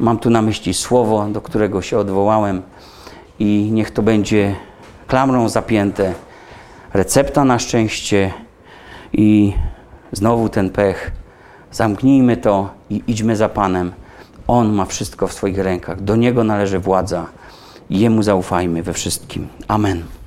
Mam 0.00 0.18
tu 0.18 0.30
na 0.30 0.42
myśli 0.42 0.74
słowo, 0.74 1.26
do 1.28 1.40
którego 1.40 1.82
się 1.82 1.98
odwołałem, 1.98 2.62
i 3.38 3.68
niech 3.72 3.90
to 3.90 4.02
będzie 4.02 4.54
klamrą 5.06 5.48
zapięte. 5.48 6.14
Recepta 6.92 7.44
na 7.44 7.58
szczęście 7.58 8.32
i 9.12 9.52
znowu 10.12 10.48
ten 10.48 10.70
pech. 10.70 11.12
Zamknijmy 11.72 12.36
to 12.36 12.70
i 12.90 13.02
idźmy 13.06 13.36
za 13.36 13.48
Panem. 13.48 13.92
On 14.46 14.72
ma 14.72 14.84
wszystko 14.84 15.26
w 15.26 15.32
swoich 15.32 15.58
rękach. 15.58 16.02
Do 16.02 16.16
Niego 16.16 16.44
należy 16.44 16.78
władza. 16.78 17.26
Jemu 17.90 18.22
zaufajmy 18.22 18.82
we 18.82 18.92
wszystkim. 18.92 19.48
Amen. 19.68 20.17